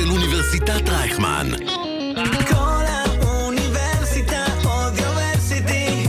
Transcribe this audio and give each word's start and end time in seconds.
של 0.00 0.10
אוניברסיטת 0.10 0.88
רייכמן. 0.88 1.50
קול 2.48 2.84
האוניברסיטה 2.86 4.44
Audioversity. 4.64 6.06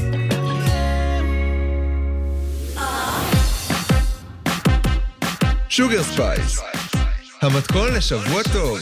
Sugar 5.69 6.03
Spice, 6.03 6.59
המתכון 7.41 7.93
לשבוע 7.93 8.43
טוב, 8.53 8.79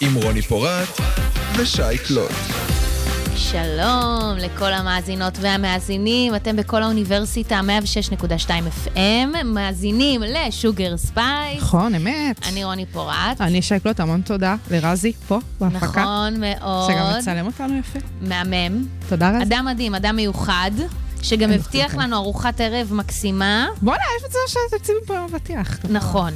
עם 0.00 0.14
רוני 0.14 0.42
פורט 0.42 1.00
ושי 1.56 1.98
קלוט. 2.06 2.55
שלום 3.36 4.36
לכל 4.38 4.72
המאזינות 4.72 5.38
והמאזינים, 5.40 6.34
אתם 6.34 6.56
בקול 6.56 6.82
האוניברסיטה 6.82 7.60
106.2 8.20 8.50
FM, 8.86 9.44
מאזינים 9.44 10.22
ל 10.22 10.34
Sugar 10.34 10.96
Spice. 10.96 11.58
נכון, 11.62 11.94
אמת. 11.94 12.46
אני 12.48 12.64
רוני 12.64 12.86
פורט. 12.86 13.40
אני 13.40 13.62
שי 13.62 13.80
קלוט, 13.80 14.00
המון 14.00 14.20
תודה 14.20 14.56
לרזי 14.70 15.12
פה 15.28 15.38
בהפקה. 15.60 15.86
נכון 15.86 16.40
מאוד. 16.40 16.90
שגם 16.90 17.18
מצלם 17.18 17.46
אותנו 17.46 17.78
יפה. 17.78 17.98
מהמם. 18.20 18.86
תודה 19.08 19.30
רזי. 19.30 19.42
אדם 19.42 19.64
מדהים, 19.70 19.94
אדם 19.94 20.16
מיוחד, 20.16 20.70
שגם 21.22 21.52
הבטיח. 21.52 21.94
לנו 21.94 22.16
ארוחת 22.16 22.60
ערב 22.60 22.92
מקסימה. 22.92 23.66
בוא'נה, 23.82 24.02
יש 24.18 24.24
מצב 24.24 24.38
שהתקציב 24.48 24.96
פה 25.06 25.26
מבטיח. 25.26 25.78
נכון. 25.88 26.32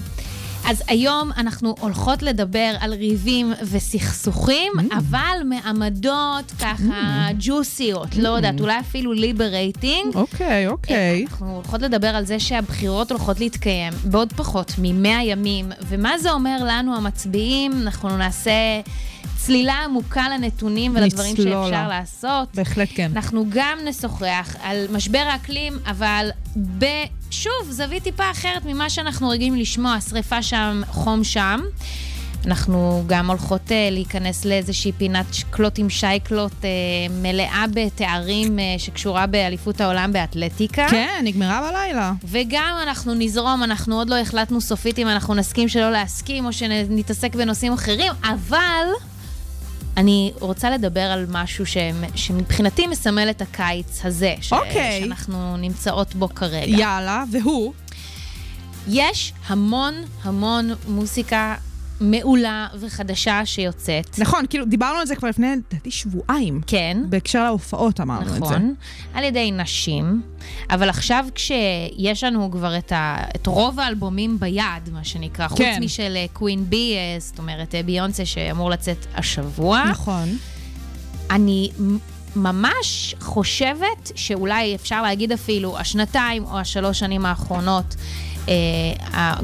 אז 0.68 0.82
היום 0.88 1.30
אנחנו 1.36 1.74
הולכות 1.80 2.22
לדבר 2.22 2.74
על 2.80 2.94
ריבים 2.94 3.52
וסכסוכים, 3.62 4.72
Mm. 4.78 4.94
אבל 4.96 5.38
מעמדות 5.44 6.52
ככה 6.58 7.28
ג'וסיות, 7.38 8.16
לא 8.16 8.28
יודעת, 8.28 8.60
אולי 8.60 8.80
אפילו 8.80 9.12
ליברייטינג. 9.12 10.14
אוקיי, 10.14 10.66
אוקיי. 10.68 11.26
אנחנו 11.30 11.54
הולכות 11.54 11.82
לדבר 11.82 12.06
על 12.08 12.24
זה 12.24 12.40
שהבחירות 12.40 13.10
הולכות 13.10 13.40
להתקיים 13.40 13.92
בעוד 14.04 14.32
פחות 14.32 14.72
מ-100 14.78 15.08
ימים, 15.22 15.72
ומה 15.88 16.18
זה 16.18 16.30
אומר 16.30 16.58
לנו 16.64 16.96
המצביעים? 16.96 17.72
אנחנו 17.82 18.16
נעשה 18.16 18.50
צלילה 19.36 19.74
עמוקה 19.84 20.28
לנתונים 20.28 20.92
ולדברים. 20.96 21.36
שאפשר 21.36 21.88
לעשות. 21.88 22.48
בהחלט 22.54 22.88
כן. 22.94 23.10
אנחנו 23.14 23.44
גם 23.48 23.78
נשוחח 23.84 24.56
על 24.62 24.86
משבר 24.92 25.24
האקלים, 25.32 25.78
אבל 25.86 26.30
ב... 26.78 26.84
שוב, 27.30 27.70
זווית 27.70 28.02
טיפה 28.02 28.30
אחרת 28.30 28.64
ממה 28.64 28.90
שאנחנו 28.90 29.28
רגילים 29.28 29.56
לשמוע, 29.56 30.00
שריפה 30.00 30.42
שם, 30.42 30.82
חום 30.88 31.24
שם. 31.24 31.60
אנחנו 32.46 33.04
גם 33.06 33.30
הולכות 33.30 33.68
uh, 33.68 33.72
להיכנס 33.90 34.44
לאיזושהי 34.44 34.92
פינת 34.92 35.26
קלוט 35.50 35.78
עם 35.78 35.90
שייקלוט 35.90 36.52
uh, 36.52 36.64
מלאה 37.10 37.64
בתארים 37.74 38.58
uh, 38.58 38.60
שקשורה 38.78 39.26
באליפות 39.26 39.80
העולם 39.80 40.12
באתלטיקה. 40.12 40.86
כן, 40.90 41.20
נגמרה 41.24 41.68
בלילה. 41.70 42.12
וגם 42.24 42.76
אנחנו 42.82 43.14
נזרום, 43.14 43.62
אנחנו 43.62 43.98
עוד 43.98 44.10
לא 44.10 44.16
החלטנו 44.16 44.60
סופית 44.60 44.98
אם 44.98 45.08
אנחנו 45.08 45.34
נסכים 45.34 45.68
שלא 45.68 45.90
להסכים 45.90 46.46
או 46.46 46.52
שנתעסק 46.52 47.34
בנושאים 47.34 47.72
אחרים, 47.72 48.12
אבל 48.22 48.86
אני 50.00 50.32
רוצה 50.40 50.70
לדבר 50.70 51.00
על 51.00 51.26
משהו 51.28 51.66
ש... 51.66 51.76
שמבחינתי 52.14 52.86
מסמל 52.86 53.30
את 53.30 53.42
הקיץ 53.42 54.04
הזה, 54.04 54.34
ש... 54.40 54.52
אוקיי. 54.52 55.00
שאנחנו 55.00 55.56
נמצאות 55.56 56.14
בו 56.14 56.28
כרגע. 56.28 56.78
יאללה, 56.78 57.24
והוא? 57.32 57.72
יש 58.88 59.32
המון 59.46 59.94
המון 60.22 60.70
מוזיקה 60.88 61.54
מעולה 62.00 62.66
וחדשה 62.80 63.46
שיוצאת. 63.46 64.18
נכון, 64.18 64.44
כאילו, 64.50 64.64
דיברנו 64.64 64.98
על 64.98 65.06
זה 65.06 65.16
כבר 65.16 65.28
לפני, 65.28 65.46
לדעתי, 65.70 65.90
שבועיים. 65.90 66.60
כן. 66.66 66.98
בהקשר 67.08 67.44
להופעות 67.44 68.00
אמרנו 68.00 68.26
את 68.26 68.34
זה. 68.34 68.40
נכון, 68.40 68.74
על 69.14 69.24
ידי 69.24 69.50
נשים, 69.50 70.22
אבל 70.70 70.88
עכשיו 70.88 71.26
כשיש 71.34 72.24
לנו 72.24 72.50
כבר 72.50 72.78
את, 72.78 72.92
ה, 72.92 73.16
את 73.36 73.46
רוב 73.46 73.80
האלבומים 73.80 74.40
ביד, 74.40 74.90
מה 74.92 75.04
שנקרא, 75.04 75.48
חוץ 75.48 75.58
כן. 75.58 75.80
משל 75.82 76.16
קווין 76.32 76.64
בי, 76.70 76.94
אה, 76.96 77.20
זאת 77.20 77.38
אומרת 77.38 77.74
אה, 77.74 77.82
ביונסה 77.82 78.24
שאמור 78.24 78.70
לצאת 78.70 79.06
השבוע, 79.14 79.84
נכון. 79.90 80.36
אני 81.30 81.70
ממש 82.36 83.14
חושבת 83.20 84.12
שאולי 84.14 84.74
אפשר 84.74 85.02
להגיד 85.02 85.32
אפילו 85.32 85.78
השנתיים 85.78 86.44
או 86.44 86.58
השלוש 86.58 86.98
שנים 86.98 87.26
האחרונות, 87.26 87.96
אה, 87.98 88.00
אה, 88.00 88.29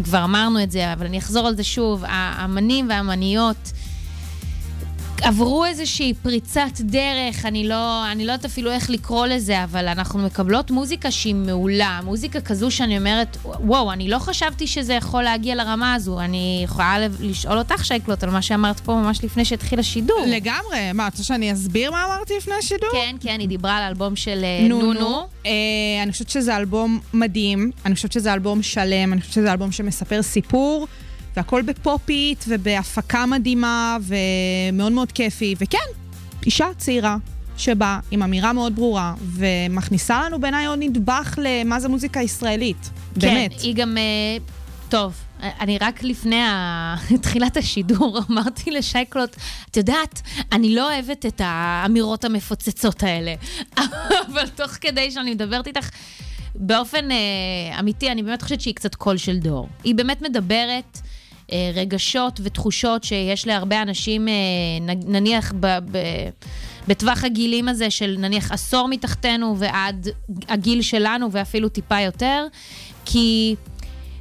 כבר 0.04 0.24
אמרנו 0.24 0.62
את 0.62 0.70
זה, 0.70 0.92
אבל 0.92 1.06
אני 1.06 1.18
אחזור 1.18 1.46
על 1.46 1.56
זה 1.56 1.64
שוב, 1.64 2.04
האמנים 2.06 2.88
והאמניות 2.88 3.72
עברו 5.22 5.64
איזושהי 5.64 6.14
פריצת 6.22 6.80
דרך, 6.80 7.44
אני 7.44 7.68
לא, 7.68 8.12
אני 8.12 8.26
לא 8.26 8.32
יודעת 8.32 8.44
אפילו 8.44 8.70
איך 8.70 8.90
לקרוא 8.90 9.26
לזה, 9.26 9.64
אבל 9.64 9.88
אנחנו 9.88 10.18
מקבלות 10.18 10.70
מוזיקה 10.70 11.10
שהיא 11.10 11.34
מעולה, 11.34 12.00
מוזיקה 12.04 12.40
כזו 12.40 12.70
שאני 12.70 12.98
אומרת, 12.98 13.36
וואו, 13.44 13.92
אני 13.92 14.08
לא 14.08 14.18
חשבתי 14.18 14.66
שזה 14.66 14.94
יכול 14.94 15.22
להגיע 15.22 15.54
לרמה 15.54 15.94
הזו. 15.94 16.20
אני 16.20 16.60
יכולה 16.64 16.98
לשאול 17.20 17.58
אותך, 17.58 17.84
שייקלוט, 17.84 18.22
על 18.22 18.30
מה 18.30 18.42
שאמרת 18.42 18.80
פה 18.80 18.94
ממש 18.94 19.24
לפני 19.24 19.44
שהתחיל 19.44 19.78
השידור. 19.78 20.24
לגמרי. 20.28 20.92
מה, 20.94 21.06
את 21.06 21.12
רוצה 21.12 21.24
שאני 21.24 21.52
אסביר 21.52 21.90
מה 21.90 22.04
אמרתי 22.04 22.34
לפני 22.36 22.54
השידור? 22.58 22.90
כן, 22.92 23.16
כן, 23.20 23.36
היא 23.40 23.48
דיברה 23.48 23.76
על 23.76 23.82
האלבום 23.82 24.16
של 24.16 24.44
אה, 24.44 24.68
נונו. 24.68 25.26
אה, 25.46 25.52
אני 26.02 26.12
חושבת 26.12 26.30
שזה 26.30 26.56
אלבום 26.56 27.00
מדהים, 27.14 27.70
אני 27.86 27.94
חושבת 27.94 28.12
שזה 28.12 28.32
אלבום 28.32 28.62
שלם, 28.62 29.12
אני 29.12 29.20
חושבת 29.20 29.34
שזה 29.34 29.52
אלבום 29.52 29.72
שמספר 29.72 30.22
סיפור, 30.22 30.86
והכל 31.36 31.62
בפופית 31.62 32.44
ובהפקה 32.48 33.26
מדהימה 33.26 33.96
ומאוד 34.02 34.92
מאוד 34.92 35.12
כיפי, 35.12 35.54
וכן, 35.58 35.78
אישה 36.46 36.66
צעירה 36.76 37.16
שבאה 37.56 37.98
עם 38.10 38.22
אמירה 38.22 38.52
מאוד 38.52 38.76
ברורה 38.76 39.14
ומכניסה 39.22 40.22
לנו 40.26 40.40
בעיניי 40.40 40.66
עוד 40.66 40.78
נדבך 40.82 41.38
למה 41.42 41.80
זה 41.80 41.88
מוזיקה 41.88 42.20
ישראלית. 42.20 42.90
באמת. 43.16 43.52
כן, 43.52 43.58
היא 43.60 43.74
גם... 43.74 43.98
אה, 43.98 44.36
טוב, 44.88 45.14
אני 45.40 45.78
רק 45.78 46.02
לפני 46.02 46.42
ה... 46.42 46.94
תחילת 47.22 47.56
השידור 47.56 48.18
אמרתי 48.30 48.70
לשייקלוט, 48.70 49.36
את 49.70 49.76
יודעת, 49.76 50.22
אני 50.52 50.74
לא 50.74 50.92
אוהבת 50.92 51.26
את 51.26 51.40
האמירות 51.44 52.24
המפוצצות 52.24 53.02
האלה, 53.02 53.34
אבל 54.26 54.48
תוך 54.54 54.70
כדי 54.70 55.10
שאני 55.10 55.30
מדברת 55.30 55.66
איתך, 55.66 55.90
באופן 56.54 57.10
אה, 57.10 57.80
אמיתי, 57.80 58.10
אני 58.10 58.22
באמת 58.22 58.42
חושבת 58.42 58.60
שהיא 58.60 58.74
קצת 58.74 58.94
קול 58.94 59.16
של 59.16 59.38
דור. 59.38 59.68
היא 59.84 59.94
באמת 59.94 60.22
מדברת 60.22 60.98
רגשות 61.74 62.40
ותחושות 62.42 63.04
שיש 63.04 63.46
להרבה 63.46 63.82
אנשים, 63.82 64.28
אה, 64.28 64.34
נניח 65.06 65.52
ב... 65.60 65.66
ב 65.66 65.98
בטווח 66.88 67.24
הגילים 67.24 67.68
הזה 67.68 67.90
של 67.90 68.16
נניח 68.18 68.52
עשור 68.52 68.88
מתחתנו 68.88 69.58
ועד 69.58 70.08
הגיל 70.48 70.82
שלנו 70.82 71.32
ואפילו 71.32 71.68
טיפה 71.68 72.00
יותר, 72.00 72.46
כי 73.04 73.54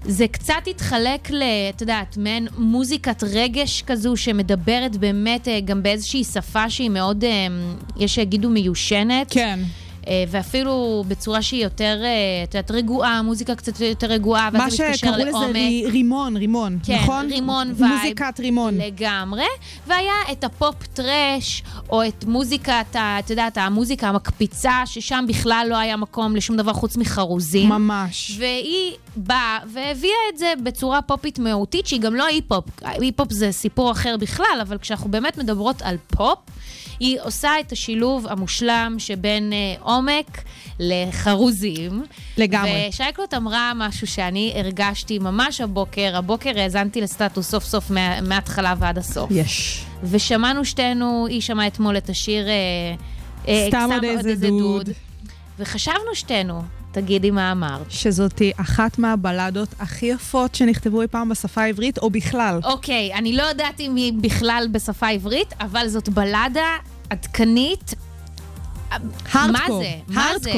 זה 0.03 0.27
קצת 0.27 0.67
התחלק 0.67 1.31
ל... 1.31 1.43
את 1.75 1.81
יודעת, 1.81 2.17
מעין 2.17 2.47
מוזיקת 2.57 3.23
רגש 3.23 3.81
כזו 3.81 4.17
שמדברת 4.17 4.97
באמת 4.97 5.47
אה, 5.47 5.59
גם 5.59 5.83
באיזושהי 5.83 6.23
שפה 6.23 6.69
שהיא 6.69 6.89
מאוד, 6.89 7.23
אה, 7.23 7.47
יש 7.97 8.15
שיגידו 8.15 8.49
מיושנת. 8.49 9.27
כן. 9.29 9.59
אה, 10.07 10.23
ואפילו 10.27 10.75
בצורה 11.07 11.41
שהיא 11.41 11.63
יותר, 11.63 11.99
אה, 12.03 12.09
את 12.43 12.53
יודעת, 12.55 12.71
רגועה, 12.71 13.21
מוזיקה 13.21 13.55
קצת 13.55 13.79
יותר 13.79 14.07
רגועה, 14.07 14.49
ואז 14.53 14.61
מה 14.63 14.69
זה 14.69 14.83
מתקשר 14.83 14.97
שקראו 14.97 15.13
לזה 15.15 15.25
לעומק. 15.31 15.55
רי- 15.55 15.85
רימון, 15.91 16.37
רימון, 16.37 16.79
כן, 16.85 16.95
נכון? 17.03 17.27
רימון 17.31 17.73
vibe. 17.77 17.93
מוזיקת 17.93 18.39
רימון. 18.39 18.77
לגמרי. 18.77 19.43
והיה 19.87 20.13
את 20.31 20.43
ה 20.43 20.51
pop 20.51 20.75
trash, 20.93 21.63
או 21.89 22.07
את 22.07 22.25
מוזיקת, 22.27 22.95
את 22.95 23.29
יודעת, 23.29 23.57
המוזיקה 23.57 24.07
המקפיצה, 24.09 24.71
ששם 24.85 25.25
בכלל 25.27 25.67
לא 25.69 25.77
היה 25.77 25.97
מקום 25.97 26.35
לשום 26.35 26.57
דבר 26.57 26.73
חוץ 26.73 26.97
מחרוזים. 26.97 27.69
ממש. 27.69 28.35
והיא 28.39 28.91
באה 29.15 29.59
והביאה 29.73 29.95
את 30.33 30.37
זה 30.37 30.53
בצורה 30.63 31.01
פופית 31.01 31.39
מהותית, 31.39 31.87
שהיא 31.87 32.01
גם 32.01 32.15
לא 32.15 32.25
היפ-הופ. 32.25 32.65
היפ-הופ 32.81 33.31
זה 33.33 33.51
סיפור 33.51 33.91
אחר 33.91 34.15
בכלל, 34.19 34.59
אבל 34.61 34.77
כשאנחנו 34.77 35.11
באמת 35.11 35.37
מדברות 35.37 35.81
על 35.81 35.95
פופ, 36.07 36.39
היא 36.99 37.17
עושה 37.23 37.49
את 37.59 37.71
השילוב 37.71 38.27
המושלם 38.29 38.95
שבין 38.97 39.53
אה, 39.53 39.57
עומק 39.95 40.41
לחרוזים. 40.79 42.03
לגמרי. 42.37 42.87
ושי 42.89 43.11
קלוט 43.11 43.33
אמרה 43.33 43.71
משהו 43.75 44.07
שאני 44.07 44.53
הרגשתי 44.55 45.19
ממש 45.19 45.61
הבוקר, 45.61 46.17
הבוקר 46.17 46.59
האזנתי 46.59 47.01
לסטטוס 47.01 47.49
סוף 47.49 47.63
סוף 47.63 47.91
מה, 47.91 48.21
מההתחלה 48.21 48.73
ועד 48.79 48.97
הסוף. 48.97 49.29
יש. 49.31 49.85
ושמענו 50.03 50.65
שתינו, 50.65 51.27
היא 51.29 51.41
שמעה 51.41 51.67
אתמול 51.67 51.97
את 51.97 52.09
השיר 52.09 52.47
אה, 52.47 52.53
אה, 53.47 53.65
סתם 53.67 53.89
עוד 53.93 54.03
איזה 54.03 54.35
דוד. 54.35 54.89
וחשבנו 55.59 56.15
שתינו, 56.15 56.61
תגידי 56.91 57.31
מה 57.31 57.51
אמרת. 57.51 57.91
שזאתי 57.91 58.51
אחת 58.57 58.99
מהבלדות 58.99 59.69
הכי 59.79 60.05
יפות 60.05 60.55
שנכתבו 60.55 61.01
אי 61.01 61.07
פעם 61.07 61.29
בשפה 61.29 61.61
העברית, 61.61 61.97
או 61.97 62.09
בכלל. 62.09 62.59
אוקיי, 62.63 63.13
אני 63.13 63.35
לא 63.35 63.43
יודעת 63.43 63.79
אם 63.79 63.95
היא 63.95 64.13
בכלל 64.21 64.67
בשפה 64.71 65.07
העברית, 65.07 65.53
אבל 65.61 65.87
זאת 65.87 66.09
בלדה 66.09 66.77
עדכנית. 67.09 67.93
מה 69.33 69.41
הארדקור, 69.41 69.83
זה? 69.83 69.91
מה 70.07 70.29
זה? 70.41 70.51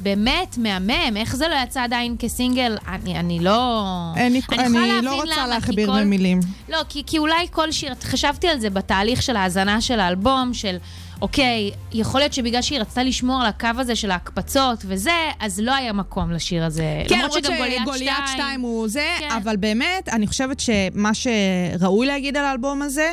באמת 0.00 0.58
מהמם, 0.58 1.16
איך 1.16 1.36
זה 1.36 1.48
לא 1.48 1.54
יצא 1.64 1.82
עדיין 1.82 2.16
כסינגל? 2.18 2.76
אני, 2.88 3.18
אני 3.18 3.40
לא... 3.40 3.82
אני, 4.16 4.40
אני 4.54 4.72
להבין 4.72 5.04
לא 5.04 5.14
רוצה 5.14 5.46
להכביר 5.46 5.86
כל- 5.86 6.00
במילים. 6.00 6.40
לא, 6.68 6.78
כי, 6.88 7.02
כי 7.06 7.18
אולי 7.18 7.46
כל 7.50 7.72
שיר, 7.72 7.94
חשבתי 8.02 8.48
על 8.48 8.60
זה 8.60 8.70
בתהליך 8.70 9.22
של 9.22 9.36
ההאזנה 9.36 9.80
של 9.80 10.00
האלבום, 10.00 10.54
של 10.54 10.76
אוקיי, 11.22 11.70
יכול 11.92 12.20
להיות 12.20 12.32
שבגלל 12.32 12.62
שהיא 12.62 12.80
רצתה 12.80 13.02
לשמור 13.02 13.40
על 13.40 13.46
הקו 13.46 13.68
הזה 13.78 13.96
של 13.96 14.10
ההקפצות 14.10 14.78
וזה, 14.84 15.10
אז 15.40 15.60
לא 15.60 15.74
היה 15.74 15.92
מקום 15.92 16.32
לשיר 16.32 16.64
הזה. 16.64 16.84
כן, 17.08 17.18
למרות 17.18 17.32
שגם 17.32 17.56
גוליית 17.56 17.84
גוליית 17.84 18.16
2, 18.26 18.38
2 18.38 18.60
הוא 18.60 18.88
זה, 18.88 19.06
כן. 19.18 19.28
אבל 19.42 19.56
באמת, 19.56 20.08
אני 20.08 20.26
חושבת 20.26 20.60
שמה 20.60 21.10
שראוי 21.14 22.06
להגיד 22.06 22.36
על 22.36 22.44
האלבום 22.44 22.82
הזה, 22.82 23.12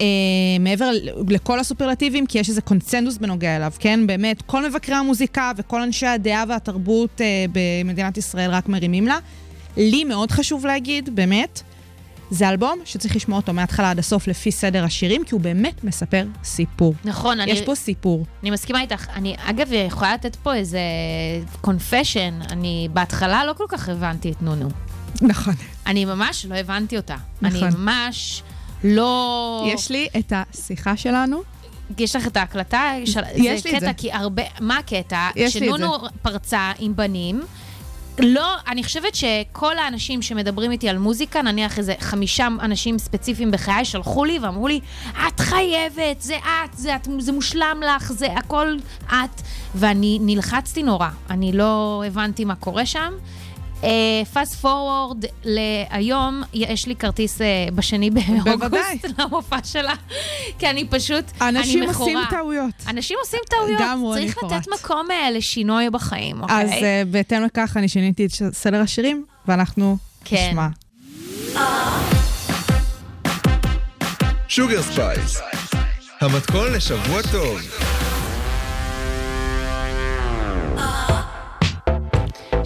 אה, 0.00 0.06
מעבר 0.60 0.90
לכל 1.28 1.60
הסופרלטיבים, 1.60 2.26
כי 2.26 2.38
יש 2.38 2.48
איזה 2.48 2.60
קונצנזוס 2.60 3.18
בנוגע 3.18 3.56
אליו, 3.56 3.72
כן? 3.78 4.06
באמת, 4.06 4.42
כל 4.42 4.68
מבקרי 4.68 4.94
המוזיקה 4.94 5.52
וכל 5.56 5.82
אנשי 5.82 6.06
הדעה 6.06 6.44
והתרבות 6.48 7.20
אה, 7.20 7.44
במדינת 7.52 8.18
ישראל 8.18 8.50
רק 8.50 8.68
מרימים 8.68 9.06
לה. 9.06 9.18
לי 9.76 10.04
מאוד 10.04 10.30
חשוב 10.30 10.66
להגיד, 10.66 11.16
באמת, 11.16 11.62
זה 12.30 12.48
אלבום 12.48 12.78
שצריך 12.84 13.16
לשמוע 13.16 13.38
אותו 13.38 13.52
מההתחלה 13.52 13.90
עד 13.90 13.98
הסוף 13.98 14.28
לפי 14.28 14.52
סדר 14.52 14.84
השירים, 14.84 15.24
כי 15.24 15.34
הוא 15.34 15.40
באמת 15.40 15.84
מספר 15.84 16.24
סיפור. 16.44 16.94
נכון, 17.04 17.40
אני, 17.40 17.50
יש 17.50 17.62
פה 17.62 17.74
סיפור. 17.74 18.26
אני 18.42 18.50
מסכימה 18.50 18.80
איתך. 18.80 19.06
אני, 19.14 19.34
אגב, 19.38 19.72
יכולה 19.72 20.14
לתת 20.14 20.36
פה 20.36 20.54
איזה 20.54 20.80
קונפשן. 21.60 22.38
אני 22.50 22.88
בהתחלה 22.92 23.44
לא 23.44 23.52
כל 23.52 23.64
כך 23.68 23.88
הבנתי 23.88 24.30
את 24.32 24.42
נונו. 24.42 24.68
נכון. 25.22 25.54
אני 25.86 26.04
ממש 26.04 26.46
לא 26.46 26.54
הבנתי 26.54 26.96
אותה. 26.96 27.16
נכון. 27.42 27.62
אני 27.62 27.76
ממש 27.76 28.42
לא... 28.84 29.64
יש 29.74 29.90
לי 29.90 30.08
את 30.18 30.32
השיחה 30.36 30.96
שלנו. 30.96 31.42
יש 31.98 32.16
לך 32.16 32.26
את 32.26 32.36
ההקלטה? 32.36 32.92
יש 33.04 33.16
לי 33.36 33.58
את 33.58 33.66
קטע, 33.66 33.80
זה. 33.80 33.92
כי 33.96 34.12
הרבה... 34.12 34.42
מה 34.60 34.78
הקטע? 34.78 35.28
יש 35.36 35.56
לי 35.56 35.70
את 35.70 35.76
שנונו 35.76 35.96
פרצה 36.22 36.72
עם 36.78 36.96
בנים. 36.96 37.42
לא, 38.18 38.54
אני 38.68 38.84
חושבת 38.84 39.14
שכל 39.14 39.78
האנשים 39.78 40.22
שמדברים 40.22 40.70
איתי 40.70 40.88
על 40.88 40.98
מוזיקה, 40.98 41.42
נניח 41.42 41.78
איזה 41.78 41.94
חמישה 42.00 42.48
אנשים 42.60 42.98
ספציפיים 42.98 43.50
בחיי, 43.50 43.84
שלחו 43.84 44.24
לי 44.24 44.38
ואמרו 44.38 44.68
לי, 44.68 44.80
את 45.28 45.40
חייבת, 45.40 46.20
זה 46.20 46.36
את, 46.36 46.78
זה, 46.78 46.96
את, 46.96 47.08
זה 47.18 47.32
מושלם 47.32 47.80
לך, 47.86 48.12
זה 48.12 48.26
הכל 48.32 48.76
את. 49.08 49.42
ואני 49.74 50.18
נלחצתי 50.20 50.82
נורא, 50.82 51.08
אני 51.30 51.52
לא 51.52 52.02
הבנתי 52.06 52.44
מה 52.44 52.54
קורה 52.54 52.86
שם. 52.86 53.12
פאסט 54.32 54.54
פורוורד 54.54 55.24
להיום, 55.44 56.42
יש 56.52 56.86
לי 56.86 56.96
כרטיס 56.96 57.40
אה, 57.40 57.46
בשני. 57.74 58.10
באוגוסט 58.10 59.18
למופע 59.18 59.58
שלה, 59.64 59.94
כי 60.58 60.70
אני 60.70 60.88
פשוט, 60.88 61.24
אנשים 61.40 61.82
אני 61.82 61.90
מכורה. 61.90 62.12
עושים 62.12 62.30
טעויות. 62.30 62.74
אנשים 62.88 63.16
עושים 63.24 63.40
טעויות, 63.48 63.80
גם 63.80 64.00
רוני 64.00 64.32
צריך. 64.32 64.44
לתת 64.44 64.68
מקום 64.80 65.10
אה, 65.10 65.30
לשינוי 65.30 65.90
בחיים, 65.90 66.42
אוקיי? 66.42 66.62
אז 66.62 66.70
אה, 66.70 67.02
בהתאם 67.10 67.44
לכך 67.44 67.76
אני 67.76 67.88
שיניתי 67.88 68.26
את 68.26 68.30
סדר 68.52 68.80
השירים, 68.80 69.24
ואנחנו 69.48 69.96
כן. 70.24 70.48
נשמע. 70.50 70.68
Sugar 74.48 74.82
Spice, 74.82 75.40
המתכון 76.20 76.72
לשבוע 76.72 77.22
טוב. 77.32 77.60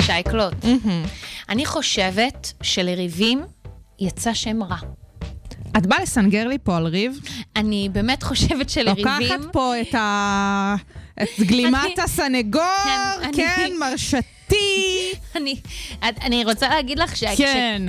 שי 0.06 0.24
קלוט. 0.24 0.54
אני 1.48 1.66
חושבת 1.66 2.52
שלריבים 2.62 3.42
יצא 4.00 4.34
שם 4.34 4.62
רע. 4.62 4.76
את 5.76 5.86
באה 5.86 6.02
לסנגר 6.02 6.48
לי 6.48 6.58
פה 6.62 6.76
על 6.76 6.86
ריב? 6.86 7.20
אני 7.56 7.88
באמת 7.92 8.22
חושבת 8.22 8.70
שלריבים... 8.70 9.06
לוקחת 9.06 9.52
פה 9.52 9.80
את 9.80 9.94
ה... 9.94 10.74
את 11.22 11.28
גלימת 11.40 11.98
הסנגור, 12.04 12.62
כן, 13.22 13.30
כן, 13.36 13.70
מרשתי. 13.80 15.12
אני, 15.36 15.56
אני 16.02 16.44
רוצה 16.44 16.68
להגיד 16.68 16.98
לך 16.98 17.16
ש- 17.16 17.24
כן. 17.36 17.82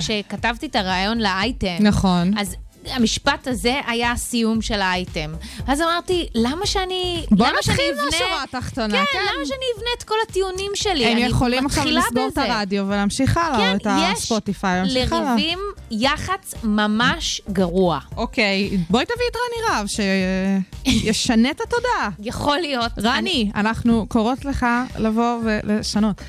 את 0.64 0.76
הרעיון 0.76 1.18
לאייטם, 1.18 1.76
נכון. 1.80 2.38
אז 2.38 2.56
המשפט 2.90 3.46
הזה 3.48 3.80
היה 3.86 4.12
הסיום 4.12 4.62
של 4.62 4.80
האייטם. 4.80 5.34
אז 5.66 5.80
אמרתי, 5.80 6.26
למה 6.34 6.66
שאני... 6.66 7.26
בוא 7.30 7.46
למה 7.46 7.56
שאני 7.62 7.74
נתחיל 7.76 7.92
אבנה- 7.94 8.04
מהשורה 8.04 8.42
התחתונה, 8.42 8.88
כן, 8.98 9.04
כן. 9.12 9.18
למה 9.18 9.46
שאני 9.46 9.64
אבנה 9.76 9.88
את 9.98 10.02
כל 10.02 10.14
הטיעונים 10.28 10.70
שלי? 10.74 11.06
הם 11.06 11.12
אני 11.16 11.26
יכולים 11.26 11.66
עכשיו 11.66 11.84
לסגור 11.84 12.28
את. 12.32 12.38
הרדיו 12.38 12.84
ולהמשיך 12.88 13.36
הלאה, 13.36 13.58
כן, 13.58 13.76
את 13.76 13.86
יש 13.86 14.18
הספוטיפיי, 14.18 14.76
להמשיך 14.80 15.12
הלאה. 15.12 15.24
לריבים 15.34 15.58
יח"צ 15.90 16.54
ממש 16.64 17.40
גרוע. 17.52 17.98
אוקיי, 18.16 18.78
בואי 18.90 19.04
תביאי 19.04 19.28
את 19.30 19.36
רני 19.36 19.76
רהב, 19.76 19.86
שישנה 19.86 21.50
את 21.50 21.60
התודעה. 21.60 22.08
יכול 22.30 22.58
להיות. 22.58 22.92
רני, 23.02 23.50
אנחנו 23.54 24.06
קוראות 24.08 24.44
לך 24.44 24.66
לבוא 24.98 25.38
ולשנות. 25.44 26.22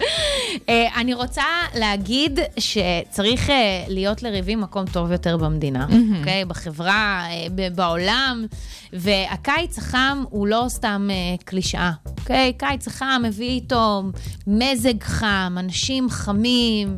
אה, 0.69 0.87
אני 0.95 1.13
רוצה 1.13 1.43
להגיד 1.75 2.39
שצריך 2.59 3.49
אה, 3.49 3.55
להיות 3.87 4.23
לריבים 4.23 4.61
מקום 4.61 4.85
טוב 4.85 5.11
יותר 5.11 5.37
במדינה, 5.37 5.87
אוקיי? 6.19 6.45
בחברה, 6.47 7.25
אה, 7.29 7.69
בעולם. 7.75 8.45
והקיץ 8.93 9.77
החם 9.77 10.23
הוא 10.29 10.47
לא 10.47 10.65
סתם 10.69 11.07
אה, 11.11 11.35
קלישאה, 11.45 11.91
אוקיי? 12.05 12.53
קיץ 12.57 12.87
החם 12.87 13.21
מביא 13.25 13.49
איתו 13.49 14.03
מזג 14.47 15.03
חם, 15.03 15.55
אנשים 15.59 16.09
חמים. 16.09 16.97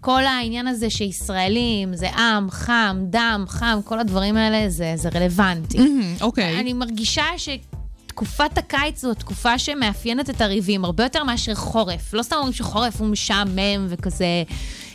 כל 0.00 0.24
העניין 0.24 0.66
הזה 0.66 0.90
שישראלים, 0.90 1.96
זה 1.96 2.10
עם, 2.10 2.50
חם, 2.50 2.98
דם, 3.02 3.44
חם, 3.48 3.78
כל 3.84 3.98
הדברים 3.98 4.36
האלה, 4.36 4.70
זה, 4.70 4.92
זה 4.96 5.08
רלוונטי. 5.14 5.78
אוקיי. 6.20 6.60
אני 6.60 6.72
מרגישה 6.72 7.24
שתקופת 7.36 8.58
הקיץ 8.58 9.00
זו 9.00 9.14
תקופה 9.14 9.58
שמאפיינת 9.58 10.30
את 10.30 10.40
הריבים, 10.40 10.84
הרבה 10.84 11.04
יותר 11.04 11.24
מאשר 11.24 11.54
חורף. 11.54 12.14
לא 12.14 12.22
סתם 12.22 12.36
אומרים 12.36 12.52
שחורף 12.52 13.00
הוא 13.00 13.08
משעמם 13.08 13.86
וכזה 13.88 14.26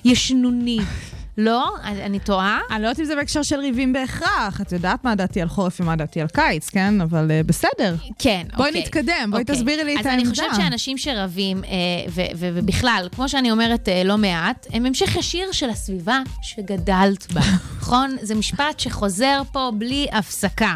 ישנוני. 0.05 0.79
לא? 1.37 1.75
אני 1.83 2.19
טועה? 2.19 2.59
אני 2.71 2.81
לא 2.81 2.87
יודעת 2.87 2.99
אם 2.99 3.05
זה 3.05 3.15
בהקשר 3.15 3.43
של 3.43 3.59
ריבים 3.59 3.93
בהכרח, 3.93 4.61
את 4.61 4.71
יודעת 4.71 5.03
מה 5.03 5.15
דעתי 5.15 5.41
על 5.41 5.47
חורף 5.47 5.81
ומה 5.81 5.95
דעתי 5.95 6.21
על 6.21 6.27
קיץ, 6.27 6.69
כן? 6.69 7.01
אבל 7.01 7.31
uh, 7.31 7.47
בסדר. 7.47 7.95
כן, 8.19 8.47
בואי 8.57 8.67
אוקיי. 8.69 8.81
נתקדם, 8.81 9.27
בואי 9.31 9.41
אוקיי. 9.41 9.55
תסבירי 9.55 9.83
לי 9.83 9.95
את 9.95 9.99
אז 9.99 10.05
אני 10.07 10.15
העמדה. 10.15 10.29
חושבת 10.29 10.55
שאנשים 10.55 10.97
שרבים, 10.97 11.63
אה, 11.63 11.69
ובכלל, 12.39 13.07
כמו 13.15 13.29
שאני 13.29 13.51
אומרת 13.51 13.89
אה, 13.89 14.03
לא 14.03 14.17
מעט, 14.17 14.67
הם 14.73 14.85
המשך 14.85 15.15
ישיר 15.15 15.51
של 15.51 15.69
הסביבה 15.69 16.19
שגדלת 16.41 17.33
בה, 17.33 17.41
נכון? 17.79 18.15
זה 18.21 18.35
משפט 18.35 18.79
שחוזר 18.79 19.41
פה 19.51 19.71
בלי 19.77 20.07
הפסקה. 20.11 20.75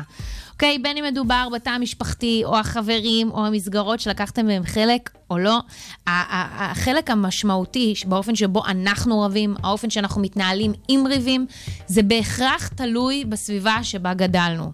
אוקיי, 0.57 0.80
בין 0.80 0.98
אם 0.98 1.04
מדובר 1.04 1.48
בתא 1.54 1.69
המשפחתי, 1.69 2.42
או 2.45 2.57
החברים, 2.57 3.31
או 3.31 3.45
המסגרות 3.45 4.00
שלקחתם 4.00 4.48
בהם 4.48 4.63
חלק, 4.63 5.09
או 5.30 5.38
לא, 5.38 5.59
החלק 6.07 7.09
המשמעותי 7.09 7.94
באופן 8.06 8.36
שבו 8.36 8.65
אנחנו 8.65 9.21
רבים, 9.21 9.56
האופן 9.63 9.89
שאנחנו 9.89 10.21
מתנהלים 10.21 10.74
עם 10.88 11.07
ריבים, 11.07 11.45
זה 11.88 12.04
בהכרח 12.04 12.68
תלוי 12.68 13.25
בסביבה 13.25 13.83
שבה 13.83 14.13
גדלנו. 14.13 14.71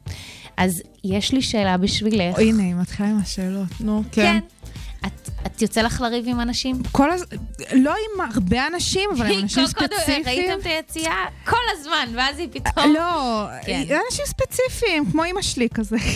אז 0.58 0.82
יש 1.04 1.32
לי 1.32 1.42
שאלה 1.42 1.78
בשבילך. 1.78 2.40
הנה, 2.40 2.64
היא 2.64 2.76
מתחילה 2.76 3.10
עם 3.10 3.18
השאלות. 3.22 3.68
נו, 3.80 4.04
כן. 4.12 4.22
כן. 4.22 4.63
את, 5.06 5.30
את 5.46 5.62
יוצא 5.62 5.82
לך 5.82 6.02
לריב 6.02 6.28
עם 6.28 6.40
אנשים? 6.40 6.76
כל 6.92 7.12
הז... 7.12 7.26
לא 7.74 7.92
עם 7.92 8.32
הרבה 8.32 8.68
אנשים, 8.68 9.10
אבל 9.18 9.32
עם 9.32 9.40
אנשים 9.44 9.68
ספציפיים. 9.68 10.24
ראיתם 10.26 10.60
את 10.62 10.66
היציאה? 10.66 11.26
כל 11.46 11.58
הזמן, 11.72 12.08
ואז 12.16 12.40
היא 12.40 12.48
פתאום... 12.52 12.94
לא, 12.94 13.46
כן. 13.66 13.84
אנשים 14.06 14.26
ספציפיים, 14.26 15.12
כמו 15.12 15.24
אימא 15.24 15.42
שלי 15.42 15.68
כזה. 15.74 15.98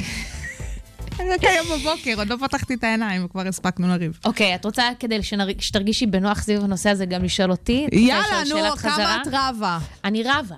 רק 1.20 1.44
היום 1.44 1.68
בבוקר, 1.80 2.14
עוד 2.18 2.28
לא 2.28 2.36
פתחתי 2.42 2.74
את 2.74 2.84
העיניים, 2.84 3.26
וכבר 3.26 3.48
הספקנו 3.48 3.88
לריב. 3.88 4.20
אוקיי, 4.26 4.56
את 4.56 4.66
רוצה 4.66 4.90
כדי 5.00 5.20
שתרגישי 5.60 6.06
בנוח 6.06 6.42
סביב 6.42 6.64
הנושא 6.64 6.90
הזה 6.90 7.06
גם 7.06 7.24
לשאול 7.24 7.52
אותי? 7.52 7.88
יאללה, 7.92 8.44
נו? 8.50 8.78
כמה 8.78 9.22
את 9.22 9.28
רבה? 9.32 9.80
אני 10.04 10.24
רבה. 10.24 10.56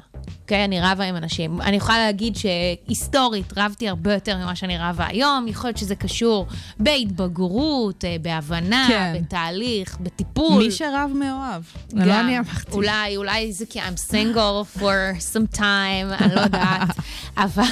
אוקיי, 0.50 0.66
אני 0.66 0.82
רבה 0.82 1.04
עם 1.04 1.16
אנשים. 1.16 1.62
אני 1.62 1.78
יכולה 1.78 1.98
להגיד 1.98 2.36
שהיסטורית 2.36 3.54
רבתי 3.58 3.90
הרבה 3.90 4.14
יותר 4.14 4.38
ממה 4.38 4.56
שאני 4.56 4.78
רבה 4.78 5.08
היום. 5.08 5.48
יכול 5.48 5.68
להיות 5.68 5.78
שזה 5.78 5.96
קשור 5.96 6.48
בהתבגרות, 6.80 8.06
אה, 8.06 8.16
בהבנה, 8.22 8.86
כן. 8.88 9.14
בתהליך, 9.22 9.98
בטיפול. 10.00 10.64
מי 10.64 10.72
שרב 10.72 11.12
מאוהב. 11.16 11.62
לא 11.94 12.06
גם, 12.06 12.26
אני 12.26 12.40
אמרתי. 12.40 12.72
אולי, 12.72 13.18
אולי 13.18 13.54
זה 13.54 13.66
כי 13.66 13.80
I'm 13.80 14.12
single 14.12 14.80
for 14.80 15.22
some 15.34 15.58
time, 15.58 16.22
אני 16.24 16.36
לא 16.36 16.42
יודעת. 16.42 16.90
אבל, 17.38 17.64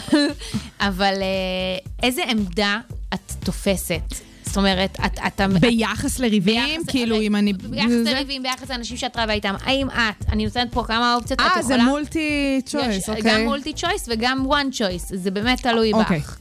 אבל 0.80 1.14
אה, 1.22 1.78
איזה 2.04 2.22
עמדה 2.30 2.80
את 3.14 3.34
תופסת? 3.40 4.27
זאת 4.58 4.66
אומרת, 4.66 4.98
את... 5.06 5.20
את 5.28 5.42
ביחס 5.60 6.20
לריבים? 6.20 6.82
ביחס- 6.82 6.90
כאילו, 6.92 7.22
אם 7.22 7.36
אני... 7.36 7.54
ביחס 7.54 7.90
זה- 7.92 8.04
לריבים, 8.14 8.44
ביחס 8.44 8.70
לאנשים 8.72 8.98
שאת 8.98 9.18
רבה 9.18 9.34
איתם, 9.34 9.56
האם 9.64 9.90
את, 9.90 10.26
אני 10.32 10.46
נותנת 10.46 10.72
פה 10.74 10.84
כמה 10.88 11.16
אופציות, 11.16 11.40
את 11.42 11.46
אה, 11.46 11.60
יכולה... 11.60 11.64
זה 11.78 11.84
מולטי 11.84 12.62
צ'וייס, 12.66 13.10
אוקיי. 13.10 13.22
גם 13.26 13.44
מולטי 13.44 13.74
צ'וייס 13.74 14.10
וגם 14.12 14.44
וואן 14.46 14.68
צ'וייס, 14.72 15.12
זה 15.16 15.32
באמת 15.32 15.62
תלוי 15.62 15.94
אוקיי. 15.94 16.20
בך. 16.20 16.38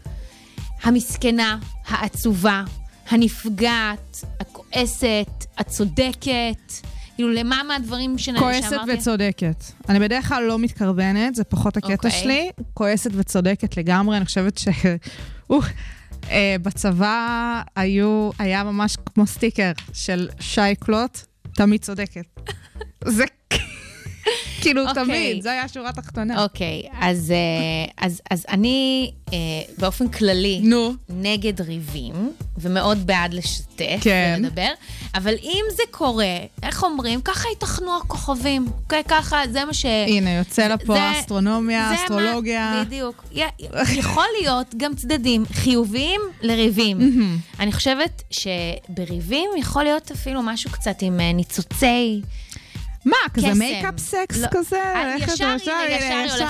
המסכנה, 0.83 1.59
העצובה, 1.89 2.63
הנפגעת, 3.11 4.25
הכועסת, 4.41 5.27
הצודקת, 5.59 6.73
כאילו, 7.15 7.33
למה 7.33 7.63
מהדברים 7.69 8.17
שנ- 8.19 8.39
כועסת 8.39 8.71
שאמרתי? 8.71 8.93
וצודקת. 8.93 9.65
אני 9.89 9.99
בדרך 10.01 10.29
כלל 10.29 10.43
לא 10.43 10.59
מתקרבנת, 10.59 11.35
זה 11.35 11.45
פחות 11.45 11.77
הקטע 11.77 11.93
אוקיי. 11.93 12.11
שלי. 12.11 12.51
כועסת 12.75 13.11
וצודקת 13.15 13.77
לגמרי, 13.77 14.17
אני 14.17 14.25
חושבת 14.25 14.59
ש... 14.59 14.69
אה, 16.31 16.57
בצבא 16.63 17.63
היו, 17.77 18.31
היה 18.39 18.65
ממש 18.65 18.97
כמו 19.15 19.27
סטיקר 19.27 19.73
של 19.93 20.29
שי 20.41 20.75
קלוט, 20.81 21.19
תמיד 21.55 21.81
צודקת. 21.81 22.41
זה 23.05 23.25
כאילו 24.63 24.89
אוקיי. 24.89 25.05
תמיד, 25.05 25.43
זו 25.43 25.49
הייתה 25.49 25.65
השורה 25.65 25.89
התחתונה. 25.89 26.43
אוקיי, 26.43 26.83
אז, 27.01 27.31
אה, 27.31 28.07
אז, 28.07 28.21
אז 28.31 28.47
אני 28.49 29.11
אה, 29.33 29.37
באופן 29.79 30.09
כללי 30.09 30.61
נו. 30.63 30.95
נגד 31.09 31.61
ריבים, 31.61 32.33
ומאוד 32.59 33.07
בעד 33.07 33.35
לשתף 33.35 33.99
כן. 34.01 34.39
ולדבר, 34.41 34.71
אבל 35.15 35.35
אם 35.43 35.65
זה 35.77 35.83
קורה, 35.91 36.37
איך 36.63 36.85
אומרים? 36.85 37.21
ככה 37.21 37.49
ייתכנו 37.49 37.97
הכוכבים, 37.97 38.67
אוקיי? 38.83 39.03
ככה, 39.09 39.41
זה 39.53 39.65
מה 39.65 39.75
ש... 39.75 39.85
הנה, 39.85 40.31
יוצא 40.31 40.69
לפה 40.69 40.95
זה- 40.95 41.21
אסטרונומיה, 41.21 41.89
זה 41.89 42.03
אסטרולוגיה. 42.03 42.73
מה, 42.75 42.85
בדיוק. 42.85 43.25
יכול 43.93 44.25
להיות 44.41 44.75
גם 44.77 44.95
צדדים 44.95 45.45
חיוביים 45.53 46.21
לריבים. 46.43 46.99
אני 47.61 47.73
חושבת 47.73 48.23
שבריבים 48.31 49.51
יכול 49.59 49.83
להיות 49.85 50.11
אפילו 50.11 50.43
משהו 50.43 50.71
קצת 50.71 51.03
עם 51.03 51.21
אה, 51.21 51.33
ניצוצי... 51.33 52.21
מה, 53.07 53.17
כזה. 53.35 53.55
make-up 53.55 53.99
sex 53.99 54.37
לא. 54.39 54.47
כזה? 54.51 54.77
אה, 54.77 55.15
ישר, 55.19 55.33
ישר 55.33 55.47
הולכת 55.47 55.65
לשם. 56.27 56.45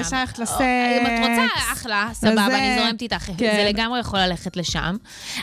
ישר 0.00 0.16
הולכת 0.16 0.38
או, 0.38 0.42
לסקס. 0.42 0.60
אם 0.60 1.06
את 1.06 1.18
רוצה, 1.18 1.46
אחלה, 1.72 2.08
סבבה, 2.12 2.46
אני 2.46 2.78
זורמת 2.78 3.02
איתך. 3.02 3.24
כן. 3.38 3.56
זה 3.56 3.64
לגמרי 3.68 4.00
יכול 4.00 4.18
ללכת 4.20 4.56
לשם. 4.56 4.96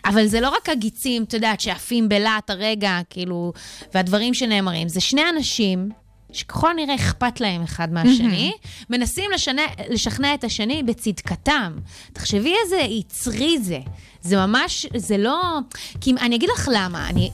אבל 0.06 0.28
זה 0.28 0.42
לא 0.42 0.50
רק 0.50 0.70
הגיצים, 0.70 1.24
את 1.24 1.34
יודעת, 1.34 1.62
שעפים 1.62 2.10
בלהט 2.10 2.50
הרגע, 2.50 3.00
כאילו, 3.10 3.54
והדברים 3.94 4.34
שנאמרים. 4.34 4.90
זה 4.90 5.02
שני 5.02 5.22
אנשים 5.30 5.90
שככל 6.32 6.72
הנראה 6.72 6.96
אכפת 6.96 7.42
להם 7.42 7.64
אחד 7.64 7.94
מהשני, 7.94 8.52
מנסים 8.90 9.32
לשנה, 9.34 9.62
לשכנע 9.90 10.34
את 10.34 10.44
השני 10.44 10.84
בצדקתם. 10.84 11.74
תחשבי 12.14 12.54
איזה 12.64 12.78
יצרי 12.78 13.58
זה. 13.60 13.80
זה 14.22 14.38
ממש, 14.38 14.86
זה 14.96 15.18
לא... 15.18 15.42
כי 16.02 16.14
אני 16.22 16.36
אגיד 16.36 16.50
לך 16.54 16.70
למה, 16.74 17.10
אני 17.10 17.32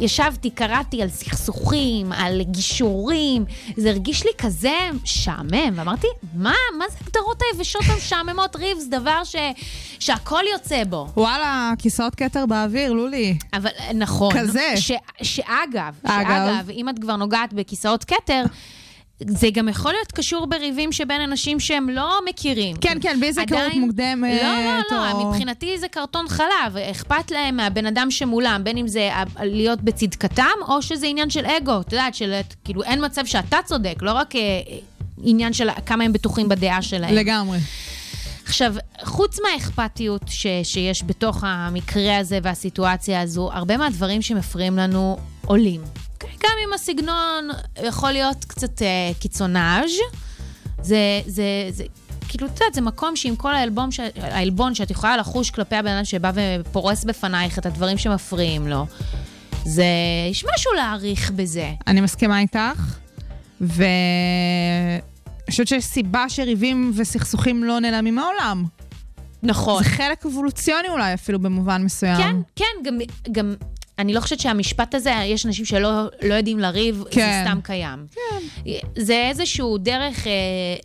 ישבתי, 0.00 0.50
קראתי 0.50 1.02
על 1.02 1.08
סכסוכים, 1.08 2.12
על 2.12 2.42
גישורים, 2.42 3.44
זה 3.76 3.90
הרגיש 3.90 4.24
לי 4.24 4.30
כזה 4.38 4.74
משעמם, 5.02 5.72
ואמרתי, 5.74 6.06
מה, 6.34 6.54
מה 6.78 6.84
זה 6.90 6.96
הגדרות 7.00 7.42
היבשות 7.52 7.82
המשעממות, 7.86 8.56
ריבס, 8.56 8.86
דבר 8.90 9.24
ש, 9.24 9.36
שהכל 9.98 10.42
יוצא 10.52 10.84
בו. 10.84 11.06
וואלה, 11.16 11.72
כיסאות 11.78 12.14
כתר 12.14 12.46
באוויר, 12.46 12.92
לולי. 12.92 13.38
אבל 13.52 13.70
נכון. 13.94 14.38
כזה. 14.38 14.72
ש, 14.76 14.92
שאגב, 15.22 15.94
אגב. 16.02 16.26
שאגב, 16.28 16.70
אם 16.70 16.88
את 16.88 16.98
כבר 16.98 17.16
נוגעת 17.16 17.52
בכיסאות 17.52 18.04
כתר, 18.04 18.42
זה 19.26 19.48
גם 19.52 19.68
יכול 19.68 19.92
להיות 19.92 20.12
קשור 20.12 20.46
בריבים 20.46 20.92
שבין 20.92 21.20
אנשים 21.20 21.60
שהם 21.60 21.88
לא 21.88 22.18
מכירים. 22.28 22.76
כן, 22.76 22.98
כן, 23.02 23.18
היכרות 23.22 23.38
עדיין- 23.58 23.80
מוקדמת, 23.80 24.42
לא, 24.42 24.48
לא, 24.64 24.96
לא, 24.96 25.12
או- 25.12 25.30
מבחינתי 25.30 25.78
זה 25.78 25.88
קרטון 25.88 26.28
חלב. 26.28 26.76
אכפת 26.90 27.30
להם 27.30 27.56
מהבן 27.56 27.86
אדם 27.86 28.10
שמולם, 28.10 28.64
בין 28.64 28.76
אם 28.76 28.88
זה 28.88 29.10
להיות 29.42 29.80
בצדקתם, 29.82 30.44
או 30.68 30.82
שזה 30.82 31.06
עניין 31.06 31.30
של 31.30 31.46
אגו. 31.46 31.80
את 31.80 31.92
יודעת, 31.92 32.14
של 32.14 32.34
כאילו 32.64 32.82
אין 32.82 33.04
מצב 33.04 33.26
שאתה 33.26 33.58
צודק, 33.64 33.94
לא 34.02 34.12
רק 34.12 34.36
אה, 34.36 34.40
אה, 34.40 34.78
עניין 35.22 35.52
של 35.52 35.68
כמה 35.86 36.04
הם 36.04 36.12
בטוחים 36.12 36.48
בדעה 36.48 36.82
שלהם. 36.82 37.14
לגמרי. 37.14 37.58
עכשיו, 38.46 38.74
חוץ 39.04 39.36
מהאכפתיות 39.40 40.22
ש, 40.26 40.46
שיש 40.62 41.02
בתוך 41.06 41.44
המקרה 41.46 42.18
הזה 42.18 42.38
והסיטואציה 42.42 43.20
הזו, 43.20 43.50
הרבה 43.52 43.76
מהדברים 43.76 44.22
שמפריעים 44.22 44.76
לנו 44.76 45.16
עולים. 45.46 45.80
גם 46.22 46.52
אם 46.64 46.72
הסגנון 46.74 47.48
יכול 47.84 48.12
להיות 48.12 48.44
קצת 48.44 48.82
אה, 48.82 49.10
קיצונאז', 49.18 49.90
זה, 50.82 51.20
זה, 51.26 51.44
זה, 51.70 51.84
כאילו, 52.28 52.46
את 52.46 52.52
יודעת, 52.52 52.74
זה 52.74 52.80
מקום 52.80 53.16
שעם 53.16 53.36
כל 53.36 53.54
העלבון, 53.54 53.90
ש, 53.90 54.00
העלבון 54.16 54.74
שאת 54.74 54.90
יכולה 54.90 55.16
לחוש 55.16 55.50
כלפי 55.50 55.76
הבן 55.76 55.90
אדם 55.90 56.04
שבא 56.04 56.32
ופורס 56.34 57.04
בפנייך 57.04 57.58
את 57.58 57.66
הדברים 57.66 57.98
שמפריעים 57.98 58.68
לו, 58.68 58.86
זה, 59.64 59.84
יש 60.30 60.44
משהו 60.54 60.72
להעריך 60.72 61.30
בזה. 61.30 61.72
אני 61.86 62.00
מסכימה 62.00 62.40
איתך, 62.40 62.96
ואני 63.60 63.80
חושבת 65.50 65.68
שיש 65.68 65.84
סיבה 65.84 66.28
שריבים 66.28 66.92
וסכסוכים 66.96 67.64
לא 67.64 67.80
נעלמים 67.80 68.14
מהעולם. 68.14 68.64
נכון. 69.42 69.82
זה 69.82 69.88
חלק 69.90 70.26
אבולוציוני 70.26 70.88
אולי 70.88 71.14
אפילו 71.14 71.38
במובן 71.38 71.82
מסוים. 71.82 72.16
כן, 72.16 72.36
כן, 72.56 72.64
גם, 72.84 72.98
גם 73.32 73.54
אני 73.98 74.14
לא 74.14 74.20
חושבת 74.20 74.40
שהמשפט 74.40 74.94
הזה, 74.94 75.10
יש 75.24 75.46
אנשים 75.46 75.64
שלא 75.64 76.04
לא 76.22 76.34
יודעים 76.34 76.58
לריב, 76.58 77.04
כן. 77.10 77.42
זה 77.44 77.50
סתם 77.50 77.60
קיים. 77.62 78.06
כן. 78.14 78.72
זה 78.96 79.26
איזשהו 79.28 79.78
דרך 79.78 80.26
אה, 80.26 80.32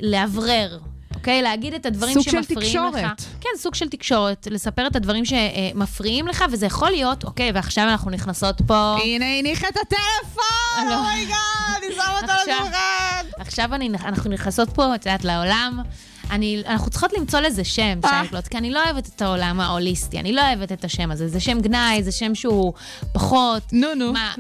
לאוורר. 0.01 0.79
אוקיי? 1.15 1.41
להגיד 1.41 1.74
את 1.74 1.86
הדברים 1.86 2.13
סוג 2.13 2.24
של 2.24 2.32
שמפריעים 2.32 2.84
לך. 2.84 2.96
תקשורת. 2.96 3.22
כן, 3.41 3.50
סוג 3.58 3.75
של 3.75 3.89
תקשורת. 3.89 4.48
לספר 4.51 4.88
את 4.88 4.96
הדברים 4.96 5.25
שמפריעים 5.25 6.27
לך, 6.27 6.46
וזה 6.51 6.65
יכול 6.65 6.89
להיות, 6.89 7.24
אוקיי, 7.24 7.51
ועכשיו 7.53 7.84
אנחנו 7.89 8.12
נכנסות 8.12 8.62
פה... 8.67 8.96
הנה, 9.03 9.39
הניחה 9.39 9.67
את 9.67 9.77
הטלפון! 9.77 10.89
לא. 10.89 11.00
Oh 11.00 11.08
my 11.08 11.17
god, 11.17 11.35
אני 11.77 11.96
שמה 11.96 12.20
אותו 12.22 12.32
השולחן! 12.32 13.25
עכשיו 13.38 13.75
אני, 13.75 13.89
אנחנו 14.05 14.29
נכנסות 14.29 14.70
פה, 14.70 14.96
את 14.96 15.05
יודעת, 15.05 15.25
לעולם. 15.25 15.82
אני, 16.31 16.63
אנחנו 16.67 16.91
צריכות 16.91 17.13
למצוא 17.13 17.39
לזה 17.39 17.63
שם, 17.63 17.99
אה. 18.03 18.09
שי 18.09 18.24
קלוט, 18.24 18.47
כי 18.47 18.57
אני 18.57 18.71
לא 18.71 18.83
אוהבת 18.83 19.07
את 19.15 19.21
העולם 19.21 19.59
ההוליסטי, 19.59 20.19
אני 20.19 20.33
לא 20.33 20.41
אוהבת 20.41 20.71
את 20.71 20.83
השם 20.83 21.11
הזה. 21.11 21.27
זה 21.27 21.39
שם 21.39 21.61
גנאי, 21.61 22.03
זה 22.03 22.11
שם 22.11 22.35
שהוא 22.35 22.73
פחות... 23.13 23.63
נו, 23.73 23.87
נו. 23.95 24.13
מה... 24.13 24.33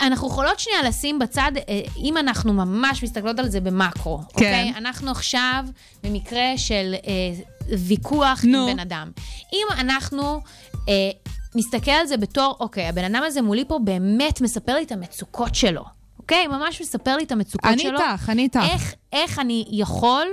אנחנו 0.00 0.28
יכולות 0.28 0.60
שנייה 0.60 0.82
לשים 0.82 1.18
בצד, 1.18 1.52
אה, 1.56 1.80
אם 1.96 2.16
אנחנו 2.16 2.52
ממש 2.52 3.02
מסתכלות 3.02 3.38
על 3.38 3.48
זה 3.48 3.60
במקרו, 3.60 4.18
כן. 4.18 4.24
אוקיי? 4.28 4.72
אנחנו 4.76 5.10
עכשיו 5.10 5.64
במקרה 6.04 6.52
של 6.56 6.94
אה, 7.06 7.44
ויכוח 7.78 8.44
נו. 8.44 8.68
עם 8.68 8.74
בן 8.74 8.80
אדם. 8.80 9.10
אם 9.52 9.66
אנחנו 9.78 10.40
אה, 10.88 11.10
נסתכל 11.54 11.90
על 11.90 12.06
זה 12.06 12.16
בתור, 12.16 12.56
אוקיי, 12.60 12.88
הבן 12.88 13.04
אדם 13.04 13.22
הזה 13.26 13.42
מולי 13.42 13.64
פה 13.68 13.78
באמת 13.84 14.40
מספר 14.40 14.74
לי 14.74 14.82
את 14.82 14.92
המצוקות 14.92 15.54
שלו, 15.54 15.84
אוקיי? 16.28 16.46
ממש 16.46 16.80
מספר 16.80 17.16
לי 17.16 17.24
את 17.24 17.32
המצוקות 17.32 17.70
אני 17.72 17.82
שלו. 17.82 18.00
איתך, 18.00 18.30
אני 18.30 18.42
איתך. 18.42 18.60
איך, 18.72 18.94
איך 19.12 19.38
אני 19.38 19.64
יכול 19.70 20.26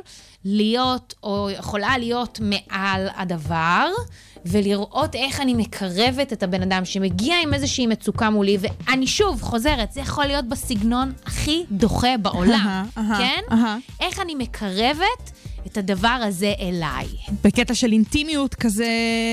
להיות, 0.45 1.13
או 1.23 1.49
יכולה 1.49 1.97
להיות 1.97 2.39
מעל 2.41 3.07
הדבר, 3.15 3.89
ולראות 4.45 5.15
איך 5.15 5.41
אני 5.41 5.53
מקרבת 5.53 6.33
את 6.33 6.43
הבן 6.43 6.61
אדם 6.61 6.85
שמגיע 6.85 7.35
עם 7.43 7.53
איזושהי 7.53 7.87
מצוקה 7.87 8.29
מולי, 8.29 8.57
ואני 8.59 9.07
שוב 9.07 9.41
חוזרת, 9.41 9.91
זה 9.91 10.01
יכול 10.01 10.25
להיות 10.25 10.45
בסגנון 10.45 11.13
הכי 11.25 11.63
דוחה 11.71 12.17
בעולם, 12.21 12.85
כן? 12.95 13.41
איך 13.99 14.19
אני 14.19 14.35
מקרבת 14.35 15.31
את 15.67 15.77
הדבר 15.77 16.07
הזה 16.07 16.53
אליי. 16.59 17.07
בקטע 17.43 17.75
של 17.75 17.91
אינטימיות 17.91 18.55
כזה... 18.55 18.87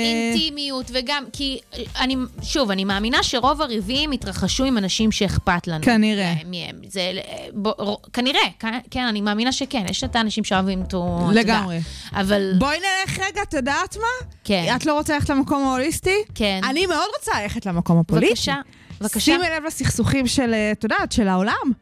אינטימיות, 0.04 0.90
וגם, 0.94 1.24
כי 1.32 1.58
אני, 2.00 2.16
שוב, 2.42 2.70
אני 2.70 2.84
מאמינה 2.84 3.22
שרוב 3.22 3.62
הריבים 3.62 4.10
התרחשו 4.10 4.64
עם 4.64 4.78
אנשים 4.78 5.12
שאכפת 5.12 5.66
לנו. 5.66 5.84
כנראה. 5.84 6.24
אה, 6.24 6.34
מי 6.46 6.66
הם. 6.68 6.76
זה, 6.88 7.12
בוא, 7.52 7.96
כנראה, 8.12 8.40
כן, 8.58 8.78
כן, 8.90 9.06
אני 9.06 9.20
מאמינה 9.20 9.52
שכן, 9.52 9.84
יש 9.90 10.04
את 10.04 10.16
האנשים 10.16 10.44
שאוהבים 10.44 10.82
אותו. 10.82 11.28
לגמרי. 11.32 11.80
אבל, 12.12 12.52
בואי 12.58 12.78
נלך 12.78 13.18
רגע, 13.18 13.42
את 13.42 13.54
יודעת 13.54 13.96
מה? 13.96 14.28
כן. 14.44 14.72
את 14.76 14.86
לא 14.86 14.94
רוצה 14.94 15.14
ללכת 15.14 15.30
למקום 15.30 15.64
ההוליסטי? 15.64 16.16
כן. 16.34 16.60
אני 16.64 16.86
מאוד 16.86 17.08
רוצה 17.18 17.42
ללכת 17.42 17.66
למקום 17.66 17.98
הפוליטי. 17.98 18.26
בבקשה, 18.26 18.56
בבקשה. 19.00 19.20
שימי 19.20 19.46
לב 19.56 19.64
לסכסוכים 19.66 20.26
של, 20.26 20.54
אה, 20.54 20.72
את 20.72 20.84
יודעת, 20.84 21.12
של 21.12 21.28
העולם. 21.28 21.72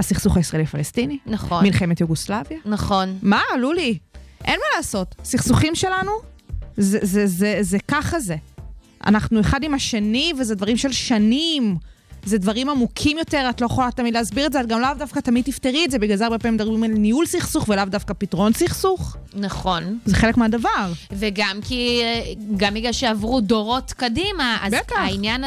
הסכסוך 0.00 0.36
הישראלי-פלסטיני. 0.36 1.18
נכון. 1.26 1.64
מלחמת 1.64 2.00
יוגוסלביה. 2.00 2.58
נכון. 2.64 3.18
מה, 3.22 3.40
לולי? 3.58 3.98
אין 4.44 4.60
מה 4.60 4.76
לעשות. 4.76 5.14
סכסוכים 5.24 5.74
שלנו, 5.74 6.12
זה, 6.76 6.98
זה, 7.02 7.26
זה, 7.26 7.58
זה 7.60 7.78
ככה 7.88 8.20
זה. 8.20 8.36
אנחנו 9.06 9.40
אחד 9.40 9.62
עם 9.62 9.74
השני, 9.74 10.32
וזה 10.38 10.54
דברים 10.54 10.76
של 10.76 10.92
שנים. 10.92 11.76
זה 12.24 12.38
דברים 12.38 12.68
עמוקים 12.70 13.18
יותר, 13.18 13.46
את 13.50 13.60
לא 13.60 13.66
יכולה 13.66 13.90
תמיד 13.90 14.14
להסביר 14.14 14.46
את 14.46 14.52
זה, 14.52 14.60
את 14.60 14.66
גם 14.66 14.80
לאו 14.80 14.88
דווקא 14.98 15.20
תמיד 15.20 15.44
תפתרי 15.44 15.84
את 15.84 15.90
זה, 15.90 15.98
בגלל 15.98 16.16
זה 16.16 16.24
הרבה 16.24 16.38
פעמים 16.38 16.54
מדברים 16.54 16.82
על 16.82 16.90
ניהול 16.90 17.26
סכסוך 17.26 17.68
ולאו 17.68 17.84
דווקא 17.84 18.14
פתרון 18.18 18.52
סכסוך. 18.52 19.16
נכון. 19.34 19.98
זה 20.04 20.16
חלק 20.16 20.36
מהדבר. 20.36 20.92
וגם 21.12 21.58
כי, 21.62 22.02
גם 22.56 22.74
בגלל 22.74 22.92
שעברו 22.92 23.40
דורות 23.40 23.92
קדימה, 23.92 24.58
אז 24.62 24.72
בטח. 24.72 24.96
העניין 24.96 25.44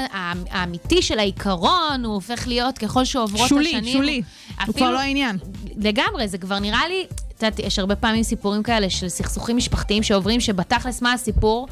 האמיתי 0.49 1.01
של 1.01 1.19
העיקרון, 1.19 2.05
הוא 2.05 2.13
הופך 2.13 2.47
להיות 2.47 2.77
ככל 2.77 3.05
שעוברות 3.05 3.49
שולי, 3.49 3.75
השנים. 3.75 3.93
שולי. 3.93 4.21
הוא 4.67 4.75
כבר 4.75 4.91
לא 4.91 4.99
העניין. 4.99 5.37
לגמרי, 5.77 6.27
זה 6.27 6.37
כבר 6.37 6.59
נראה 6.59 6.87
לי, 6.87 7.05
את 7.47 7.59
יודעת, 7.59 7.67
יש 7.67 7.79
הרבה 7.79 7.95
פעמים 7.95 8.23
סיפורים 8.23 8.63
כאלה 8.63 8.89
של 8.89 9.09
סכסוכים 9.09 9.57
משפחתיים 9.57 10.03
שעוברים, 10.03 10.39
שבתכלס 10.39 11.01
מה 11.01 11.13
הסיפור? 11.13 11.67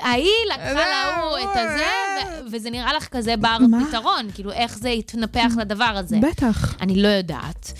ההיא 0.00 0.30
לקחה 0.54 0.72
להוא 0.72 1.38
את 1.38 1.56
הזה, 1.56 1.84
ו- 1.84 2.52
וזה 2.52 2.70
נראה 2.70 2.92
לך 2.92 3.08
כזה 3.08 3.36
בר? 3.36 3.56
פתרון, 3.88 4.28
כאילו 4.34 4.52
איך 4.52 4.78
זה 4.78 4.88
יתנפח 4.88 5.52
לדבר 5.58 5.84
הזה. 5.84 6.18
בטח. 6.30 6.74
אני 6.80 7.02
לא 7.02 7.08
יודעת. 7.08 7.72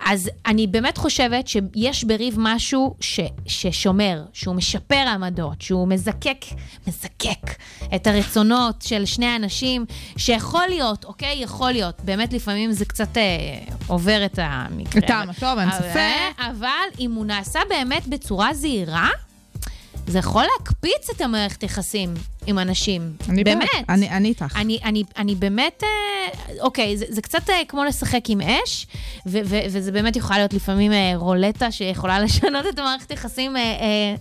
אז 0.00 0.30
אני 0.46 0.66
באמת 0.66 0.98
חושבת 0.98 1.48
שיש 1.48 2.04
בריב 2.04 2.34
משהו 2.38 2.94
ש, 3.00 3.20
ששומר, 3.46 4.22
שהוא 4.32 4.54
משפר 4.54 5.04
עמדות, 5.14 5.62
שהוא 5.62 5.88
מזקק, 5.88 6.44
מזקק 6.86 7.54
את 7.94 8.06
הרצונות 8.06 8.82
של 8.82 9.04
שני 9.04 9.26
האנשים, 9.26 9.84
שיכול 10.16 10.66
להיות, 10.68 11.04
אוקיי? 11.04 11.42
יכול 11.42 11.72
להיות. 11.72 12.00
באמת 12.04 12.32
לפעמים 12.32 12.72
זה 12.72 12.84
קצת 12.84 13.16
אה, 13.16 13.22
עובר 13.86 14.24
את 14.24 14.38
המקרה. 14.42 15.22
את 15.22 15.28
הטוב, 15.36 15.58
אין 15.58 15.70
ספק. 15.70 16.38
אבל 16.38 17.00
אם 17.00 17.12
הוא 17.12 17.26
נעשה 17.26 17.60
באמת 17.68 18.06
בצורה 18.06 18.54
זהירה, 18.54 19.08
זה 20.08 20.18
יכול 20.18 20.44
להקפיץ 20.58 21.10
את 21.10 21.20
המערכת 21.20 21.62
יחסים 21.62 22.14
עם 22.46 22.58
אנשים. 22.58 23.16
אני. 23.28 23.44
באמת. 23.44 23.68
אני 23.88 24.10
אני 24.10 24.28
איתך. 24.28 24.56
אני, 24.56 24.78
אני, 24.84 25.02
אני 25.16 25.34
באמת, 25.34 25.82
אה, 25.82 25.88
אוקיי, 26.60 26.96
זה, 26.96 27.04
זה 27.08 27.22
קצת 27.22 27.50
אה, 27.50 27.62
כמו 27.68 27.84
לשחק 27.84 28.24
עם 28.28 28.40
אש, 28.40 28.86
ו, 29.26 29.38
ו, 29.44 29.58
וזה 29.70 29.92
באמת 29.92 30.16
יכול 30.16 30.36
להיות 30.36 30.54
לפעמים 30.54 30.92
אה, 30.92 31.12
רולטה 31.16 31.70
שיכולה 31.70 32.20
לשנות 32.24 32.66
את 32.66 32.78
המערכת 32.78 33.10
יחסים. 33.10 33.56
אה, 33.56 33.62
אה, 33.62 34.14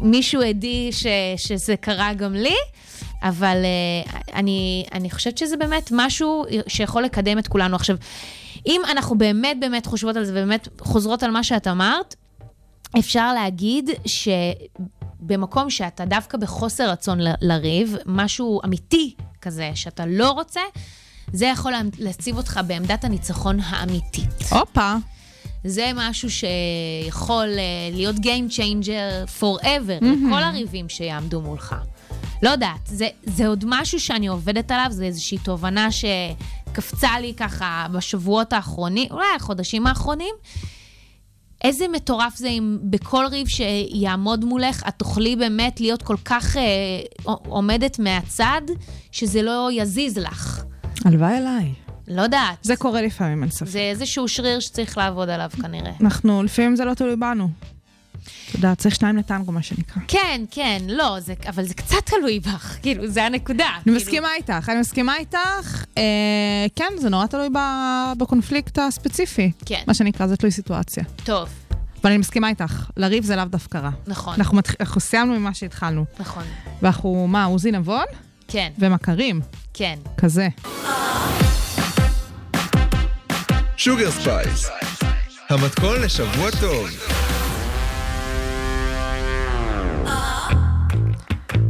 מישהו 0.00 0.42
עדי 0.42 0.92
ש, 0.92 1.06
שזה 1.36 1.76
קרה 1.76 2.14
גם 2.14 2.34
לי, 2.34 2.56
אבל 3.22 3.56
אה, 3.64 4.12
אני, 4.34 4.84
אני 4.92 5.10
חושבת 5.10 5.38
שזה 5.38 5.56
באמת 5.56 5.90
משהו 5.92 6.44
שיכול 6.66 7.02
לקדם 7.02 7.38
את 7.38 7.48
כולנו. 7.48 7.76
עכשיו, 7.76 7.96
אם 8.66 8.80
אנחנו 8.90 9.18
באמת 9.18 9.56
באמת 9.60 9.86
חושבות 9.86 10.16
על 10.16 10.24
זה 10.24 10.32
ובאמת 10.32 10.68
חוזרות 10.80 11.22
על 11.22 11.30
מה 11.30 11.44
שאת 11.44 11.66
אמרת, 11.66 12.14
אפשר 12.98 13.32
להגיד 13.34 13.90
שבמקום 14.06 15.70
שאתה 15.70 16.04
דווקא 16.04 16.38
בחוסר 16.38 16.90
רצון 16.90 17.20
ל- 17.20 17.34
לריב, 17.40 17.96
משהו 18.06 18.60
אמיתי 18.64 19.14
כזה 19.42 19.70
שאתה 19.74 20.06
לא 20.06 20.30
רוצה, 20.30 20.60
זה 21.32 21.46
יכול 21.46 21.72
לה- 21.72 21.80
להציב 21.98 22.36
אותך 22.36 22.60
בעמדת 22.66 23.04
הניצחון 23.04 23.60
האמיתית. 23.60 24.42
הופה. 24.50 24.94
זה 25.64 25.90
משהו 25.94 26.28
שיכול 26.30 27.48
אה, 27.58 27.62
להיות 27.92 28.16
Game 28.16 28.50
Changer 28.50 29.40
forever, 29.40 30.04
לכל 30.04 30.42
הריבים 30.42 30.88
שיעמדו 30.88 31.40
מולך. 31.40 31.74
לא 32.42 32.50
יודעת, 32.50 32.80
זה, 32.86 33.08
זה 33.24 33.46
עוד 33.48 33.64
משהו 33.68 34.00
שאני 34.00 34.26
עובדת 34.26 34.70
עליו, 34.70 34.86
זה 34.90 35.04
איזושהי 35.04 35.38
תובנה 35.38 35.88
שקפצה 35.92 37.20
לי 37.20 37.34
ככה 37.36 37.86
בשבועות 37.92 38.52
האחרונים, 38.52 39.08
אולי 39.10 39.24
החודשים 39.36 39.86
האחרונים. 39.86 40.34
איזה 41.64 41.88
מטורף 41.88 42.36
זה 42.36 42.48
אם 42.48 42.78
בכל 42.82 43.24
ריב 43.30 43.46
שיעמוד 43.48 44.44
מולך, 44.44 44.82
את 44.88 44.94
תוכלי 44.96 45.36
באמת 45.36 45.80
להיות 45.80 46.02
כל 46.02 46.16
כך 46.24 46.56
אה, 46.56 46.62
עומדת 47.24 47.98
מהצד, 47.98 48.60
שזה 49.12 49.42
לא 49.42 49.68
יזיז 49.72 50.18
לך. 50.18 50.64
הלוואי 51.04 51.38
אליי. 51.38 51.72
לא 52.08 52.22
יודעת. 52.22 52.58
זה 52.62 52.76
קורה 52.76 53.02
לפעמים, 53.02 53.42
אין 53.42 53.50
ספק. 53.50 53.66
זה 53.66 53.78
איזשהו 53.78 54.28
שריר 54.28 54.60
שצריך 54.60 54.98
לעבוד 54.98 55.28
עליו 55.28 55.50
כנראה. 55.62 55.92
אנחנו, 56.00 56.42
לפעמים 56.42 56.76
זה 56.76 56.84
לא 56.84 56.94
תלוי 56.94 57.16
בנו. 57.16 57.48
יודע, 58.54 58.74
צריך 58.74 58.94
שניים 58.94 59.16
לטנגו, 59.16 59.52
מה 59.52 59.62
שנקרא. 59.62 60.02
כן, 60.08 60.44
כן, 60.50 60.82
לא, 60.88 61.16
זה, 61.20 61.34
אבל 61.48 61.64
זה 61.64 61.74
קצת 61.74 61.96
תלוי 62.04 62.40
בך, 62.40 62.76
כאילו, 62.82 63.06
זה 63.06 63.24
הנקודה. 63.24 63.66
אני 63.74 63.82
כאילו, 63.82 63.96
מסכימה 63.96 64.28
איתך, 64.36 64.68
אני 64.68 64.80
מסכימה 64.80 65.16
איתך. 65.16 65.84
אה, 65.98 66.02
כן, 66.76 66.92
זה 66.98 67.10
נורא 67.10 67.26
תלוי 67.26 67.48
ב- 67.54 68.12
בקונפליקט 68.18 68.78
הספציפי. 68.78 69.52
כן. 69.66 69.82
מה 69.86 69.94
שנקרא, 69.94 70.26
זה 70.26 70.36
תלוי 70.36 70.50
סיטואציה. 70.52 71.04
טוב, 71.24 71.48
אבל 72.02 72.10
אני 72.10 72.18
מסכימה 72.18 72.48
איתך, 72.48 72.90
לריב 72.96 73.24
זה 73.24 73.36
לאו 73.36 73.44
דווקא 73.44 73.78
רע. 73.78 73.90
נכון, 74.06 74.34
אנחנו, 74.38 74.56
מתח... 74.56 74.74
אנחנו 74.80 75.00
סיימנו 75.00 75.40
ממה 75.40 75.54
שהתחלנו. 75.54 76.04
נכון. 76.18 76.42
ואנחנו, 76.82 77.26
מה, 77.28 77.44
עוזי 77.44 77.70
נבון? 77.72 78.04
כן, 78.48 78.70
ומכרים, 78.78 79.40
כן. 79.74 79.94
כזה. 80.16 80.48
Sugar 83.76 84.10
Spice, 84.10 84.68
המתכון 85.50 86.00
לשבוע 86.00 86.50
טוב. 86.60 86.88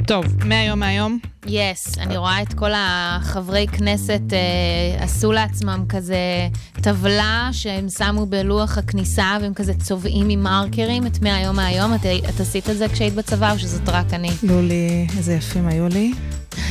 טוב, 0.07 0.45
מהיום 0.45 0.79
מהיום. 0.79 1.19
Yes, 1.47 1.99
אני 1.99 2.17
רואה 2.17 2.43
את 2.43 2.55
כל 2.55 2.71
החברי 2.75 3.67
כנסת 3.67 4.21
אה, 4.33 5.05
עשו 5.05 5.33
לעצמם 5.33 5.85
כזה 5.89 6.49
טבלה 6.73 7.49
שהם 7.53 7.89
שמו 7.89 8.27
בלוח 8.27 8.79
הכניסה 8.79 9.37
והם 9.41 9.55
כזה 9.55 9.75
צובעים 9.75 10.29
עם 10.29 10.43
מרקרים 10.43 11.07
את 11.07 11.23
מהיום 11.23 11.57
מהיום. 11.57 11.95
את, 11.95 12.07
את 12.29 12.41
עשית 12.41 12.71
את 12.71 12.77
זה 12.77 12.89
כשהיית 12.89 13.15
בצבא 13.15 13.53
או 13.53 13.59
שזאת 13.59 13.89
רק 13.89 14.15
אני? 14.15 14.31
לולי, 14.43 15.07
איזה 15.17 15.35
יפים 15.35 15.69
היו 15.69 15.89
לי. 15.89 16.13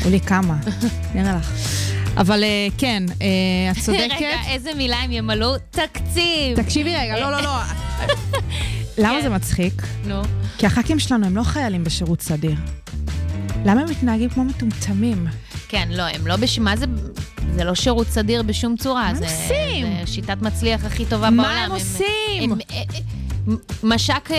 היו 0.01 0.11
לי 0.11 0.19
כמה, 0.19 0.57
נראה 1.15 1.35
לך. 1.35 1.51
אבל 2.17 2.43
אה, 2.43 2.67
כן, 2.77 3.03
אה, 3.21 3.71
את 3.71 3.77
צודקת. 3.85 4.15
רגע, 4.17 4.37
איזה 4.49 4.73
מילה 4.73 4.97
הם 4.97 5.11
ימלאו? 5.11 5.57
תקציב. 5.69 6.61
תקשיבי 6.63 6.95
רגע, 6.95 7.19
לא, 7.19 7.31
לא, 7.31 7.41
לא. 7.41 7.57
למה 9.03 9.15
כן. 9.15 9.21
זה 9.21 9.29
מצחיק? 9.29 9.73
נו, 10.05 10.21
כי 10.57 10.65
הח"כים 10.65 10.99
שלנו 10.99 11.25
הם 11.25 11.35
לא 11.35 11.43
חיילים 11.43 11.83
בשירות 11.83 12.21
סדיר. 12.21 12.55
למה 13.65 13.81
הם 13.81 13.89
מתנהגים 13.89 14.29
כמו 14.29 14.43
מטומטמים? 14.43 15.27
כן, 15.67 15.87
לא, 15.91 16.03
הם 16.03 16.27
לא 16.27 16.35
בש... 16.35 16.59
מה 16.59 16.75
זה... 16.75 16.85
זה 17.55 17.63
לא 17.63 17.75
שירות 17.75 18.07
סדיר 18.07 18.43
בשום 18.43 18.75
צורה. 18.77 19.07
הם 19.07 19.15
זה, 19.15 19.25
עושים? 19.25 19.85
זה 19.99 20.07
שיטת 20.11 20.41
מצליח 20.41 20.85
הכי 20.85 21.05
טובה 21.05 21.29
מה 21.29 21.43
בעולם. 21.43 21.63
הם 21.65 21.71
עושים? 21.71 22.51
הם, 22.51 22.57
אה, 22.71 22.83
אה, 22.93 23.53
מש"ק 23.83 24.31
אה, 24.31 24.37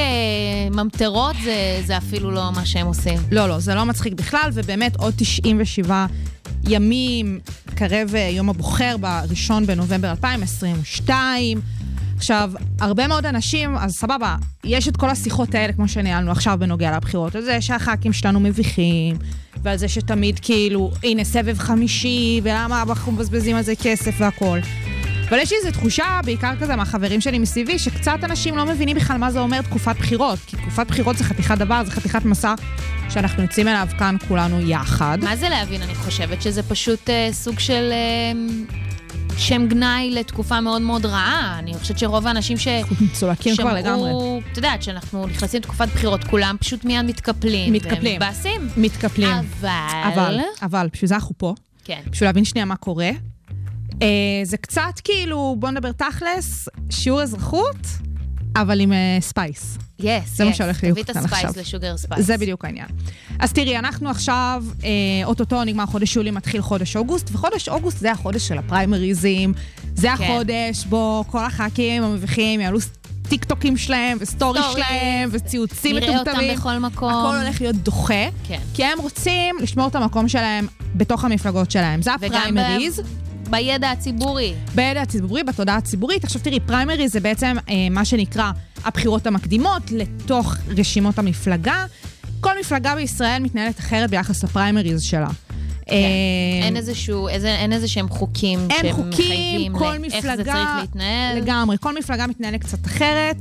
ממטרות 0.71 1.37
זה, 1.45 1.83
זה 1.87 1.97
אפילו 1.97 2.31
לא 2.31 2.53
מה 2.55 2.67
שהם 2.67 2.87
עושים. 2.87 3.19
לא, 3.31 3.49
לא, 3.49 3.59
זה 3.59 3.75
לא 3.75 3.85
מצחיק 3.85 4.13
בכלל, 4.13 4.51
ובאמת 4.53 4.97
עוד 4.97 5.15
97 5.17 6.07
ימים, 6.69 7.41
קרב 7.75 8.15
יום 8.31 8.51
הבוחר 8.51 8.97
ב-1 9.01 9.51
בנובמבר 9.67 10.11
2022. 10.11 11.61
עכשיו, 12.25 12.51
הרבה 12.81 13.09
מאוד 13.09 13.27
אנשים, 13.27 13.77
אז 13.77 13.93
סבבה, 13.93 14.37
יש 14.65 14.89
את 14.89 14.97
כל 14.97 15.11
השיחות 15.11 15.55
האלה, 15.55 15.73
כמו 15.73 15.89
שניהלנו 15.89 16.31
עכשיו 16.31 16.57
בנוגע 16.59 16.97
לבחירות, 16.97 17.35
על 17.35 17.43
זה 17.43 17.61
שהח"כים 17.61 18.13
שלנו 18.13 18.41
מביכים, 18.41 19.17
ועל 19.63 19.77
זה 19.77 19.89
שתמיד 19.89 20.39
כאילו, 20.43 20.91
הנה 21.03 21.25
סבב 21.25 21.59
חמישי, 21.59 22.41
ולמה 22.43 22.83
אנחנו 22.83 23.13
מבזבזים 23.13 23.57
על 23.57 23.63
זה 23.63 23.73
כסף 23.83 24.15
והכול. 24.19 24.61
אבל 25.29 25.39
יש 25.39 25.53
לי 25.53 25.59
איזו 25.59 25.71
תחושה, 25.71 26.21
בעיקר 26.25 26.53
כזה 26.61 26.77
מהחברים 26.77 27.21
שלי 27.21 27.39
מסביבי, 27.39 27.79
שקצת 27.79 28.19
אנשים 28.23 28.57
לא 28.57 28.67
מבינים 28.67 28.97
בכלל 28.97 29.17
מה 29.17 29.31
זה 29.31 29.41
אומר 29.41 29.63
תקופת 29.63 29.97
בחירות. 29.99 30.39
כי 30.47 30.57
תקופת 30.57 30.87
בחירות 30.87 31.17
זה 31.17 31.25
חתיכת 31.25 31.59
דבר, 31.59 31.85
זה 31.85 31.91
חתיכת 31.91 32.25
מסע 32.25 32.55
שאנחנו 33.11 33.43
יוצאים 33.43 33.69
אליו 33.69 33.89
כאן 33.99 34.17
כולנו 34.29 34.61
יחד. 34.61 35.19
מה 35.23 35.37
זה 35.37 35.49
להבין? 35.49 35.83
אני 35.83 35.95
חושבת 35.95 36.43
שזה 36.43 36.63
פשוט 36.63 37.11
אה, 37.11 37.29
סוג 37.33 37.59
של 37.59 37.91
אה, 37.93 38.33
שם 39.39 39.67
גנאי 39.69 40.11
לתקופה 40.11 40.61
מאוד 40.61 40.83
מאוד 40.83 41.07
רעה. 41.07 41.57
אני 41.59 41.75
חושבת 41.75 41.99
שרוב 41.99 42.27
האנשים 42.27 42.59
ש... 42.59 42.69
צולקים 43.13 43.57
כבר 43.57 43.75
לגמרי. 43.75 44.11
את 44.53 44.57
יודעת, 44.57 44.81
כשאנחנו 44.81 45.27
נכנסים 45.27 45.61
לתקופת 45.61 45.89
בחירות, 45.89 46.25
כולם 46.25 46.57
פשוט 46.61 46.85
מיד 46.85 47.05
מתקפלים. 47.05 47.73
מתקפלים. 47.73 48.13
ומתבאסים. 48.13 48.69
מתקפלים. 48.77 49.29
אבל... 49.61 49.69
אבל, 50.13 50.41
אבל, 50.63 50.89
בשביל 50.93 51.09
זה 51.09 51.15
אנחנו 51.15 51.35
פה, 51.39 51.55
כן. 51.85 52.01
בשביל 52.11 52.29
להבין 52.29 52.45
שנייה 52.45 52.65
מה 52.65 52.77
קורה. 52.77 53.11
אה, 54.03 54.09
זה 54.45 54.57
קצת 54.57 55.01
כאילו, 55.05 55.57
בוא 55.59 55.71
נדבר 55.71 55.93
תכלס, 55.93 56.69
שיעור 56.91 57.23
אזרחות, 57.23 57.87
אבל 58.57 58.81
עם 58.81 58.93
spice. 59.21 59.79
Yes, 59.99 60.37
זה 60.37 60.45
מה. 60.45 60.55
שהולך 60.55 60.83
להיות 60.83 60.99
תביא 60.99 61.03
את 61.05 61.11
כאן 61.11 61.25
ה 61.25 61.28
spice 61.28 61.45
עכשיו. 61.45 61.63
ל 61.63 61.68
Sugar 61.68 61.97
Spice. 61.97 62.27
זה 62.27 62.37
בדיוק 62.37 62.65
העניין. 62.65 62.87
אז 63.39 63.53
תראי, 63.53 63.79
אנחנו 63.79 64.11
עכשיו, 64.11 64.65
אה, 64.85 64.89
אוטוטו 65.25 65.65
נגמר 65.65 65.87
חודש 65.87 66.17
יולי, 66.17 66.31
מתחיל 66.31 66.63
חודש 66.63 66.97
אוגוסט, 66.97 67.31
וחודש 67.33 67.69
אוגוסט 67.69 67.99
זה 67.99 68.13
החודש 68.13 68.49
של 68.49 68.59
הפריימריזים. 68.59 69.55
זה 69.95 70.09
כן. 70.19 70.25
החודש 70.25 70.85
בו 70.85 71.25
כל 71.31 71.45
הח"כים 71.45 72.03
המביכים 72.03 72.61
יעלו 72.61 72.79
טיקטוקים 73.29 73.77
שלהם, 73.77 74.19
וסטורי 74.21 74.61
סטורי. 74.61 74.83
שלהם, 74.83 75.29
וציוצים 75.33 75.97
נראה 75.97 76.19
אותם 76.19 76.31
מטומטמים. 76.31 76.57
בכל 76.57 76.79
מקום. 76.79 77.09
הכל 77.09 77.37
הולך 77.43 77.61
להיות 77.61 77.77
דוחה, 77.77 78.25
כן. 78.49 78.59
כי 78.75 78.85
הם 78.85 78.99
רוצים 79.01 79.57
לשמור 79.61 79.89
את 79.89 79.95
המקום 79.95 80.29
שלהם 80.29 80.67
בתוך 80.95 81.25
המפלגות 81.25 81.71
שלהם. 81.71 82.03
זה 82.03 82.15
הפריימריז. 82.15 83.01
ב- 83.01 83.03
בידע 83.55 83.91
הציבורי. 83.91 84.55
בידע 84.75 85.03
הציבורי, 85.03 85.43
בתודעה 85.43 85.77
הציבורית. 85.77 86.25
עכשיו 86.25 86.41
תראי, 86.43 86.61
פריימריז 86.61 87.13
זה 87.13 87.21
בעצם 87.21 87.57
אה, 87.69 87.75
מה 87.91 88.05
שנקרא 88.05 88.51
הבחירות 88.85 89.27
המקדימות 89.27 89.83
לתוך 89.91 90.57
רשימות 90.69 91.19
המפלגה. 91.19 91.87
כל 92.41 92.51
מפלגה 92.61 92.95
בישראל 92.95 93.43
מתנהלת 93.43 93.79
אחרת 93.79 94.11
ביחס 94.11 94.45
לפריימריז 94.45 95.03
שלה. 95.03 95.29
כן. 95.87 95.95
אין 96.63 96.77
איזשהו, 96.77 97.29
איזה, 97.29 97.55
אין 97.55 97.73
איזה 97.73 97.89
שהם 97.89 98.09
חוקים 98.09 98.59
אין 98.71 98.93
חוקים, 98.93 99.79
כל 99.79 99.99
מפלגה... 99.99 100.37
זה 100.37 100.45
צריך 100.45 100.69
להתנהל. 100.81 101.39
לגמרי, 101.39 101.77
כל 101.81 101.99
מפלגה 101.99 102.27
מתנהלת 102.27 102.61
קצת 102.61 102.87
אחרת. 102.87 103.37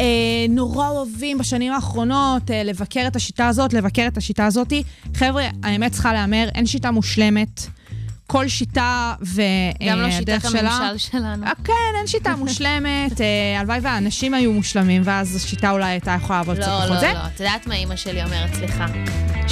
אה, 0.00 0.06
נורא 0.48 0.88
אוהבים 0.88 1.38
בשנים 1.38 1.72
האחרונות 1.72 2.50
אה, 2.50 2.62
לבקר 2.62 3.04
את 3.06 3.16
השיטה 3.16 3.48
הזאת, 3.48 3.72
לבקר 3.72 4.06
את 4.06 4.16
השיטה 4.16 4.46
הזאת. 4.46 4.72
חבר'ה, 5.14 5.48
האמת 5.62 5.92
צריכה 5.92 6.12
להיאמר, 6.12 6.48
אין 6.54 6.66
שיטה 6.66 6.90
מושלמת. 6.90 7.77
כל 8.30 8.48
שיטה 8.48 9.14
והדרך 9.20 9.88
גם 9.90 9.98
לא 9.98 10.10
שיטת 10.10 10.40
שלה... 10.50 10.70
הממשל 10.70 11.10
שלנו. 11.10 11.46
אה, 11.46 11.52
כן, 11.64 11.72
אין 11.98 12.06
שיטה 12.06 12.36
מושלמת. 12.36 13.20
אה, 13.20 13.60
הלוואי 13.60 13.78
והאנשים 13.82 14.34
היו 14.34 14.52
מושלמים, 14.52 15.02
ואז 15.04 15.36
השיטה 15.36 15.70
אולי 15.70 15.84
הייתה 15.84 16.16
יכולה 16.22 16.38
לעבוד 16.38 16.56
קצת 16.56 16.66
לא, 16.68 16.78
פחות 16.78 16.90
לא, 16.90 17.00
זה. 17.00 17.12
לא. 17.12 17.26
את 17.34 17.40
יודעת 17.40 17.66
מה 17.66 17.74
אימא 17.74 17.96
שלי 17.96 18.24
אומרת? 18.24 18.54
סליחה. 18.54 18.86
מה 18.86 18.94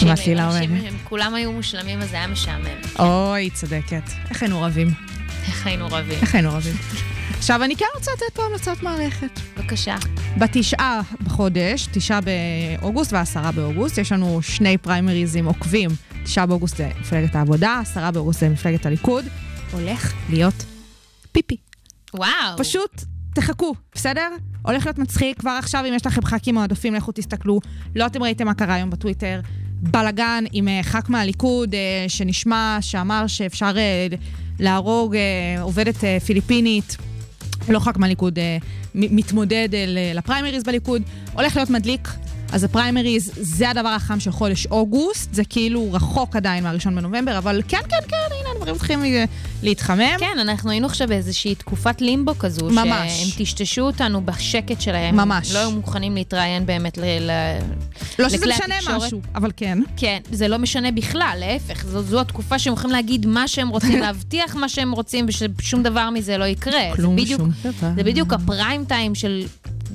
לא 0.03 0.11
אנשים, 0.11 0.39
אומרת? 0.39 0.63
הם 0.93 0.97
כולם 1.05 1.35
היו 1.35 1.53
מושלמים, 1.53 2.03
אז 2.03 2.11
זה 2.11 2.17
היה 2.17 2.27
משעמם. 2.27 2.65
אוי, 2.99 3.41
היא 3.41 3.51
צודקת. 3.51 4.11
איך 4.31 4.43
היינו 4.43 4.63
רבים? 4.63 4.91
איך 5.47 5.67
היינו 5.67 5.87
רבים. 5.87 6.19
איך 6.23 6.35
היינו 6.35 6.53
רבים? 6.53 6.77
עכשיו, 7.39 7.65
אני 7.65 7.77
כן 7.77 7.85
רוצה 7.95 8.11
לתת 8.17 8.35
פה 8.35 8.43
המלצת 8.45 8.83
מערכת. 8.83 9.41
בבקשה. 9.57 9.97
בתשעה 10.39 11.01
בחודש, 11.23 11.89
תשעה 11.93 12.21
באוגוסט 12.21 13.13
ועשרה 13.13 13.53
באוגוסט, 13.53 13.99
יש 13.99 14.13
לנו 14.13 14.43
שני 14.43 14.79
פריימריזים 14.79 15.47
עוקבים. 15.47 15.91
תשעה 16.27 16.47
באוגוסט 16.47 16.77
זה 16.77 16.91
מפלגת 17.01 17.35
העבודה, 17.35 17.79
עשרה 17.83 18.11
באוגוסט 18.11 18.41
זה 18.41 18.49
מפלגת 18.49 18.87
הליכוד. 18.87 19.25
הולך 19.73 20.13
להיות 20.31 20.65
פיפי. 21.33 21.57
וואו. 22.15 22.57
פשוט 22.57 23.05
תחכו, 23.35 23.75
בסדר? 23.95 24.29
הולך 24.63 24.87
להיות 24.87 24.99
מצחיק 24.99 25.41
כבר 25.41 25.51
עכשיו, 25.51 25.85
אם 25.89 25.95
יש 25.95 26.07
לכם 26.07 26.25
ח"כים 26.25 26.55
מועדפים, 26.55 26.95
לכו 26.95 27.13
תסתכלו. 27.13 27.61
לא 27.97 28.07
אתם 28.07 28.23
ראיתם 28.23 28.47
מה 28.47 28.55
קרה 28.55 28.75
היום 28.75 28.91
בטוויטר. 28.91 29.41
בלאגן 29.83 30.45
עם 30.53 30.69
אה, 30.69 30.81
ח"כ 30.83 31.09
מהליכוד 31.11 31.75
אה, 31.75 32.05
שנשמע, 32.09 32.79
שאמר 32.81 33.27
שאפשר 33.27 33.73
אה, 33.77 34.07
להרוג 34.59 35.17
עובדת 35.61 35.97
פיליפינית. 36.27 36.97
לא 37.69 37.79
ח"כ 37.79 37.97
מהליכוד, 37.97 38.39
מתמודד 38.95 39.69
לפריימריז 40.15 40.63
בליכוד, 40.63 41.03
הולך 41.33 41.57
להיות 41.57 41.71
מדליק. 41.71 42.09
אז 42.53 42.65
הפריימריז 42.65 43.31
זה 43.35 43.71
הדבר 43.71 43.89
החם 43.89 44.21
של 44.21 44.31
חודש 44.31 44.67
אוגוסט, 44.67 45.35
זה 45.35 45.45
כאילו 45.45 45.93
רחוק 45.93 46.37
עדיין 46.37 46.65
מהראשון 46.65 46.97
בנובמבר, 46.97 47.39
אבל 47.39 47.63
כן, 47.69 47.79
כן, 47.89 47.97
כן, 48.09 48.17
הנה 48.41 48.49
הדברים 48.71 49.05
אה, 49.05 49.25
להתחמם. 49.63 50.17
כן, 50.19 50.39
אנחנו 50.41 50.71
היינו 50.71 50.87
עכשיו 50.87 51.09
באיזושהי 51.09 51.55
תקופת 51.55 52.01
לימבו 52.01 52.39
כזו, 52.39 52.67
ממש. 52.71 53.13
שהם 53.13 53.45
טשטשו 53.45 53.83
אותנו 53.83 54.27
בשקט 54.27 54.81
שלהם. 54.81 55.17
ממש. 55.17 55.53
לא 55.53 55.59
היו 55.59 55.71
מוכנים 55.71 56.15
להתראיין 56.15 56.67
באמת 56.67 56.99
ל... 56.99 57.03
ל... 57.05 57.31
לא 58.19 58.29
שזה 58.29 58.37
לכלי 58.37 58.55
משנה 58.55 58.75
התקשורת. 58.75 59.03
משהו, 59.03 59.21
אבל 59.35 59.51
כן. 59.57 59.79
כן, 59.97 60.19
זה 60.33 60.49
לא 60.49 60.59
משנה 60.59 60.91
בכלל, 60.91 61.37
להפך, 61.41 61.87
זו, 61.87 62.03
זו 62.03 62.21
התקופה 62.21 62.59
שהם 62.59 62.73
יכולים 62.73 62.93
להגיד 62.93 63.27
מה 63.27 63.49
שהם 63.49 63.69
רוצים, 63.69 64.01
להבטיח 64.05 64.57
מה 64.57 64.69
שהם 64.69 64.93
רוצים, 64.93 65.27
וששום 65.29 65.83
דבר 65.83 66.11
מזה 66.11 66.39
לא 66.39 66.45
יקרה. 66.45 66.95
כלום 66.97 67.19
זה 67.19 67.23
בדיוק, 67.23 67.41
ושום 67.41 67.73
דבר. 67.73 67.91
זה 67.97 68.05
בדיוק 68.05 68.33
הפריים 68.33 68.85
טיים 68.85 69.15
של 69.15 69.47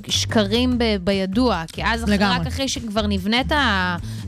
שקרים 0.10 0.78
ב, 0.78 0.84
בידוע, 1.04 1.64
כי 1.74 1.86
אז 1.86 2.04
לגמרי. 2.04 2.40
רק 2.40 2.48
אחרי 2.48 2.70
שכבר 2.70 3.08
נבנית 3.08 3.52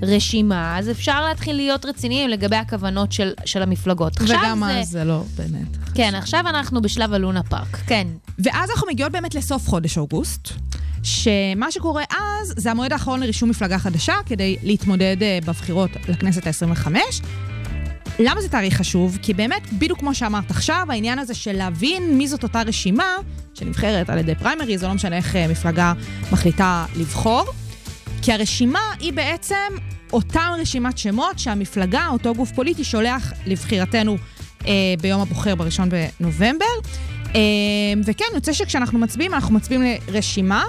הרשימה, 0.02 0.78
אז 0.80 0.90
אפשר 0.90 1.26
להתחיל 1.26 1.56
להיות 1.56 1.86
רציניים 1.86 2.30
לגבי 2.30 2.56
הכוונות 2.56 3.12
של, 3.12 3.34
של 3.46 3.62
המפלגות. 3.62 4.14
וגם 4.22 4.64
זה... 4.68 4.80
אז 4.80 4.90
זה 4.90 5.04
לא 5.04 5.24
באמת. 5.38 5.78
כן, 5.96 6.16
עכשיו 6.16 6.44
אנחנו 6.48 6.82
בשלב 6.82 7.14
הלונה 7.14 7.44
פארק, 7.44 7.76
כן. 7.88 8.08
ואז 8.40 8.70
אנחנו 8.70 8.88
מגיעות 8.88 9.12
באמת 9.12 9.36
לסוף 9.36 9.70
חודש 9.70 9.98
אוגוסט, 9.98 10.50
שמה 11.04 11.72
שקורה 11.72 12.04
אז 12.12 12.54
זה 12.58 12.72
המועד 12.72 12.94
האחרון 12.94 13.20
לרישום 13.20 13.50
מפלגה 13.50 13.80
חדשה 13.80 14.14
כדי 14.26 14.56
להתמודד 14.64 15.18
אה, 15.22 15.40
בבחירות 15.46 15.92
לכנסת 16.08 16.48
ה-25. 16.48 16.88
למה 18.20 18.42
זה 18.42 18.50
תאריך 18.50 18.78
חשוב? 18.78 19.18
כי 19.22 19.34
באמת, 19.34 19.74
בדיוק 19.74 20.00
כמו 20.00 20.16
שאמרת 20.16 20.52
עכשיו, 20.52 20.86
העניין 20.90 21.20
הזה 21.20 21.34
של 21.34 21.52
להבין 21.52 22.18
מי 22.18 22.28
זאת 22.28 22.44
אותה 22.44 22.62
רשימה 22.62 23.16
שנבחרת 23.54 24.10
על 24.10 24.18
ידי 24.18 24.36
פריימריז, 24.36 24.84
או 24.84 24.88
לא 24.88 24.94
משנה 24.94 25.18
איך 25.18 25.36
אה, 25.36 25.48
מפלגה 25.48 25.94
מחליטה 26.32 26.86
לבחור, 26.96 27.46
כי 28.22 28.34
הרשימה 28.34 28.80
היא 29.00 29.14
בעצם 29.14 29.74
אותה 30.14 30.50
רשימת 30.60 30.98
שמות 30.98 31.40
שהמפלגה, 31.40 32.08
אותו 32.08 32.36
גוף 32.36 32.52
פוליטי, 32.52 32.84
שולח 32.84 33.34
לבחירתנו 33.46 34.18
אה, 34.68 34.74
ביום 35.02 35.22
הבוחר 35.22 35.56
בראשון 35.56 35.90
בנובמבר. 35.90 36.66
אה, 37.36 37.42
וכן, 38.06 38.26
יוצא 38.34 38.54
שכשאנחנו 38.54 39.00
מצביעים, 39.00 39.34
אנחנו 39.34 39.56
מצביעים 39.56 40.00
לרשימה. 40.08 40.64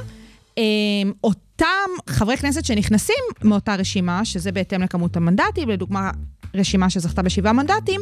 אה, 0.59 0.63
אותם 1.25 1.91
חברי 2.09 2.37
כנסת 2.37 2.65
שנכנסים 2.65 3.25
מאותה 3.43 3.75
רשימה, 3.75 4.25
שזה 4.25 4.53
בהתאם 4.53 4.83
לכמות 4.83 5.17
המנדטים, 5.17 5.69
לדוגמה, 5.69 6.11
רשימה 6.55 6.91
שזכתה 6.91 7.23
בשבעה 7.23 7.53
מנדטים, 7.53 8.01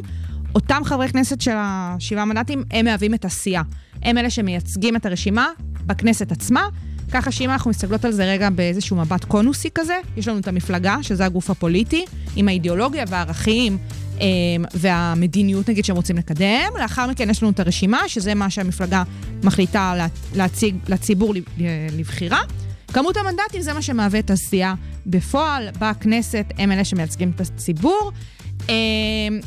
אותם 0.54 0.82
חברי 0.84 1.08
כנסת 1.08 1.40
של 1.40 1.54
השבעה 1.56 2.24
מנדטים, 2.24 2.64
הם 2.70 2.84
מהווים 2.84 3.14
את 3.14 3.24
הסיעה. 3.24 3.62
הם 4.02 4.18
אלה 4.18 4.30
שמייצגים 4.30 4.96
את 4.96 5.06
הרשימה 5.06 5.48
בכנסת 5.86 6.32
עצמה. 6.32 6.66
ככה 7.12 7.32
שאם 7.32 7.50
אנחנו 7.50 7.70
מסתכלות 7.70 8.04
על 8.04 8.12
זה 8.12 8.24
רגע 8.24 8.50
באיזשהו 8.50 8.96
מבט 8.96 9.24
קונוסי 9.24 9.68
כזה, 9.74 9.94
יש 10.16 10.28
לנו 10.28 10.38
את 10.38 10.48
המפלגה, 10.48 10.96
שזה 11.02 11.24
הגוף 11.24 11.50
הפוליטי, 11.50 12.04
עם 12.36 12.48
האידיאולוגיה 12.48 13.04
והערכים 13.08 13.78
אה, 14.20 14.26
והמדיניות, 14.74 15.68
נגיד, 15.70 15.84
שהם 15.84 15.96
רוצים 15.96 16.16
לקדם. 16.16 16.70
לאחר 16.80 17.06
מכן 17.06 17.30
יש 17.30 17.42
לנו 17.42 17.52
את 17.52 17.60
הרשימה, 17.60 18.08
שזה 18.08 18.34
מה 18.34 18.50
שהמפלגה 18.50 19.02
מחליטה 19.44 19.94
לה, 19.96 20.06
להציג 20.34 20.76
לציבור 20.88 21.34
לב- 21.34 21.44
לבחירה. 21.98 22.40
כמות 22.92 23.16
המנדטים 23.16 23.62
זה 23.62 23.72
מה 23.72 23.82
שמהווה 23.82 24.18
את 24.18 24.30
הסיעה 24.30 24.74
בפועל, 25.06 25.68
בכנסת 25.78 26.46
הם 26.58 26.72
אלה 26.72 26.84
שמייצגים 26.84 27.32
את 27.34 27.40
הציבור. 27.40 28.12
אה, 28.68 28.74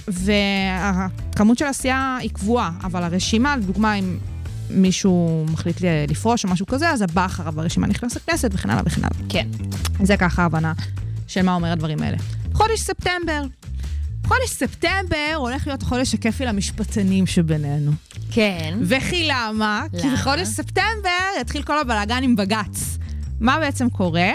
והכמות 0.08 1.58
של 1.58 1.66
הסיעה 1.66 2.18
היא 2.22 2.30
קבועה, 2.30 2.72
אבל 2.84 3.04
הרשימה, 3.04 3.58
לדוגמה, 3.58 3.94
אם 3.94 4.18
מישהו 4.70 5.46
מחליט 5.52 5.78
לפרוש 6.08 6.46
או 6.46 6.50
משהו 6.50 6.66
כזה, 6.66 6.90
אז 6.90 7.02
הבא 7.02 7.26
אחריו 7.26 7.54
ברשימה 7.54 7.88
נכנס 7.88 8.16
לכנסת 8.16 8.50
וכן 8.54 8.70
הלאה 8.70 8.84
וכן 8.86 9.02
הלאה. 9.02 9.30
כן. 9.30 9.48
זה 10.04 10.18
ככה 10.18 10.42
ההבנה 10.42 10.74
של 11.28 11.42
מה 11.42 11.56
אומר 11.56 11.72
הדברים 11.72 12.02
האלה. 12.02 12.18
חודש 12.54 12.80
ספטמבר. 12.80 13.44
חודש 14.28 14.50
ספטמבר 14.50 15.34
הולך 15.36 15.68
להיות 15.68 15.82
החודש 15.82 16.14
הכיפי 16.14 16.46
למשפטנים 16.46 17.28
שבינינו. 17.28 17.92
כן. 18.32 18.78
וכי 18.82 19.28
למה? 19.28 19.84
כי 19.92 20.08
למה? 20.08 20.16
בחודש 20.16 20.48
ספטמבר 20.48 21.10
יתחיל 21.42 21.64
כל 21.64 21.80
הבלאגן 21.80 22.24
עם 22.24 22.36
בג"ץ. 22.36 22.98
מה 23.40 23.60
בעצם 23.60 23.90
קורה? 23.90 24.32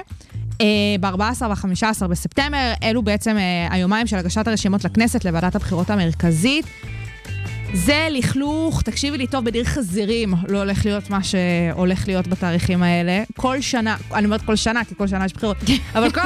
Uh, 0.60 0.62
ב-14 1.00 1.42
וה-15 1.48 2.06
בספטמבר, 2.06 2.72
אלו 2.82 3.02
בעצם 3.02 3.36
uh, 3.36 3.72
היומיים 3.72 4.06
של 4.06 4.16
הגשת 4.16 4.48
הרשימות 4.48 4.84
לכנסת 4.84 5.24
לוועדת 5.24 5.54
הבחירות 5.54 5.90
המרכזית. 5.90 6.66
זה 7.74 8.08
לכלוך, 8.10 8.82
תקשיבי 8.82 9.18
לי 9.18 9.26
טוב, 9.26 9.44
בדיר 9.44 9.64
חזירים 9.64 10.34
לא 10.48 10.58
הולך 10.58 10.86
להיות 10.86 11.10
מה 11.10 11.18
שהולך 11.22 12.08
להיות 12.08 12.26
בתאריכים 12.26 12.82
האלה. 12.82 13.22
כל 13.36 13.60
שנה, 13.60 13.96
אני 14.14 14.24
אומרת 14.24 14.42
כל 14.42 14.56
שנה, 14.56 14.84
כי 14.84 14.94
כל 14.94 15.06
שנה 15.06 15.24
יש 15.24 15.32
בחירות, 15.32 15.56
אבל 15.96 16.10
כל, 16.10 16.20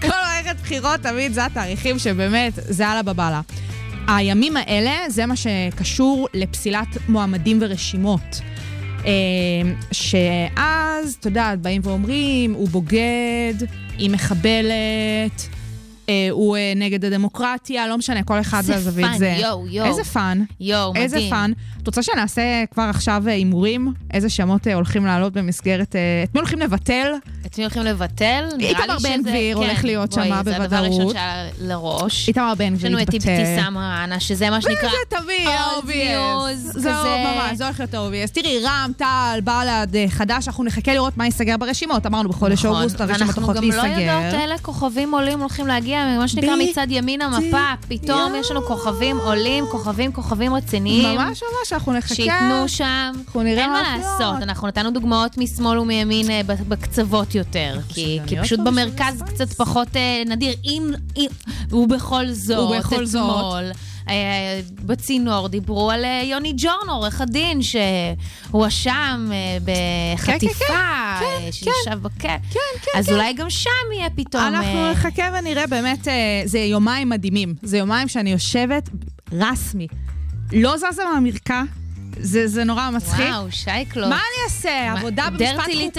כל 0.00 0.08
מערכת 0.08 0.60
בחירות 0.60 1.00
תמיד 1.00 1.32
זה 1.32 1.44
התאריכים 1.44 1.98
שבאמת, 1.98 2.52
זה 2.54 2.88
אללה 2.92 3.02
בבאללה. 3.02 3.40
הימים 4.08 4.56
האלה 4.56 4.94
זה 5.08 5.26
מה 5.26 5.36
שקשור 5.36 6.28
לפסילת 6.34 6.88
מועמדים 7.08 7.58
ורשימות. 7.60 8.40
אה, 9.06 9.12
שאז, 9.92 11.16
את 11.20 11.26
יודעת, 11.26 11.60
באים 11.60 11.80
ואומרים, 11.84 12.54
הוא 12.54 12.68
בוגד, 12.68 13.54
היא 13.98 14.10
מחבלת, 14.10 15.48
הוא 16.30 16.56
אה, 16.56 16.72
נגד 16.76 17.04
הדמוקרטיה, 17.04 17.88
לא 17.88 17.98
משנה, 17.98 18.22
כל 18.22 18.40
אחד 18.40 18.62
והזווית 18.66 19.06
fun, 19.06 19.18
זה. 19.18 19.36
יואו, 19.40 19.66
יואו. 19.68 19.86
איזה 19.86 20.04
fun. 20.04 20.42
יואו, 20.60 20.90
מדהים. 20.90 21.04
איזה 21.04 21.18
fun. 21.30 21.52
את 21.82 21.86
רוצה 21.86 22.02
שנעשה 22.02 22.64
כבר 22.70 22.82
עכשיו 22.82 23.22
אה, 23.26 23.32
הימורים? 23.32 23.92
איזה 24.12 24.28
שמות 24.28 24.68
אה, 24.68 24.74
הולכים 24.74 25.06
לעלות 25.06 25.32
במסגרת... 25.32 25.96
אה, 25.96 26.00
את 26.24 26.34
מי 26.34 26.40
הולכים 26.40 26.58
לבטל? 26.58 27.12
את 27.46 27.58
מי 27.58 27.64
הולכים 27.64 27.82
לבטל? 27.82 28.44
איתמר 28.60 28.96
בן 29.02 29.22
גביר 29.22 29.56
כן, 29.56 29.64
הולך 29.64 29.84
להיות 29.84 30.14
בואי, 30.14 30.26
שמה 30.26 30.42
זה 30.44 30.56
הדבר 30.56 30.76
הראשון 30.76 30.98
בוודאות. 30.98 31.12
שהיה 31.12 31.46
לראש. 31.60 32.28
איתמר 32.28 32.54
בן 32.58 32.74
יש 32.74 32.78
גביר 32.78 32.90
לנו 32.90 33.02
את. 33.02 33.08
אבתיסאם 33.14 33.74
מראענה, 33.74 34.20
שזה 34.20 34.50
מה 34.50 34.62
שנקרא... 34.62 34.90
זה 34.90 34.96
תמיד, 35.08 35.48
news, 35.84 36.80
זה. 36.80 36.90
ממש, 36.90 37.56
זה 37.56 37.64
הולך 37.64 37.80
להיות 37.80 37.94
ה-obvious. 37.94 38.32
תראי, 38.32 38.58
רע"מ, 38.64 38.92
טל, 38.96 39.40
בל"ד, 39.44 39.96
אה, 39.96 40.04
חד"ש, 40.08 40.48
אנחנו 40.48 40.64
נחכה 40.64 40.92
לראות 40.92 41.16
מה 41.16 41.24
ייסגר 41.24 41.56
ברשימות. 41.56 42.06
אמרנו, 42.06 42.28
בחודש 42.28 42.64
נכון. 42.64 42.80
אוגוסט 42.80 43.00
הרשימות 43.00 43.36
הולכות 43.36 43.56
ואנחנו 43.56 43.68
גם 43.68 43.76
לא 43.76 43.82
להיסגר. 43.82 44.00
יודעות 44.00 44.34
אלה 44.34 44.58
כוכבים 44.58 45.14
עולים 45.14 45.40
הולכים 45.40 45.66
להגיע, 45.66 45.97
מה 46.18 46.28
שנקרא. 46.28 46.56
מצד 46.56 46.86
ימין 46.90 47.22
המפה. 47.22 47.74
פתאום 47.88 48.32
יש 48.40 48.50
לנו 48.50 48.62
כוכבים 48.62 49.18
עולים, 49.18 49.64
כוכבים, 49.70 50.12
כוכבים 50.12 50.54
רציניים. 50.54 51.18
ממש 51.18 51.42
ממש, 51.42 51.72
אנחנו 51.72 51.92
נחכה. 51.92 52.14
שייתנו 52.14 52.68
שם. 52.68 53.12
אנחנו 53.26 53.42
נראה 53.42 53.68
מה. 53.68 53.96
לעשות, 53.98 54.42
אנחנו 54.42 54.68
נתנו 54.68 54.90
דוגמאות 54.90 55.38
משמאל 55.38 55.78
ומימין 55.78 56.30
אה, 56.30 56.40
בקצוות 56.68 57.34
יותר. 57.34 57.78
כי, 57.88 58.18
פשוט 58.42 58.60
במרכז. 58.60 59.22
קצת 59.26 59.52
פחות 59.52 59.88
אה, 59.96 60.22
נדיר. 60.26 60.54
אם, 60.64 60.90
אם, 61.16 61.26
ובכל 61.70 62.26
זאת. 62.32 62.82
אתמול, 63.02 63.64
בצינור 64.86 65.48
דיברו 65.48 65.90
על 65.90 66.04
אה, 66.04 66.22
יוני 66.24 66.52
ג'ורנו, 66.56 66.92
עורך 66.92 67.20
הדין, 67.20 67.60
שהואשם 67.62 69.28
אה, 69.32 69.58
בחטיפה, 69.64 70.64
כן, 70.64 70.74
אה, 70.74 71.38
כן. 71.40 71.52
שישב 71.52 71.98
בכלא. 72.02 72.18
כן, 72.20 72.38
כן, 72.82 72.98
אז 72.98 73.06
כן. 73.06 73.12
אולי 73.12 73.32
גם 73.32 73.50
שם 73.50 73.70
יהיה 73.96 74.10
פתאום... 74.10 74.42
אנחנו 74.42 74.78
אה, 74.86 74.92
נחכה 74.92 75.22
ונראה 75.38 75.66
באמת, 75.66 76.08
אה, 76.08 76.14
זה 76.44 76.58
יומיים 76.58 77.08
מדהימים. 77.08 77.54
זה 77.62 77.78
יומיים 77.78 78.08
שאני 78.08 78.30
יושבת 78.32 78.88
רסמי. 79.32 79.86
לא 80.52 80.74
זזה 80.76 81.02
מהמרקע, 81.14 81.62
זה 82.20 82.46
זה 82.48 82.64
נורא 82.64 82.90
מצחיק. 82.90 83.26
וואו, 83.28 83.46
שייקלו. 83.52 84.08
מה 84.08 84.16
אני 84.16 84.44
אעשה? 84.44 84.92
מה- 84.92 84.98
עבודה 85.00 85.30
במשפט 85.30 85.56
חוקתי, 85.56 85.90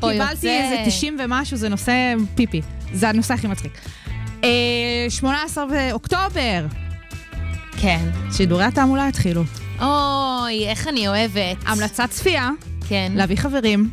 קיבלתי 0.00 0.24
יוצא. 0.32 0.48
איזה 0.48 0.82
90 0.86 1.16
ומשהו, 1.24 1.56
זה 1.56 1.68
נושא 1.68 1.92
פיפי. 2.34 2.60
זה 2.92 3.08
הנושא 3.08 3.34
הכי 3.34 3.46
מצחיק. 3.46 3.72
אה, 4.44 4.48
18 5.08 5.64
באוקטובר, 5.66 6.66
כן. 7.84 8.10
שידורי 8.32 8.64
התעמולה 8.64 9.08
התחילו. 9.08 9.42
אוי, 9.80 10.68
איך 10.68 10.88
אני 10.88 11.08
אוהבת. 11.08 11.56
המלצת 11.66 12.10
צפייה, 12.10 12.50
כן. 12.88 13.12
להביא 13.14 13.36
חברים, 13.36 13.90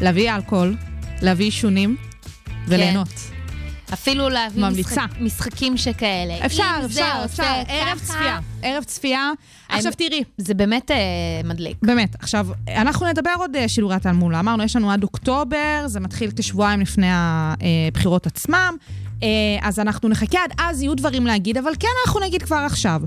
להביא 0.00 0.34
אלכוהול, 0.34 0.76
להביא 1.22 1.44
עישונים 1.44 1.96
וליהנות. 2.66 3.08
אפילו 3.92 4.28
להביא 4.28 4.62
ממליצה. 4.62 4.90
משחק, 4.90 5.20
משחקים 5.20 5.76
שכאלה. 5.76 6.46
אפשר, 6.46 6.64
אפשר, 6.84 7.22
אפשר. 7.24 7.42
ערב 7.68 7.98
ככה, 7.98 8.06
צפייה. 8.06 8.38
ערב 8.62 8.84
צפייה. 8.84 9.30
עכשיו 9.68 9.92
תראי, 9.92 10.24
זה 10.38 10.54
באמת 10.54 10.90
אה, 10.90 10.96
מדליק. 11.44 11.76
באמת, 11.82 12.16
עכשיו, 12.18 12.48
אנחנו 12.68 13.06
נדבר 13.06 13.30
עוד 13.38 13.56
אה, 13.56 13.68
שידורי 13.68 13.94
התעמולה. 13.94 14.40
אמרנו, 14.40 14.62
יש 14.62 14.76
לנו 14.76 14.90
עד 14.90 15.02
אוקטובר, 15.02 15.82
זה 15.86 16.00
מתחיל 16.00 16.30
כשבועיים 16.36 16.80
לפני 16.80 17.08
הבחירות 17.10 18.26
עצמם, 18.26 18.76
אה, 19.22 19.28
אז 19.62 19.78
אנחנו 19.78 20.08
נחכה 20.08 20.38
עד 20.44 20.50
אז, 20.58 20.82
יהיו 20.82 20.94
דברים 20.94 21.26
להגיד, 21.26 21.58
אבל 21.58 21.72
כן 21.80 21.88
אנחנו 22.06 22.20
נגיד 22.20 22.42
כבר 22.42 22.56
עכשיו, 22.66 23.02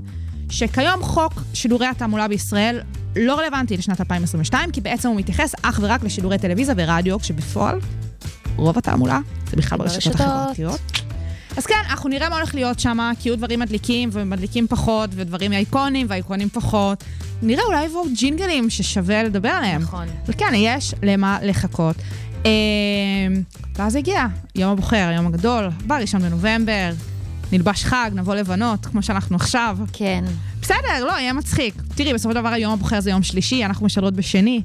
שכיום 0.50 1.02
חוק 1.02 1.32
שידורי 1.54 1.86
התעמולה 1.86 2.28
בישראל 2.28 2.80
לא 3.16 3.38
רלוונטי 3.38 3.76
לשנת 3.76 4.00
2022, 4.00 4.70
כי 4.70 4.80
בעצם 4.80 5.08
הוא 5.08 5.16
מתייחס 5.16 5.54
אך 5.62 5.80
ורק 5.82 6.04
לשידורי 6.04 6.38
טלוויזיה 6.38 6.74
ורדיו, 6.78 7.20
כשבפועל 7.20 7.78
רוב 8.56 8.78
התעמולה 8.78 9.18
זה 9.50 9.56
בכלל 9.56 9.78
ברשתות 9.78 10.04
ברשתות. 10.04 10.20
החברתיות. 10.20 10.80
אז 11.56 11.66
כן, 11.66 11.74
אנחנו 11.90 12.08
נראה 12.08 12.28
מה 12.28 12.36
הולך 12.36 12.54
להיות 12.54 12.78
שם, 12.80 13.12
כי 13.20 13.28
יהיו 13.28 13.36
דברים 13.36 13.60
מדליקים 13.60 14.08
ומדליקים 14.12 14.66
פחות, 14.68 15.10
ודברים 15.12 15.52
אייקונים 15.52 16.06
ואייקונים 16.10 16.48
פחות. 16.48 17.04
נראה 17.42 17.64
אולי 17.64 17.84
יבואו 17.84 18.04
ג'ינגלים 18.16 18.70
ששווה 18.70 19.22
לדבר 19.22 19.48
עליהם. 19.48 19.82
נכון. 19.82 20.06
וכן, 20.26 20.52
יש 20.54 20.94
למה 21.02 21.38
לחכות. 21.42 21.96
אה, 22.46 22.50
ואז 23.74 23.96
הגיע 23.96 24.26
יום 24.54 24.72
הבוחר, 24.72 25.08
היום 25.08 25.26
הגדול, 25.26 25.68
בראשון 25.86 26.22
בנובמבר, 26.22 26.90
נלבש 27.52 27.84
חג, 27.84 28.10
נבוא 28.14 28.34
לבנות, 28.34 28.86
כמו 28.86 29.02
שאנחנו 29.02 29.36
עכשיו. 29.36 29.78
כן. 29.92 30.24
בסדר, 30.62 31.04
לא, 31.04 31.12
יהיה 31.12 31.32
מצחיק. 31.32 31.74
תראי, 31.94 32.14
בסופו 32.14 32.34
של 32.34 32.40
דבר 32.40 32.48
היום 32.48 32.72
הבוחר 32.72 33.00
זה 33.00 33.10
יום 33.10 33.22
שלישי, 33.22 33.64
אנחנו 33.64 33.86
משדרות 33.86 34.14
בשני. 34.14 34.62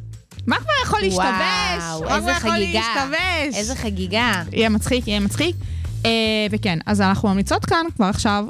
מה 0.48 0.56
כבר 0.56 0.74
יכול 0.84 1.00
להשתבש? 1.02 1.84
וואו, 1.84 2.02
מה 2.10 2.16
איזה 2.16 2.22
כבר 2.22 2.32
יכול 2.32 2.52
חגיגה. 2.52 2.80
להשתבש? 2.80 3.56
איזה 3.60 3.76
חגיגה. 3.76 4.44
יהיה 4.52 4.70
מצחיק, 4.70 5.08
יהיה 5.08 5.20
מצחיק. 5.20 5.56
אה, 6.06 6.12
וכן, 6.52 6.80
אז 6.86 7.02
אנחנו 7.02 7.30
ממליצות 7.30 7.66
כאן 7.66 7.86
כבר 7.96 8.06
עכשיו, 8.06 8.46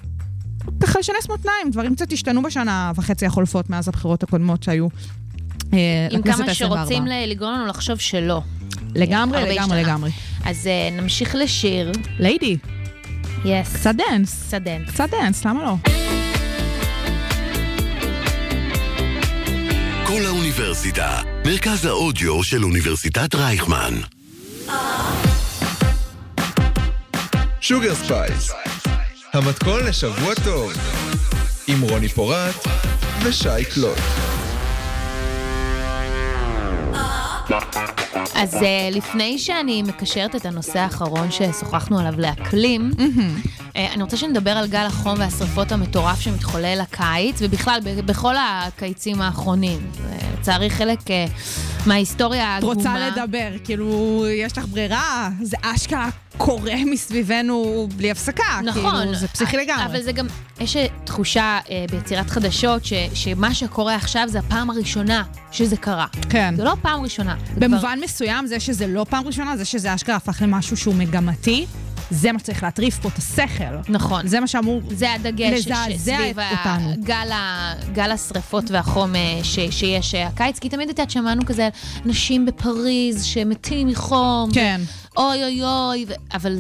ככה 0.79 0.99
לשנס 0.99 1.29
מותניים, 1.29 1.71
דברים 1.71 1.95
קצת 1.95 2.13
השתנו 2.13 2.43
בשנה 2.43 2.91
וחצי 2.95 3.25
החולפות 3.25 3.69
מאז 3.69 3.87
הבחירות 3.87 4.23
הקודמות 4.23 4.63
שהיו. 4.63 4.87
אה, 5.73 6.07
עם 6.11 6.21
כמה 6.21 6.45
ה-24. 6.45 6.53
שרוצים 6.53 7.05
לגרום 7.05 7.53
לנו 7.53 7.65
לחשוב 7.65 7.97
שלא. 7.99 8.41
לגמרי, 8.95 9.37
לגמרי, 9.41 9.59
השתנה. 9.59 9.81
לגמרי. 9.81 10.11
אז 10.45 10.67
אה, 10.67 10.89
נמשיך 11.01 11.35
לשיר. 11.35 11.91
Lady, 12.19 12.57
yes. 13.45 13.75
קצת 13.75 13.95
dance. 13.95 14.43
קצת 14.47 14.61
dance. 14.61 14.89
קצת 14.89 15.09
dance, 15.09 15.45
למה 15.45 15.63
לא? 15.63 15.75
קול 20.07 20.25
האוניברסיטה, 20.25 21.21
מרכז 21.47 21.85
האודיו 21.85 22.43
של 22.43 22.63
אוניברסיטת 22.63 23.35
רייכמן. 23.35 23.93
Sugar 27.61 27.95
Spice, 27.95 28.51
המתכון 29.33 29.83
לשבוע 29.83 30.33
טוב, 30.43 30.73
עם 31.67 31.81
רוני 31.81 32.09
פורט 32.09 32.55
ושי 33.23 33.65
קלוט. 33.73 33.97
אז 38.35 38.53
אה, 38.53 38.95
לפני 38.95 39.37
שאני 39.39 39.81
מקשרת 39.81 40.35
את 40.35 40.45
הנושא 40.45 40.79
האחרון 40.79 41.31
ששוחחנו 41.31 41.99
עליו 41.99 42.13
לאקלים, 42.17 42.91
אני 43.77 44.03
רוצה 44.03 44.17
שנדבר 44.17 44.51
על 44.51 44.67
גל 44.67 44.85
החום 44.87 45.19
והשרפות 45.19 45.71
המטורף 45.71 46.19
שמתחולל 46.19 46.79
הקיץ, 46.81 47.35
ובכלל, 47.39 47.79
בכל 48.05 48.35
הקיצים 48.39 49.21
האחרונים. 49.21 49.79
זה, 49.93 50.15
לצערי, 50.39 50.69
חלק 50.69 50.99
אה, 50.99 51.11
מההיסטוריה 51.85 52.57
את 52.57 52.63
העגומה. 52.63 52.73
רוצה 52.75 53.09
לדבר, 53.09 53.47
כאילו, 53.63 54.23
יש 54.29 54.57
לך 54.57 54.65
ברירה? 54.65 55.29
זה 55.41 55.57
אשכרה 55.61 56.09
קורה 56.37 56.75
מסביבנו 56.85 57.87
בלי 57.95 58.11
הפסקה. 58.11 58.43
נכון. 58.63 58.95
כאילו, 59.01 59.15
זה 59.15 59.27
פסיכי 59.27 59.57
לגמרי. 59.57 59.85
אבל 59.85 60.01
זה 60.01 60.11
גם, 60.11 60.27
יש 60.59 60.77
תחושה 61.03 61.59
אה, 61.69 61.85
ביצירת 61.91 62.29
חדשות 62.29 62.85
ש, 62.85 62.93
שמה 63.13 63.53
שקורה 63.53 63.95
עכשיו 63.95 64.23
זה 64.27 64.39
הפעם 64.39 64.69
הראשונה 64.69 65.23
שזה 65.51 65.77
קרה. 65.77 66.05
כן. 66.29 66.53
זה 66.57 66.63
לא 66.63 66.75
פעם 66.81 67.01
ראשונה. 67.01 67.35
זה 67.39 67.53
כבר- 67.55 67.67
במובן 67.67 67.99
מסוים, 68.03 68.47
זה 68.47 68.59
שזה 68.59 68.87
לא 68.87 69.05
פעם 69.09 69.27
ראשונה, 69.27 69.57
זה 69.57 69.65
שזה 69.65 69.95
אשכרה 69.95 70.15
הפך 70.15 70.41
למשהו 70.41 70.77
שהוא 70.77 70.95
מגמתי, 70.95 71.65
זה 72.11 72.31
מה 72.31 72.39
שצריך 72.39 72.63
להטריף 72.63 72.99
פה 72.99 73.09
את 73.09 73.17
השכל. 73.17 73.63
נכון. 73.89 74.27
זה 74.27 74.39
מה 74.39 74.47
שאמור... 74.47 74.81
זה 74.89 75.13
הדגש 75.13 75.67
לזעזע 75.67 76.17
אותנו. 76.51 76.93
גל, 77.03 77.31
ה- 77.33 77.73
גל 77.93 78.11
השרפות 78.11 78.71
והחום 78.71 79.15
אה, 79.15 79.39
ש, 79.43 79.59
שיש 79.71 80.15
אה, 80.15 80.27
הקיץ, 80.27 80.59
כי 80.59 80.69
תמיד 80.69 80.89
את 80.89 80.99
יודעת, 80.99 81.11
שמענו 81.11 81.45
כזה 81.45 81.65
על 81.65 81.71
נשים 82.05 82.45
בפריז 82.45 83.23
שמתים 83.23 83.87
מחום. 83.87 84.49
כן. 84.53 84.81
אוי 85.17 85.43
אוי 85.43 85.63
אוי, 85.63 86.05
ו- 86.07 86.13
אבל 86.33 86.57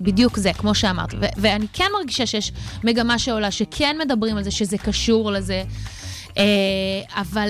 בדיוק 0.00 0.36
זה, 0.38 0.52
כמו 0.52 0.74
שאמרת. 0.74 1.14
ו- 1.20 1.26
ואני 1.36 1.66
כן 1.72 1.86
מרגישה 1.98 2.26
שיש 2.26 2.52
מגמה 2.84 3.18
שעולה, 3.18 3.50
שכן 3.50 3.96
מדברים 4.04 4.36
על 4.36 4.42
זה, 4.44 4.50
שזה 4.50 4.78
קשור 4.78 5.32
לזה. 5.32 5.62
אה, 6.38 6.42
אבל 7.20 7.48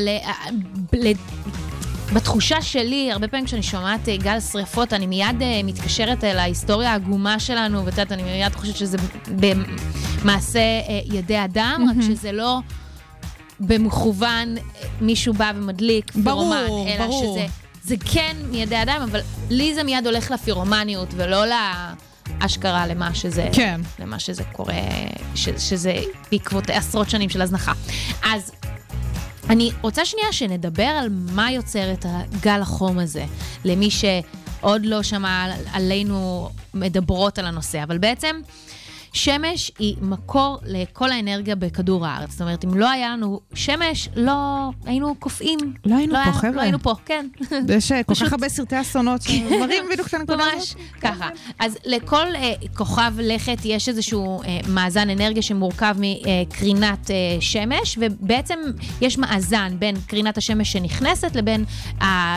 בתחושה 2.15 2.63
שלי, 2.63 3.13
הרבה 3.13 3.29
פעמים 3.29 3.47
כשאני 3.47 3.63
שומעת 3.63 4.09
אה, 4.09 4.17
גל 4.17 4.41
שריפות, 4.41 4.93
אני 4.93 5.07
מיד 5.07 5.43
אה, 5.43 5.61
מתקשרת 5.65 6.25
אל 6.25 6.39
ההיסטוריה 6.39 6.93
העגומה 6.93 7.41
שלנו, 7.41 7.85
ואת 7.85 7.93
יודעת, 7.93 8.13
אני 8.13 8.23
מיד 8.23 8.55
חושבת 8.55 8.77
שזה 8.77 8.99
במעשה 9.37 10.61
אה, 10.61 11.01
ידי 11.13 11.45
אדם, 11.45 11.87
רק 11.91 11.97
שזה 12.07 12.33
לא 12.33 12.59
במכוון 13.61 14.55
מישהו 15.01 15.35
בא 15.35 15.53
ומדליק 15.57 16.13
ברור, 16.15 16.55
פירומן, 16.55 16.89
אלא 16.89 17.07
ברור. 17.07 17.37
שזה 17.37 17.47
זה 17.85 17.95
כן 18.13 18.37
מידי 18.51 18.83
אדם, 18.83 19.07
אבל 19.11 19.21
לי 19.51 19.75
זה 19.75 19.83
מיד 19.83 20.07
הולך 20.07 20.31
לפירומניות, 20.31 21.09
ולא 21.17 21.45
לאשכרה 22.41 22.87
למה 22.87 23.15
שזה, 23.15 23.49
כן. 23.53 23.81
למה 23.99 24.19
שזה 24.19 24.45
קורה, 24.45 24.75
ש, 25.35 25.49
שזה 25.59 26.01
בעקבות 26.31 26.71
עשרות 26.71 27.11
שנים 27.11 27.29
של 27.29 27.43
הזנחה. 27.43 27.73
אז 28.25 28.53
אני 29.51 29.71
רוצה 29.83 30.05
שנייה 30.05 30.33
שנדבר 30.33 30.83
על 30.83 31.09
מה 31.11 31.51
יוצר 31.53 31.93
את 31.93 32.07
הגל 32.09 32.61
החום 32.63 32.99
הזה, 32.99 33.25
למי 33.65 33.89
שעוד 33.91 34.87
לא 34.87 35.03
שמע 35.03 35.43
על- 35.45 35.53
עלינו 35.73 36.49
מדברות 36.75 37.39
על 37.39 37.47
הנושא, 37.47 37.83
אבל 37.83 37.99
בעצם 37.99 38.37
שמש 39.13 39.71
היא 39.79 39.97
מקור 40.01 40.59
לכל 40.67 41.11
האנרגיה 41.13 41.55
בכדור 41.57 42.07
הארץ. 42.07 42.31
זאת 42.31 42.41
אומרת, 42.41 42.65
אם 42.65 42.75
לא 42.75 42.91
היה 42.91 43.11
לנו 43.11 43.41
שמש, 43.55 44.09
לא 44.17 44.33
היינו 44.85 45.15
קופאים. 45.19 45.59
לא 45.87 45.97
היינו 45.97 46.15
פה, 46.15 46.23
היה- 46.23 46.33
חבר'ה. 46.33 46.51
לא 46.51 46.61
היינו 46.61 46.79
פה, 46.79 46.95
כן. 47.05 47.27
יש 47.77 47.93
אה, 47.93 48.03
כל 48.03 48.15
כך 48.15 48.33
הרבה 48.33 48.49
סרטי 48.49 48.81
אסונות 48.81 49.23
שמראים 49.23 49.85
בדיוק 49.93 50.09
את 50.09 50.15
הנקודה 50.15 50.45
הזאת. 50.45 50.55
ממש 50.55 50.75
ככה. 51.01 51.29
אז 51.59 51.77
לכל 51.85 52.35
אה, 52.37 52.53
כוכב 52.75 53.13
לכת 53.19 53.59
יש 53.65 53.89
איזשהו 53.89 54.43
אה, 54.43 54.61
מאזן 54.69 55.11
אנרגיה 55.11 55.43
שמורכב 55.43 55.97
מקרינת 55.99 57.11
אה, 57.11 57.17
שמש, 57.41 57.99
ובעצם 58.01 58.59
יש 59.01 59.19
מאזן 59.19 59.77
בין 59.79 59.97
קרינת 60.07 60.39
השמש 60.39 60.73
שנכנסת 60.73 61.37
לבין 61.37 61.65
ה... 62.01 62.37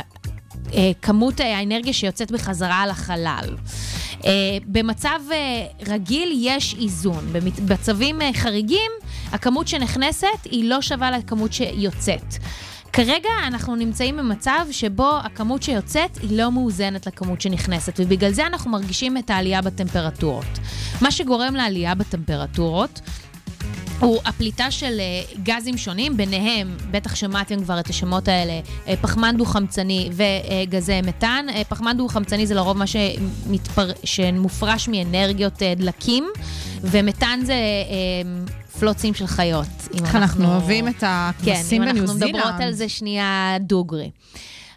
אה, 0.74 0.92
כמות 1.02 1.40
האנרגיה 1.40 1.94
שיוצאת 1.94 2.32
בחזרה 2.32 2.76
על 2.82 2.90
החלל. 2.90 3.56
במצב 4.66 5.20
אה, 5.32 5.38
רגיל 5.88 6.30
יש 6.36 6.76
איזון. 6.82 7.28
במצ- 7.34 7.62
במצבים 7.62 8.22
אה, 8.22 8.30
חריגים, 8.34 8.92
הכמות 9.32 9.68
שנכנסת 9.68 10.28
היא 10.46 10.70
לא 10.70 10.82
שווה 10.82 11.12
לכמות 11.12 11.54
שיוצאת. 11.54 12.34
כרגע 12.94 13.30
אנחנו 13.48 13.76
נמצאים 13.76 14.18
במצב 14.18 14.66
שבו 14.72 15.12
הכמות 15.24 15.64
שיוצאת 15.64 16.18
היא 16.22 16.38
לא 16.38 16.52
מאוזנת 16.52 17.08
לכמות 17.08 17.42
שנכנסת, 17.42 17.94
ובגלל 18.00 18.32
זה 18.32 18.48
אנחנו 18.48 18.72
מרגישים 18.72 19.18
את 19.18 19.30
העלייה 19.30 19.62
בטמפרטורות. 19.62 20.46
מה 21.02 21.12
שגורם 21.12 21.56
לעלייה 21.56 21.96
בטמפרטורות 21.96 23.02
הוא 24.00 24.20
הפליטה 24.26 24.72
של 24.72 25.00
אה, 25.00 25.42
גזים 25.44 25.78
שונים, 25.78 26.18
ביניהם, 26.18 26.78
בטח 26.92 27.16
שמעתם 27.16 27.64
כבר 27.64 27.80
את 27.80 27.90
השמות 27.90 28.28
האלה, 28.28 28.60
אה, 28.88 28.94
פחמן 29.02 29.36
דו-חמצני 29.38 30.10
וגזי 30.14 31.02
מתאן. 31.02 31.46
אה, 31.50 31.64
פחמן 31.64 31.98
דו-חמצני 31.98 32.48
זה 32.48 32.54
לרוב 32.54 32.78
מה 32.78 32.86
שמתפר... 32.88 33.92
שמופרש 34.04 34.88
מאנרגיות 34.88 35.62
דלקים, 35.78 36.26
ומתאן 36.82 37.40
זה 37.44 37.56
פלוצים 38.80 39.14
של 39.14 39.28
חיות. 39.28 39.68
איך 39.94 40.16
אנחנו 40.16 40.46
אוהבים 40.48 40.88
את 40.88 41.04
הכבשים 41.08 41.54
כן, 41.56 41.76
אם 41.76 41.82
בניו 41.82 42.04
אנחנו 42.04 42.20
זילנד. 42.20 42.36
מדברות 42.36 42.62
על 42.62 42.72
זה 42.72 42.90
שנייה 42.90 43.58
דוגרי. 43.60 44.10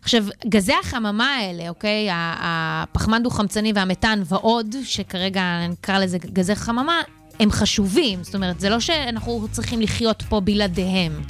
עכשיו, 0.02 0.24
גזי 0.46 0.72
החממה 0.80 1.34
האלה, 1.34 1.68
אוקיי? 1.68 2.08
הפחמן 2.12 3.22
דו-חמצני 3.22 3.72
והמתאן 3.74 4.22
ועוד, 4.26 4.76
שכרגע 4.84 5.42
נקרא 5.68 5.98
לזה 5.98 6.18
גזי 6.18 6.54
חממה, 6.54 7.00
הם 7.40 7.50
חשובים. 7.50 8.24
זאת 8.24 8.34
אומרת, 8.34 8.60
זה 8.60 8.68
לא 8.68 8.80
שאנחנו 8.80 9.46
צריכים 9.50 9.80
לחיות 9.80 10.22
פה 10.28 10.40
בלעדיהם. 10.40 11.22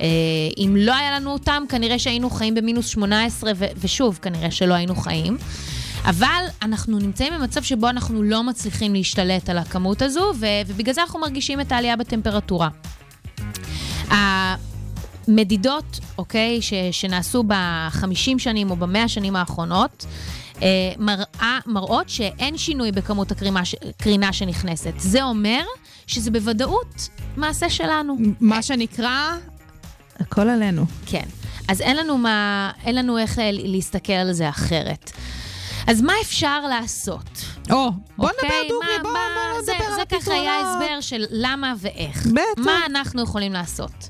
אה, 0.00 0.06
אם 0.58 0.76
לא 0.78 0.94
היה 0.94 1.20
לנו 1.20 1.32
אותם, 1.32 1.62
כנראה 1.68 1.98
שהיינו 1.98 2.30
חיים 2.30 2.54
במינוס 2.54 2.86
18, 2.86 3.52
ו- 3.56 3.64
ושוב, 3.76 4.18
כנראה 4.22 4.50
שלא 4.50 4.74
היינו 4.74 4.96
חיים. 4.96 5.38
אבל 6.04 6.44
אנחנו 6.62 6.98
נמצאים 6.98 7.32
במצב 7.34 7.62
שבו 7.62 7.88
אנחנו 7.88 8.22
לא 8.22 8.42
מצליחים 8.42 8.94
להשתלט 8.94 9.50
על 9.50 9.58
הכמות 9.58 10.02
הזו, 10.02 10.32
ובגלל 10.68 10.94
זה 10.94 11.00
אנחנו 11.00 11.20
מרגישים 11.20 11.60
את 11.60 11.72
העלייה 11.72 11.96
בטמפרטורה. 11.96 12.68
המדידות, 15.28 16.00
אוקיי, 16.18 16.60
שנעשו 16.92 17.44
בחמישים 17.46 18.38
שנים 18.38 18.70
או 18.70 18.76
במאה 18.76 19.02
השנים 19.02 19.36
האחרונות, 19.36 20.06
מראה, 20.98 21.58
מראות 21.66 22.08
שאין 22.08 22.58
שינוי 22.58 22.92
בכמות 22.92 23.32
הקרינה, 23.32 24.32
שנכנסת. 24.32 24.92
זה 24.96 25.22
אומר 25.22 25.62
שזה 26.06 26.30
בוודאות 26.30 27.08
מעשה 27.36 27.70
שלנו. 27.70 28.16
מה 28.40 28.62
שנקרא, 28.62 29.32
הכל 30.20 30.48
עלינו. 30.48 30.84
כן. 31.06 31.24
אז 31.68 31.80
אין 31.80 31.96
לנו, 31.96 32.18
מה, 32.18 32.70
אין 32.84 32.94
לנו 32.94 33.18
איך 33.18 33.38
אה, 33.38 33.50
להסתכל 33.52 34.12
על 34.12 34.32
זה 34.32 34.48
אחרת. 34.48 35.12
אז 35.86 36.02
מה 36.02 36.12
אפשר 36.22 36.66
לעשות? 36.66 37.44
או, 37.70 37.90
בוא 38.18 38.28
אוקיי? 38.30 38.48
נדבר 38.48 38.68
דוגרי, 38.68 38.98
בוא 39.02 39.10
בוא 39.10 39.60
נדבר 39.60 39.84
על 39.84 39.94
זה 39.94 40.02
ככה 40.08 40.34
היה 40.34 40.60
הפתרונות. 40.60 40.82
הסבר 40.82 41.00
של 41.00 41.24
למה 41.30 41.74
ואיך. 41.78 42.26
בטח. 42.26 42.62
מה 42.64 42.86
אנחנו 42.86 43.22
יכולים 43.22 43.52
לעשות? 43.52 44.08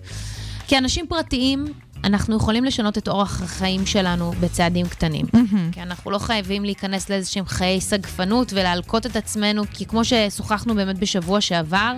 כאנשים 0.69 1.07
פרטיים, 1.07 1.65
אנחנו 2.05 2.37
יכולים 2.37 2.65
לשנות 2.65 2.99
את 2.99 3.09
אורח 3.09 3.43
החיים 3.43 3.87
שלנו 3.87 4.33
בצעדים 4.41 4.87
קטנים. 4.89 5.27
כי 5.73 5.83
אנחנו 5.83 6.11
לא 6.11 6.19
חייבים 6.19 6.65
להיכנס 6.65 7.11
לאיזשהם 7.11 7.47
חיי 7.47 7.81
סגפנות 7.81 8.53
ולהלקות 8.53 9.07
את 9.07 9.17
עצמנו, 9.17 9.63
כי 9.73 9.87
כמו 9.87 10.03
ששוחחנו 10.05 10.75
באמת 10.75 10.99
בשבוע 10.99 11.41
שעבר, 11.41 11.93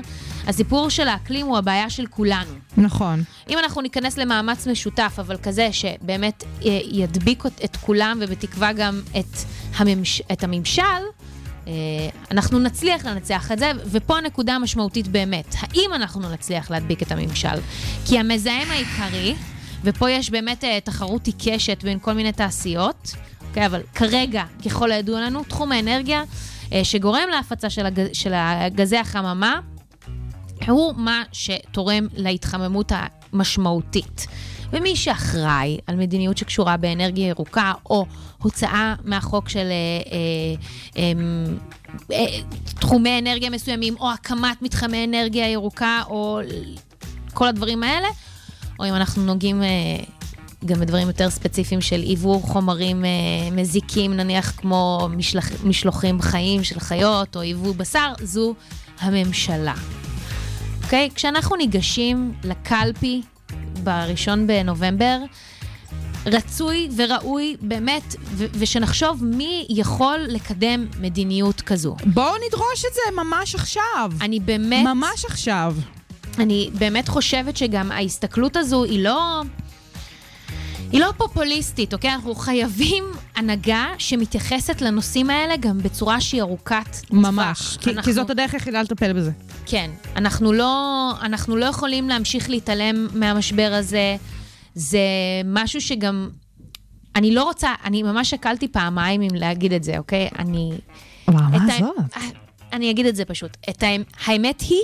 הסיפור 0.47 0.89
של 0.91 1.09
האקלים 1.09 1.47
הוא 1.47 1.59
הבעיה 1.59 1.91
של 1.91 2.07
כולנו. 2.07 2.51
נכון. 2.77 3.23
אם 3.51 3.59
אנחנו 3.59 3.81
ניכנס 3.81 4.17
למאמץ 4.19 4.67
משותף, 4.67 5.17
אבל 5.19 5.37
כזה 5.43 5.69
שבאמת 5.73 6.45
אה, 6.65 6.79
ידביק 6.91 7.47
את- 7.47 7.61
את 7.65 7.77
כולם, 7.77 8.19
ובתקווה 8.21 8.73
גם 8.73 9.01
את, 9.19 9.37
הממש, 9.77 10.23
את 10.33 10.45
הממשל, 10.45 10.83
אה, 11.67 11.73
אנחנו 12.31 12.59
נצליח 12.59 13.05
לנצח 13.05 13.53
את 13.53 13.59
זה, 13.59 13.73
ופה 13.87 14.19
הנקודה 14.19 14.55
המשמעותית 14.55 15.09
באמת. 15.09 15.55
האם 15.61 15.91
אנחנו 15.95 16.31
נצליח 16.33 16.71
להדביק 16.71 17.03
את 17.03 17.13
הממשל? 17.13 17.49
כי 18.07 18.19
המזהם 18.19 18.71
העיקרי, 18.71 19.35
ופה 19.85 20.11
יש 20.11 20.31
באמת 20.31 20.65
אה, 20.65 20.79
תחרות 20.85 21.27
עיקשת 21.27 21.83
בין 21.83 21.99
כל 21.99 22.13
מיני 22.13 22.33
תעשיות, 22.33 23.13
אוקיי, 23.49 23.67
אבל 23.67 23.83
כרגע, 23.95 24.45
ככל 24.65 24.93
הידוע 24.93 25.21
לנו, 25.21 25.45
תחום 25.45 25.73
האנרגיה, 25.73 26.23
אה, 26.73 26.85
שגורם 26.85 27.29
להפצה 27.31 27.71
של, 27.71 27.87
הגז, 27.87 28.09
של 28.13 28.33
גזי 28.75 28.97
החממה, 28.97 29.61
הוא 30.67 30.95
מה 30.97 31.23
שתורם 31.33 32.07
להתחממות 32.17 32.93
המשמעותית. 33.33 34.27
ומי 34.73 34.97
שאחראי 34.97 35.79
על 35.87 35.97
מדיניות 35.97 36.39
שקשורה 36.39 36.77
באנרגיה 36.77 37.29
ירוקה, 37.29 37.73
או 37.91 38.07
הוצאה 38.39 38.95
מהחוק 39.05 39.49
של 39.49 39.59
אה, 39.59 40.13
אה, 40.97 41.13
אה, 42.13 42.25
אה, 42.27 42.41
תחומי 42.81 43.19
אנרגיה 43.19 43.51
מסוימים, 43.51 43.95
או 44.01 44.11
הקמת 44.11 44.63
מתחמי 44.63 45.05
אנרגיה 45.05 45.53
ירוקה, 45.53 46.03
או 46.11 46.41
כל 47.35 47.49
הדברים 47.49 47.83
האלה, 47.83 48.09
או 48.79 48.85
אם 48.85 48.95
אנחנו 48.95 49.25
נוגעים 49.25 49.63
אה, 49.63 49.69
גם 50.65 50.81
בדברים 50.81 51.09
יותר 51.09 51.31
ספציפיים 51.31 51.81
של 51.81 52.01
עיבור 52.01 52.43
חומרים 52.43 53.05
אה, 53.05 53.11
מזיקים, 53.53 54.17
נניח 54.17 54.53
כמו 54.57 55.09
משלח, 55.17 55.65
משלוחים 55.65 56.21
חיים 56.21 56.65
של 56.65 56.81
חיות, 56.81 57.37
או 57.37 57.41
עיבור 57.41 57.75
בשר, 57.75 58.13
זו 58.23 58.55
הממשלה. 59.01 59.75
אוקיי? 60.85 61.09
כשאנחנו 61.15 61.57
ניגשים 61.57 62.33
לקלפי 62.45 63.23
בראשון 63.83 64.47
בנובמבר, 64.47 65.19
רצוי 66.27 66.89
וראוי 66.97 67.57
באמת, 67.61 68.17
ו- 68.23 68.47
ושנחשוב 68.53 69.25
מי 69.25 69.67
יכול 69.69 70.19
לקדם 70.29 70.87
מדיניות 71.01 71.61
כזו. 71.61 71.97
בואו 72.07 72.35
נדרוש 72.47 72.85
את 72.89 72.95
זה 72.95 73.23
ממש 73.23 73.55
עכשיו. 73.55 74.13
אני 74.21 74.41
באמת... 74.41 74.85
ממש 74.85 75.25
עכשיו. 75.25 75.75
אני 76.39 76.71
באמת 76.79 77.09
חושבת 77.09 77.57
שגם 77.57 77.93
ההסתכלות 77.93 78.57
הזו 78.57 78.85
היא 78.85 79.05
לא... 79.05 79.43
היא 80.93 81.01
לא 81.01 81.13
פופוליסטית, 81.17 81.95
אוקיי? 81.95 82.13
אנחנו 82.15 82.35
חייבים 82.35 83.05
הנהגה 83.37 83.87
שמתייחסת 83.99 84.81
לנושאים 84.81 85.31
האלה 85.31 85.57
גם 85.57 85.79
בצורה 85.79 86.21
שהיא 86.21 86.43
ארוכת 86.43 86.97
טווח. 87.09 87.21
ממש. 87.21 87.77
כי, 87.81 87.91
אנחנו- 87.91 88.03
כי 88.03 88.13
זאת 88.13 88.31
הדרך 88.31 88.55
היחידה 88.55 88.83
לטפל 88.83 89.13
בזה. 89.13 89.31
כן, 89.67 89.91
אנחנו 90.17 90.53
לא, 90.53 91.11
אנחנו 91.23 91.57
לא 91.57 91.65
יכולים 91.67 92.09
להמשיך 92.09 92.51
להתעלם 92.51 93.07
מהמשבר 93.15 93.71
הזה. 93.75 94.17
זה 94.75 94.99
משהו 95.45 95.81
שגם... 95.81 96.29
אני 97.17 97.35
לא 97.35 97.45
רוצה, 97.45 97.75
אני 97.85 98.03
ממש 98.03 98.31
שקלתי 98.31 98.69
פעמיים 98.69 99.23
אם 99.23 99.35
להגיד 99.35 99.73
את 99.73 99.85
זה, 99.85 99.99
אוקיי? 99.99 100.29
אני... 100.39 100.71
מה 101.29 101.57
את 101.57 101.63
ה- 101.73 101.79
זאת? 101.79 102.23
אני 102.73 102.91
אגיד 102.91 103.07
את 103.07 103.17
זה 103.17 103.25
פשוט. 103.25 103.57
את 103.71 103.83
האמ- 103.83 104.27
האמת 104.27 104.61
היא 104.61 104.83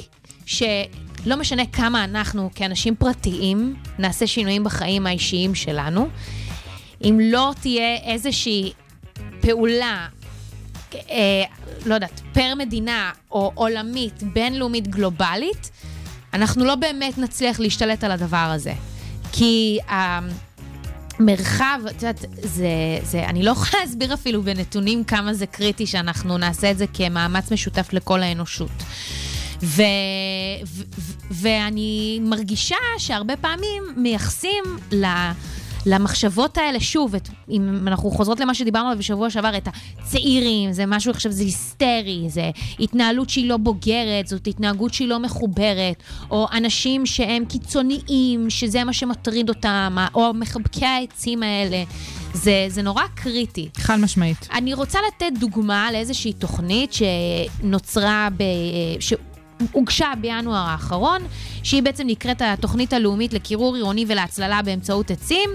שלא 1.24 1.36
משנה 1.36 1.62
כמה 1.66 2.04
אנחנו 2.04 2.50
כאנשים 2.54 2.96
פרטיים 2.96 3.74
נעשה 3.98 4.26
שינויים 4.26 4.64
בחיים 4.64 5.06
האישיים 5.06 5.54
שלנו, 5.54 6.08
אם 7.04 7.20
לא 7.22 7.52
תהיה 7.60 7.96
איזושהי 8.02 8.72
פעולה, 9.40 10.06
אה, 10.94 11.44
לא 11.86 11.94
יודעת, 11.94 12.20
פר 12.32 12.54
מדינה 12.58 13.10
או 13.30 13.52
עולמית, 13.54 14.22
בינלאומית, 14.22 14.88
גלובלית, 14.88 15.70
אנחנו 16.34 16.64
לא 16.64 16.74
באמת 16.74 17.18
נצליח 17.18 17.60
להשתלט 17.60 18.04
על 18.04 18.10
הדבר 18.10 18.36
הזה. 18.36 18.72
כי 19.32 19.78
המרחב, 21.18 21.80
את 21.90 22.02
יודעת, 22.02 22.24
זה, 22.42 22.68
זה, 23.02 23.24
אני 23.26 23.42
לא 23.42 23.50
יכולה 23.50 23.82
להסביר 23.82 24.14
אפילו 24.14 24.42
בנתונים 24.42 25.04
כמה 25.04 25.34
זה 25.34 25.46
קריטי 25.46 25.86
שאנחנו 25.86 26.38
נעשה 26.38 26.70
את 26.70 26.78
זה 26.78 26.86
כמאמץ 26.94 27.52
משותף 27.52 27.88
לכל 27.92 28.22
האנושות. 28.22 28.70
ו, 29.64 29.82
ו, 30.66 30.82
ו, 30.98 31.12
ואני 31.30 32.20
מרגישה 32.22 32.76
שהרבה 32.98 33.36
פעמים 33.36 33.82
מייחסים 33.96 34.64
ל... 34.92 35.06
למחשבות 35.86 36.58
האלה, 36.58 36.80
שוב, 36.80 37.14
את, 37.14 37.28
אם 37.50 37.88
אנחנו 37.88 38.10
חוזרות 38.10 38.40
למה 38.40 38.54
שדיברנו 38.54 38.86
עליו 38.86 38.98
בשבוע 38.98 39.30
שעבר, 39.30 39.56
את 39.56 39.68
הצעירים, 39.68 40.72
זה 40.72 40.86
משהו 40.86 41.10
עכשיו, 41.10 41.32
זה 41.32 41.42
היסטרי, 41.42 42.24
זה 42.28 42.50
התנהלות 42.80 43.30
שהיא 43.30 43.48
לא 43.48 43.56
בוגרת, 43.56 44.26
זאת 44.26 44.46
התנהגות 44.46 44.94
שהיא 44.94 45.08
לא 45.08 45.18
מחוברת, 45.18 46.02
או 46.30 46.46
אנשים 46.52 47.06
שהם 47.06 47.44
קיצוניים, 47.44 48.50
שזה 48.50 48.84
מה 48.84 48.92
שמטריד 48.92 49.48
אותם, 49.48 49.96
או 50.14 50.34
מחבקי 50.34 50.86
העצים 50.86 51.42
האלה. 51.42 51.84
זה, 52.34 52.66
זה 52.68 52.82
נורא 52.82 53.02
קריטי. 53.14 53.68
חד 53.76 53.96
משמעית. 53.96 54.48
אני 54.52 54.74
רוצה 54.74 54.98
לתת 55.08 55.38
דוגמה 55.38 55.92
לאיזושהי 55.92 56.32
תוכנית 56.32 56.92
שנוצרה, 56.92 58.28
ב... 58.36 58.42
שהוגשה 59.62 60.12
בינואר 60.20 60.56
האחרון, 60.68 61.22
שהיא 61.62 61.82
בעצם 61.82 62.06
נקראת 62.06 62.42
התוכנית 62.44 62.92
הלאומית 62.92 63.32
לקירור 63.32 63.74
עירוני 63.74 64.04
ולהצללה 64.08 64.62
באמצעות 64.62 65.10
עצים, 65.10 65.50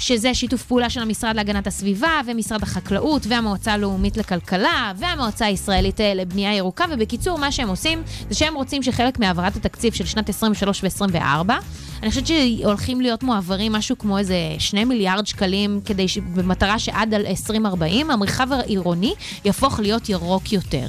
שזה 0.00 0.34
שיתוף 0.34 0.62
פעולה 0.62 0.90
של 0.90 1.00
המשרד 1.00 1.36
להגנת 1.36 1.66
הסביבה 1.66 2.20
ומשרד 2.26 2.62
החקלאות 2.62 3.26
והמועצה 3.26 3.72
הלאומית 3.72 4.16
לכלכלה 4.16 4.92
והמועצה 4.96 5.46
הישראלית 5.46 6.00
אה, 6.00 6.14
לבנייה 6.14 6.56
ירוקה, 6.56 6.84
ובקיצור, 6.90 7.38
מה 7.38 7.52
שהם 7.52 7.68
עושים 7.68 8.02
זה 8.30 8.34
שהם 8.34 8.54
רוצים 8.54 8.82
שחלק 8.82 9.18
מהעברת 9.18 9.56
התקציב 9.56 9.92
של 9.92 10.06
שנת 10.06 10.28
23 10.28 10.84
ו-24, 10.84 11.52
אני 12.02 12.10
חושבת 12.10 12.26
שהולכים 12.26 13.00
להיות 13.00 13.22
מועברים 13.22 13.72
משהו 13.72 13.98
כמו 13.98 14.18
איזה 14.18 14.36
2 14.58 14.88
מיליארד 14.88 15.26
שקלים, 15.26 15.80
כדי 15.84 16.08
ש... 16.08 16.18
במטרה 16.18 16.78
שעד 16.78 17.14
על 17.14 17.26
2040 17.26 18.10
המרחב 18.10 18.52
העירוני 18.52 19.14
יהפוך 19.44 19.80
להיות 19.80 20.08
ירוק 20.08 20.52
יותר. 20.52 20.86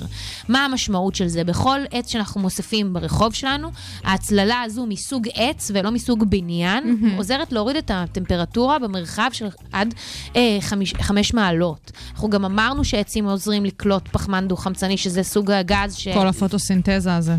מה 0.49 0.65
המשמעות 0.65 1.15
של 1.15 1.27
זה? 1.27 1.43
בכל 1.43 1.79
עץ 1.91 2.09
שאנחנו 2.09 2.41
מוסיפים 2.41 2.93
ברחוב 2.93 3.33
שלנו, 3.33 3.71
ההצללה 4.03 4.61
הזו 4.61 4.85
מסוג 4.85 5.27
עץ 5.33 5.71
ולא 5.73 5.91
מסוג 5.91 6.23
בניין, 6.29 6.83
mm-hmm. 6.83 7.17
עוזרת 7.17 7.51
להוריד 7.51 7.75
את 7.75 7.91
הטמפרטורה 7.93 8.79
במרחב 8.79 9.00
של 9.31 9.47
עד 9.71 9.93
אה, 10.35 10.57
חמיש, 10.61 10.93
חמש 11.01 11.33
מעלות. 11.33 11.91
אנחנו 12.13 12.29
גם 12.29 12.45
אמרנו 12.45 12.83
שעצים 12.83 13.25
עוזרים 13.25 13.65
לקלוט 13.65 14.07
פחמן 14.07 14.47
דו-חמצני, 14.47 14.97
שזה 14.97 15.23
סוג 15.23 15.51
הגז 15.51 15.95
ש... 15.95 16.07
כל 16.07 16.27
הפוטוסינתזה 16.27 17.15
הזה. 17.15 17.35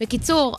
בקיצור, 0.00 0.56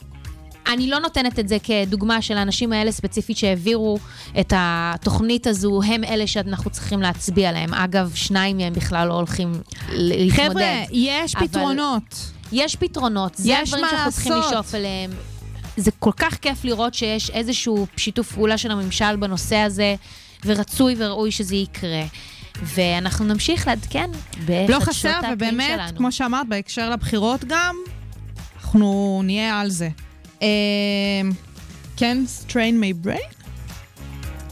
אני 0.68 0.90
לא 0.90 1.00
נותנת 1.00 1.40
את 1.40 1.48
זה 1.48 1.58
כדוגמה 1.64 2.22
של 2.22 2.38
האנשים 2.38 2.74
האלה 2.74 2.92
ספציפית 2.92 3.38
שהעבירו 3.38 3.98
את 4.40 4.54
התוכנית 4.56 5.48
הזו, 5.48 5.82
הם 5.84 6.04
אלה 6.04 6.28
שאנחנו 6.28 6.72
צריכים 6.72 7.02
להצביע 7.02 7.50
עליהם. 7.50 7.74
אגב, 7.74 8.12
שניים 8.16 8.58
מהם 8.58 8.74
בכלל 8.74 9.08
לא 9.08 9.14
הולכים 9.14 9.52
להתמודד. 9.90 10.50
חבר'ה, 10.50 10.84
יש 10.92 11.36
אבל- 11.36 11.48
פתרונות. 11.48 12.32
יש 12.52 12.76
פתרונות, 12.76 13.36
זה 13.36 13.50
יש 13.52 13.74
הדברים 13.74 13.86
שאנחנו 13.90 14.12
צריכים. 14.12 14.34
לשאוף 14.48 14.76
אליהם. 14.76 15.12
זה 15.78 15.92
כל 16.00 16.12
כך 16.18 16.38
כיף 16.38 16.66
לראות 16.66 16.94
שיש 16.94 17.30
איזשהו 17.30 17.88
שיתוף 17.98 18.32
פעולה 18.34 18.58
של 18.58 18.72
הממשל 18.72 19.16
בנושא 19.16 19.56
הזה, 19.56 19.96
ורצוי 20.46 20.96
וראוי 20.98 21.32
שזה 21.32 21.56
יקרה. 21.56 22.04
ואנחנו 22.64 23.26
נמשיך 23.26 23.68
לעדכן 23.68 24.10
לא 24.48 24.80
בחדשות 24.80 24.90
חסר, 24.90 25.10
האקלים 25.10 25.34
ובאמת, 25.34 25.72
שלנו. 25.76 25.98
כמו 25.98 26.12
שאמרת, 26.12 26.48
בהקשר 26.50 26.90
לבחירות 26.90 27.44
גם, 27.48 27.76
אנחנו 28.56 29.22
נהיה 29.26 29.60
על 29.60 29.70
זה. 29.70 29.90
אה, 30.42 30.48
כן, 31.98 32.24
strain 32.48 32.52
my 32.82 33.08
brain? 33.08 33.34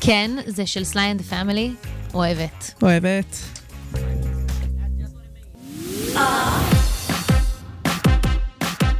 כן, 0.01 0.31
זה 0.45 0.65
של 0.65 0.83
סליי 0.83 1.11
אנד 1.11 1.21
פמילי, 1.21 1.71
אוהבת. 2.13 2.73
אוהבת. 2.81 3.37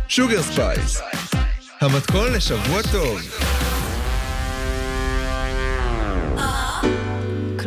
שוגר 0.07 0.43
ספייס, 0.43 1.01
המתכון 1.81 2.33
לשבוע 2.33 2.81
טוב. 2.91 3.19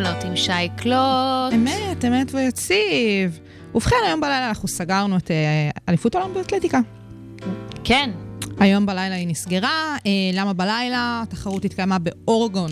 קלוט 0.05 0.24
עם 0.24 0.36
שי 0.36 0.68
קלוט. 0.76 1.53
אמת, 1.55 2.05
אמת 2.05 2.34
ויציב. 2.34 3.38
ובכן, 3.74 3.96
היום 4.07 4.20
בלילה 4.20 4.48
אנחנו 4.48 4.68
סגרנו 4.68 5.16
את 5.16 5.30
אה, 5.30 5.70
אליפות 5.88 6.14
העולם 6.14 6.34
באתלטיקה. 6.34 6.80
כן, 7.84 8.11
היום 8.61 8.86
בלילה 8.86 9.14
היא 9.14 9.28
נסגרה. 9.28 9.96
אה, 10.07 10.11
למה 10.32 10.53
בלילה? 10.53 11.22
התחרות 11.22 11.64
התקיימה 11.64 11.98
באורגון, 11.98 12.70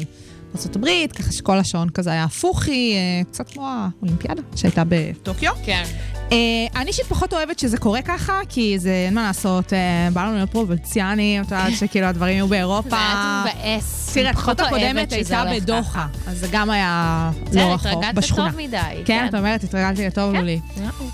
בארה"ב, 0.54 1.12
ככה 1.16 1.32
שכל 1.32 1.58
השעון 1.58 1.90
כזה 1.90 2.10
היה 2.10 2.24
הפוכי, 2.24 2.94
אה, 2.94 3.24
קצת 3.24 3.50
כמו 3.50 3.68
האולימפיאדה 3.68 4.42
שהייתה 4.56 4.82
בטוקיו. 4.88 5.52
כן. 5.64 5.84
אה, 6.32 6.80
אני 6.80 6.88
אישית 6.88 7.06
פחות 7.06 7.32
אוהבת 7.32 7.58
שזה 7.58 7.78
קורה 7.78 8.02
ככה, 8.02 8.40
כי 8.48 8.78
זה, 8.78 8.90
אין 9.06 9.14
מה 9.14 9.22
לעשות, 9.22 9.72
אה, 9.72 10.08
בא 10.12 10.24
לנו 10.24 10.34
להיות 10.34 10.50
פרובלציאנים, 10.50 11.42
את 11.42 11.50
יודעת 11.50 11.72
שכאילו 11.76 12.06
הדברים 12.06 12.34
יהיו 12.34 12.48
באירופה. 12.48 12.90
זה 12.90 12.96
היה 12.96 13.44
מבאס. 13.44 14.08
פחות 14.08 14.26
התחרות 14.26 14.60
הקודמת 14.60 15.12
הייתה 15.12 15.44
בדוחה. 15.54 16.06
אז 16.26 16.38
זה 16.38 16.46
גם 16.52 16.70
היה 16.70 17.30
לא 17.52 17.60
רחוק, 17.60 17.86
התרגלת 17.86 18.14
בשכונה. 18.14 18.50
טוב 18.50 18.60
מדי. 18.60 19.02
כן, 19.04 19.26
את 19.28 19.34
אומרת, 19.34 19.64
התרגלתי 19.64 20.06
לטוב 20.06 20.32
כן. 20.32 20.44
לי. 20.44 20.60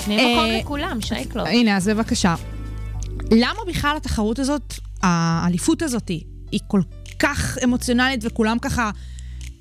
תני 0.04 0.16
מקום 0.16 0.44
אה, 0.44 0.58
לכולם, 0.60 1.00
שייקלו. 1.00 1.46
הנה, 1.46 1.76
אז 1.76 1.88
בבקשה. 1.88 2.34
למה 3.30 3.60
בכלל 3.68 3.96
התחרות 3.96 4.38
הזאת, 4.38 4.74
האליפות 5.02 5.82
הזאת, 5.82 6.08
היא 6.52 6.60
כל 6.66 6.80
כך 7.18 7.58
אמוציונלית 7.64 8.20
וכולם 8.24 8.58
ככה 8.58 8.90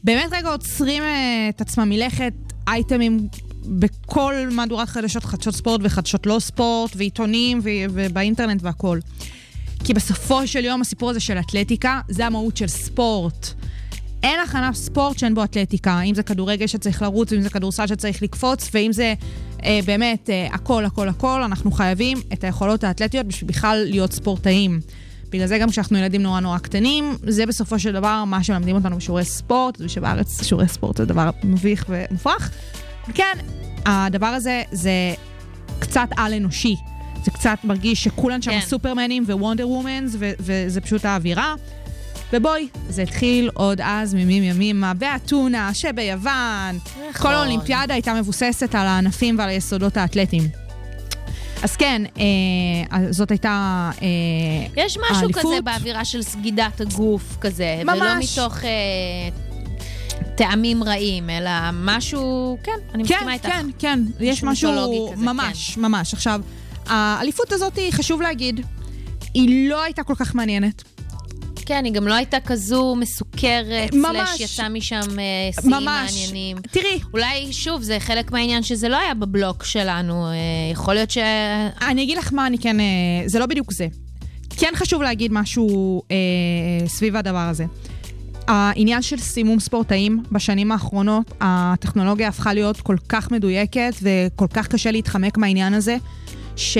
באמת 0.03 0.29
רגע 0.31 0.49
עוצרים 0.49 1.03
את 1.49 1.61
עצמם 1.61 1.89
מלכת, 1.89 2.33
אייטמים 2.67 3.27
בכל 3.65 4.33
מהדורת 4.51 4.89
חדשות, 4.89 5.23
חדשות 5.23 5.55
ספורט 5.55 5.81
וחדשות 5.83 6.25
לא 6.25 6.37
ספורט, 6.39 6.91
ועיתונים 6.95 7.59
ו- 7.63 7.69
ובאינטרנט 7.93 8.63
והכול. 8.63 8.99
כי 9.83 9.93
בסופו 9.93 10.47
של 10.47 10.65
יום 10.65 10.81
הסיפור 10.81 11.09
הזה 11.09 11.19
של 11.19 11.39
אתלטיקה, 11.39 12.01
זה 12.09 12.25
המהות 12.25 12.57
של 12.57 12.67
ספורט. 12.67 13.53
אין 14.23 14.39
הכנה 14.39 14.73
ספורט 14.73 15.19
שאין 15.19 15.35
בו 15.35 15.43
אתלטיקה, 15.43 16.01
אם 16.01 16.15
זה 16.15 16.23
כדורגל 16.23 16.67
שצריך 16.67 17.01
לרוץ, 17.01 17.31
ואם 17.31 17.41
זה 17.41 17.49
כדורסל 17.49 17.87
שצריך 17.87 18.23
לקפוץ, 18.23 18.69
ואם 18.73 18.91
זה 18.93 19.13
אה, 19.65 19.79
באמת 19.85 20.29
אה, 20.29 20.47
הכל, 20.51 20.85
הכל, 20.85 21.09
הכל, 21.09 21.43
אנחנו 21.43 21.71
חייבים 21.71 22.17
את 22.33 22.43
היכולות 22.43 22.83
האתלטיות 22.83 23.25
בשביל 23.25 23.49
בכלל 23.49 23.85
להיות 23.89 24.13
ספורטאים. 24.13 24.79
בגלל 25.29 25.47
זה 25.47 25.57
גם 25.57 25.69
כשאנחנו 25.69 25.97
ילדים 25.97 26.23
נורא 26.23 26.39
נורא 26.39 26.57
קטנים, 26.57 27.17
זה 27.27 27.45
בסופו 27.45 27.79
של 27.79 27.91
דבר 27.91 28.23
מה 28.23 28.43
שמלמדים 28.43 28.75
אותנו 28.75 28.97
בשיעורי 28.97 29.25
ספורט, 29.25 29.77
ושבארץ 29.79 30.43
שיעורי 30.43 30.67
ספורט 30.67 30.97
זה 30.97 31.05
דבר 31.05 31.29
מביך 31.43 31.85
ומופרך. 31.89 32.51
כן, 33.13 33.37
הדבר 33.85 34.25
הזה 34.25 34.63
זה 34.71 34.91
קצת 35.79 36.07
על-אנושי. 36.17 36.75
זה 37.23 37.31
קצת 37.31 37.57
מרגיש 37.63 38.03
שכולן 38.03 38.41
שם 38.41 38.51
כן. 38.51 38.61
סופרמנים 38.61 39.23
ווונדר 39.27 39.69
וומנס, 39.69 40.15
ו- 40.19 40.31
וזה 40.39 40.81
פשוט 40.81 41.05
האווירה. 41.05 41.55
ובואי, 42.33 42.67
זה 42.89 43.01
התחיל 43.01 43.49
עוד 43.53 43.81
אז 43.83 44.13
מימים 44.13 44.43
ימימה, 44.43 44.93
באתונה, 44.93 45.73
שביוון. 45.73 46.79
נכון. 47.09 47.11
כל 47.13 47.33
האולימפיאדה 47.33 47.93
הייתה 47.93 48.13
מבוססת 48.13 48.75
על 48.75 48.87
הענפים 48.87 49.39
ועל 49.39 49.49
היסודות 49.49 49.97
האתלטיים. 49.97 50.47
אז 51.63 51.75
כן, 51.75 52.01
אה, 52.17 53.11
זאת 53.11 53.31
הייתה 53.31 53.89
אה, 54.01 54.07
יש 54.77 54.97
משהו 54.97 55.15
האליפות. 55.15 55.43
כזה 55.43 55.61
באווירה 55.63 56.05
של 56.05 56.21
סגידת 56.21 56.81
הגוף 56.81 57.37
כזה, 57.41 57.81
ולא 57.83 57.95
ממש. 57.95 58.39
מתוך 58.39 58.63
אה, 58.63 58.69
טעמים 60.35 60.83
רעים, 60.83 61.29
אלא 61.29 61.51
משהו, 61.73 62.57
כן, 62.63 62.71
אני 62.93 63.05
כן, 63.05 63.13
מסכימה 63.13 63.33
איתך. 63.33 63.45
כן, 63.45 63.67
כן, 63.79 63.99
יש 64.19 64.43
משהו 64.43 64.71
כזה, 65.13 65.25
ממש, 65.25 65.77
ממש. 65.77 66.13
עכשיו, 66.13 66.41
האליפות 66.85 67.51
הזאת, 67.51 67.79
חשוב 67.91 68.21
להגיד, 68.21 68.65
היא 69.33 69.69
לא 69.69 69.83
הייתה 69.83 70.03
כל 70.03 70.15
כך 70.15 70.35
מעניינת. 70.35 70.83
כן, 71.65 71.85
היא 71.85 71.93
גם 71.93 72.07
לא 72.07 72.13
הייתה 72.13 72.39
כזו 72.39 72.95
מסוכרת, 72.95 73.93
ממש. 73.93 74.29
סלש 74.29 74.39
יצא 74.39 74.69
משם 74.69 75.19
אה, 75.19 75.61
שיאים. 75.61 75.85
מעניינים. 75.85 76.57
תראי, 76.71 76.99
אולי, 77.13 77.53
שוב, 77.53 77.81
זה 77.81 77.99
חלק 77.99 78.31
מהעניין 78.31 78.63
שזה 78.63 78.89
לא 78.89 78.97
היה 78.97 79.13
בבלוק 79.13 79.63
שלנו. 79.63 80.27
אה, 80.27 80.33
יכול 80.71 80.93
להיות 80.93 81.11
ש... 81.11 81.17
אני 81.81 82.03
אגיד 82.03 82.17
לך 82.17 82.33
מה 82.33 82.47
אני 82.47 82.57
כן... 82.57 82.79
אה, 82.79 82.85
זה 83.25 83.39
לא 83.39 83.45
בדיוק 83.45 83.73
זה. 83.73 83.87
כן 84.57 84.71
חשוב 84.75 85.01
להגיד 85.01 85.31
משהו 85.33 86.01
אה, 86.11 86.87
סביב 86.87 87.15
הדבר 87.15 87.47
הזה. 87.49 87.65
העניין 88.47 89.01
של 89.01 89.17
סימום 89.17 89.59
ספורטאים 89.59 90.23
בשנים 90.31 90.71
האחרונות, 90.71 91.31
הטכנולוגיה 91.41 92.27
הפכה 92.27 92.53
להיות 92.53 92.81
כל 92.81 92.95
כך 93.09 93.31
מדויקת 93.31 93.93
וכל 94.01 94.47
כך 94.53 94.67
קשה 94.67 94.91
להתחמק 94.91 95.37
מהעניין 95.37 95.73
הזה, 95.73 95.97
ש... 96.55 96.77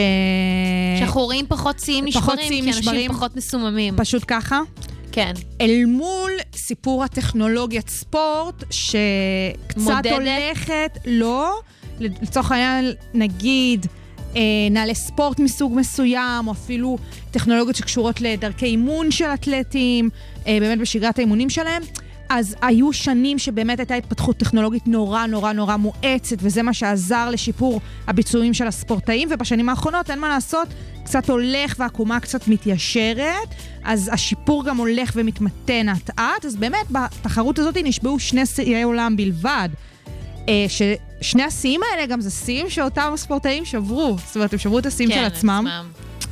שאנחנו 1.00 1.22
רואים 1.22 1.46
פחות 1.48 1.80
שיאים 1.80 2.06
נשברים, 2.06 2.38
כי 2.38 2.44
אנשים 2.44 2.70
נשברים. 2.70 3.12
פחות 3.12 3.36
מסוממים. 3.36 3.94
פשוט 3.98 4.24
ככה. 4.28 4.60
כן. 5.12 5.34
אל 5.62 5.84
מול 5.88 6.32
סיפור 6.56 7.04
הטכנולוגיית 7.04 7.90
ספורט, 7.90 8.64
שקצת 8.70 9.78
מודדת? 9.78 10.12
הולכת, 10.12 10.98
לא, 11.06 11.54
לצורך 12.00 12.52
העניין, 12.52 12.92
נגיד, 13.14 13.88
נעלי 14.72 14.96
ספורט 14.96 15.40
מסוג 15.40 15.74
מסוים, 15.76 16.48
או 16.48 16.52
אפילו 16.52 16.98
טכנולוגיות 17.32 17.76
שקשורות 17.76 18.22
לדרכי 18.22 18.66
אימון 18.66 19.12
של 19.12 19.26
אתלטים, 19.26 20.10
אה, 20.48 20.58
באמת 20.60 20.80
בשגרת 20.80 21.18
האימונים 21.18 21.50
שלהם. 21.50 21.84
אז 22.30 22.56
היו 22.62 22.94
שנים 22.94 23.40
שבאמת 23.40 23.80
הייתה 23.80 23.96
התפתחות 23.96 24.38
טכנולוגית 24.38 24.88
נורא 24.88 25.26
נורא 25.26 25.54
נורא 25.54 25.76
מואצת, 25.76 26.38
וזה 26.40 26.64
מה 26.64 26.74
שעזר 26.74 27.30
לשיפור 27.30 27.82
הביצועים 28.08 28.54
של 28.54 28.68
הספורטאים, 28.68 29.30
ובשנים 29.32 29.70
האחרונות, 29.70 30.10
אין 30.10 30.20
מה 30.20 30.30
לעשות, 30.30 30.68
קצת 31.06 31.30
הולך 31.30 31.76
והעקומה 31.80 32.20
קצת 32.20 32.48
מתיישרת, 32.48 33.56
אז 33.84 34.10
השיפור 34.14 34.66
גם 34.66 34.78
הולך 34.78 35.12
ומתמתן 35.16 35.90
אט-אט, 35.90 36.46
אז 36.46 36.56
באמת 36.56 36.92
בתחרות 36.92 37.60
הזאת 37.60 37.78
נשברו 37.84 38.20
שני 38.20 38.46
שיאי 38.46 38.84
עולם 38.84 39.16
בלבד. 39.18 39.70
אה, 40.50 40.66
ששני 40.68 41.44
השיאים 41.44 41.82
האלה 41.92 42.06
גם 42.06 42.22
זה 42.22 42.32
שיאים 42.32 42.70
שאותם 42.70 43.12
הספורטאים 43.14 43.66
שברו, 43.66 44.16
זאת 44.28 44.36
אומרת, 44.36 44.54
הם 44.54 44.60
שברו 44.60 44.80
את 44.80 44.86
השיאים 44.86 45.10
כן, 45.10 45.16
של 45.20 45.24
עצמם, 45.26 45.66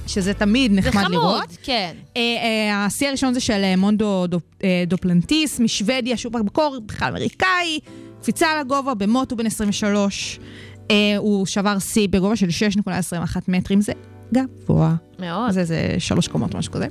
שזה 0.07 0.33
תמיד 0.33 0.71
זה 0.71 0.77
נחמד 0.77 0.91
חמוד, 1.03 1.11
לראות. 1.11 1.57
כן. 1.63 1.95
אה, 2.17 2.21
אה, 2.21 2.85
השיא 2.85 3.07
הראשון 3.07 3.33
זה 3.33 3.39
של 3.39 3.61
אה, 3.63 3.75
מונדו 3.75 4.27
דופ- 4.27 4.63
אה, 4.63 4.83
דופלנטיס 4.87 5.59
משוודיה, 5.59 6.17
שהוא 6.17 6.33
במקור 6.45 6.77
בכלל 6.85 7.09
אמריקאי, 7.11 7.79
קפיצה 8.21 8.47
לגובה 8.59 8.93
במוט 8.93 9.35
בן 9.35 9.45
23. 9.45 10.39
אה, 10.91 10.95
הוא 11.17 11.45
שבר 11.45 11.79
שיא 11.79 12.07
בגובה 12.07 12.35
של 12.35 12.47
6.21 12.49 13.37
מטרים, 13.47 13.81
זה 13.81 13.91
גבוה. 14.33 14.95
מאוד. 15.19 15.51
זה, 15.51 15.63
זה 15.63 15.95
שלוש 15.99 16.27
קומות, 16.27 16.55
משהו 16.55 16.73
כזה. 16.73 16.87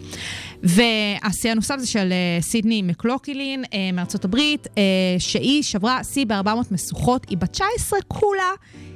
והשיא 0.62 1.50
הנוסף 1.50 1.76
זה 1.78 1.86
של 1.86 2.12
אה, 2.12 2.42
סידני 2.42 2.82
מקלוקילין 2.82 3.64
אה, 3.64 3.90
מארצות 3.92 4.24
הברית, 4.24 4.66
אה, 4.78 4.82
שהיא 5.18 5.62
שברה 5.62 6.04
שיא 6.04 6.26
ב-400 6.26 6.48
משוכות, 6.70 7.26
היא 7.28 7.38
בת 7.38 7.50
19 7.52 7.98
כולה, 8.08 8.50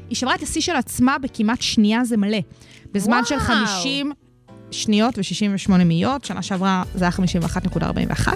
היא 0.08 0.16
שברה 0.16 0.34
את 0.34 0.42
השיא 0.42 0.60
של 0.60 0.76
עצמה 0.76 1.18
בכמעט 1.18 1.62
שנייה 1.62 2.04
זה 2.04 2.16
מלא. 2.16 2.38
בזמן 2.92 3.20
של 3.24 3.34
וואו. 3.34 3.66
50 3.66 4.12
שניות 4.70 5.18
ו-68 5.18 5.84
מאיות, 5.84 6.24
שנה 6.24 6.42
שעברה 6.42 6.82
זה 6.94 7.04
היה 7.04 7.12
51.41. 7.12 8.28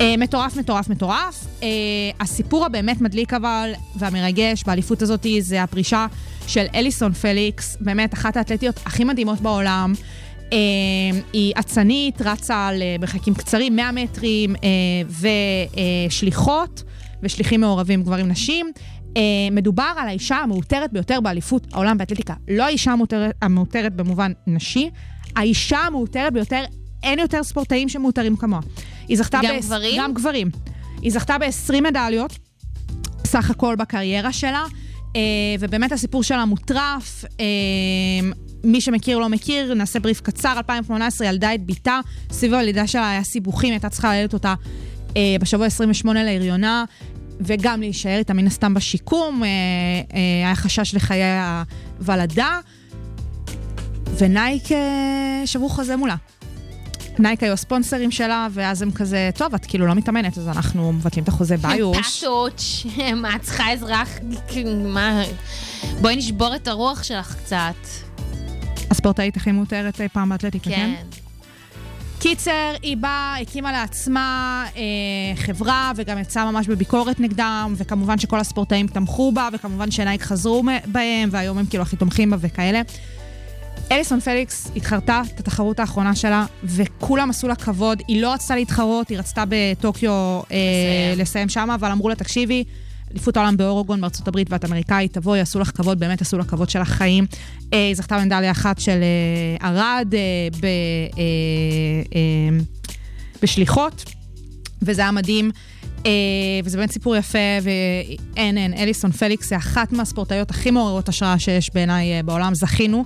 אה, 0.00 0.14
מטורף, 0.18 0.56
מטורף, 0.56 0.88
מטורף. 0.88 1.46
אה, 1.62 1.68
הסיפור 2.20 2.66
הבאמת 2.66 3.00
מדליק 3.00 3.34
אבל, 3.34 3.72
והמרגש 3.96 4.64
באליפות 4.66 5.02
הזאת 5.02 5.26
זה 5.40 5.62
הפרישה 5.62 6.06
של 6.46 6.66
אליסון 6.74 7.12
פליקס, 7.12 7.76
באמת 7.80 8.14
אחת 8.14 8.36
האתלטיות 8.36 8.80
הכי 8.86 9.04
מדהימות 9.04 9.40
בעולם. 9.40 9.92
אה, 10.52 10.58
היא 11.32 11.52
אצנית, 11.58 12.22
רצה 12.22 12.66
על 12.66 12.82
מרחקים 13.00 13.34
קצרים, 13.34 13.76
100 13.76 13.92
מטרים, 13.92 14.54
ושליחות, 16.08 16.82
ושליחים 17.22 17.60
מעורבים 17.60 18.02
גברים 18.02 18.28
נשים. 18.28 18.72
אה, 19.16 19.22
מדובר 19.52 19.92
על 19.96 20.08
האישה 20.08 20.36
המעוטרת 20.36 20.92
ביותר 20.92 21.20
באליפות 21.20 21.66
העולם 21.72 21.98
באתלטיקה. 21.98 22.34
לא 22.48 22.64
האישה 22.64 22.92
המעוטרת, 22.92 23.34
המעוטרת 23.42 23.94
במובן 23.94 24.32
נשי, 24.46 24.90
האישה 25.36 25.78
המעוטרת 25.78 26.32
ביותר, 26.32 26.64
אין 27.02 27.18
יותר 27.18 27.42
ספורטאים 27.42 27.88
שמעוטרים 27.88 28.36
כמוה. 28.36 28.60
היא 29.10 29.18
זכתה 29.18 29.38
גם 29.42 29.54
בעש- 29.54 29.64
גברים? 29.64 30.00
גם 30.02 30.14
גברים. 30.14 30.50
היא 31.02 31.12
זכתה 31.12 31.38
ב-20 31.38 31.80
מדליות, 31.80 32.38
סך 33.26 33.50
הכל 33.50 33.76
בקריירה 33.76 34.32
שלה, 34.32 34.64
אה, 35.16 35.20
ובאמת 35.60 35.92
הסיפור 35.92 36.22
שלה 36.22 36.44
מוטרף. 36.44 37.24
אה, 37.40 37.44
מי 38.64 38.80
שמכיר 38.80 39.18
לא 39.18 39.28
מכיר, 39.28 39.74
נעשה 39.74 40.00
בריף 40.00 40.20
קצר, 40.20 40.52
2018 40.56 41.26
ילדה 41.26 41.54
את 41.54 41.66
בתה, 41.66 42.00
סביב 42.30 42.54
הלידה 42.54 42.86
שלה 42.86 43.10
היה 43.10 43.24
סיבוכים, 43.24 43.70
הייתה 43.72 43.88
צריכה 43.88 44.14
ללדת 44.14 44.34
אותה 44.34 44.54
אה, 45.16 45.36
בשבוע 45.40 45.66
28 45.66 46.24
להריונה, 46.24 46.84
וגם 47.40 47.80
להישאר 47.80 48.18
איתה 48.18 48.34
מן 48.34 48.46
הסתם 48.46 48.74
בשיקום, 48.74 49.42
אה, 49.44 49.48
אה, 50.14 50.46
היה 50.46 50.54
חשש 50.56 50.94
לחיי 50.94 51.22
הוולדה, 51.98 52.60
ו 54.18 54.29
Nike 54.29 54.72
אה, 54.72 55.42
שברו 55.46 55.68
חוזה 55.68 55.96
מולה. 55.96 56.16
Nike 57.18 57.42
היו 57.42 57.52
הספונסרים 57.52 58.10
שלה, 58.10 58.48
ואז 58.50 58.82
הם 58.82 58.90
כזה, 58.90 59.30
טוב, 59.34 59.54
את 59.54 59.66
כאילו 59.66 59.86
לא 59.86 59.94
מתאמנת, 59.94 60.38
אז 60.38 60.48
אנחנו 60.48 60.92
מבטלים 60.92 61.24
את 61.24 61.28
החוזה 61.28 61.56
ביוש. 61.56 62.24
פאטוץ', 62.24 62.86
מה, 63.16 63.36
את 63.36 63.42
צריכה 63.42 63.72
עזרה? 63.72 64.08
מה? 64.86 65.22
בואי 66.00 66.16
נשבור 66.16 66.54
את 66.54 66.68
הרוח 66.68 67.02
שלך 67.02 67.36
קצת. 67.36 67.74
הספורטאית 68.90 69.36
הכי 69.36 69.52
מעוטרת 69.52 70.00
אי 70.00 70.08
פעם 70.08 70.28
באתלטיקה, 70.28 70.70
כן? 70.70 70.94
כן. 71.10 71.20
קיצר, 72.20 72.74
היא 72.82 72.96
באה, 72.96 73.36
הקימה 73.40 73.72
לעצמה 73.72 74.64
אה, 74.76 74.82
חברה, 75.36 75.92
וגם 75.96 76.18
יצאה 76.18 76.50
ממש 76.50 76.66
בביקורת 76.66 77.20
נגדם, 77.20 77.74
וכמובן 77.76 78.18
שכל 78.18 78.40
הספורטאים 78.40 78.86
תמכו 78.86 79.32
בה, 79.32 79.48
וכמובן 79.52 79.90
ש 79.90 80.01
Nike 80.01 80.22
חזרו 80.22 80.62
בהם, 80.86 81.28
והיום 81.32 81.58
הם 81.58 81.66
כאילו 81.66 81.82
הכי 81.82 81.96
תומכים 81.96 82.30
בה 82.30 82.36
וכאלה. 82.40 82.82
אליסון 83.92 84.20
פליקס 84.20 84.70
התחרתה 84.76 85.22
את 85.34 85.40
התחרות 85.40 85.80
האחרונה 85.80 86.14
שלה, 86.14 86.46
וכולם 86.64 87.30
עשו 87.30 87.48
לה 87.48 87.54
כבוד. 87.54 88.02
היא 88.08 88.22
לא 88.22 88.32
רצתה 88.32 88.54
להתחרות, 88.54 89.08
היא 89.08 89.18
רצתה 89.18 89.44
בטוקיו 89.48 90.40
אה, 90.52 91.14
לסיים. 91.16 91.48
שם, 91.48 91.70
אבל 91.74 91.90
אמרו 91.90 92.08
לה, 92.08 92.14
תקשיבי, 92.14 92.64
אליפות 93.10 93.36
העולם 93.36 93.56
באורוגון 93.56 94.00
בארצות 94.00 94.28
הברית 94.28 94.46
ואת 94.50 94.64
אמריקאית, 94.64 95.12
תבואי, 95.12 95.38
יעשו 95.38 95.60
לך 95.60 95.70
כבוד, 95.74 96.00
באמת 96.00 96.20
עשו 96.20 96.38
לה 96.38 96.44
כבוד 96.44 96.70
של 96.70 96.80
החיים. 96.80 97.26
אה, 97.72 97.86
היא 97.86 97.94
זכתה 97.94 98.18
במדליה 98.18 98.50
אחת 98.50 98.78
של 98.78 99.00
אה, 99.60 99.68
ערד 99.68 100.14
אה, 100.14 100.20
ב, 100.60 100.64
אה, 100.64 100.70
אה, 102.14 102.58
בשליחות, 103.42 104.04
וזה 104.82 105.02
היה 105.02 105.10
מדהים. 105.10 105.50
אה, 106.06 106.10
וזה 106.64 106.76
באמת 106.76 106.90
סיפור 106.90 107.16
יפה, 107.16 107.38
ואין, 107.62 108.58
אין, 108.58 108.74
אליסון 108.74 109.12
פליקס 109.12 109.48
זה 109.48 109.56
אחת 109.56 109.92
מהספורטאיות 109.92 110.50
הכי 110.50 110.70
מעוררות 110.70 111.08
השראה 111.08 111.38
שיש 111.38 111.70
בעיניי 111.74 112.12
אה, 112.12 112.22
בעולם, 112.22 112.54
זכינו. 112.54 113.04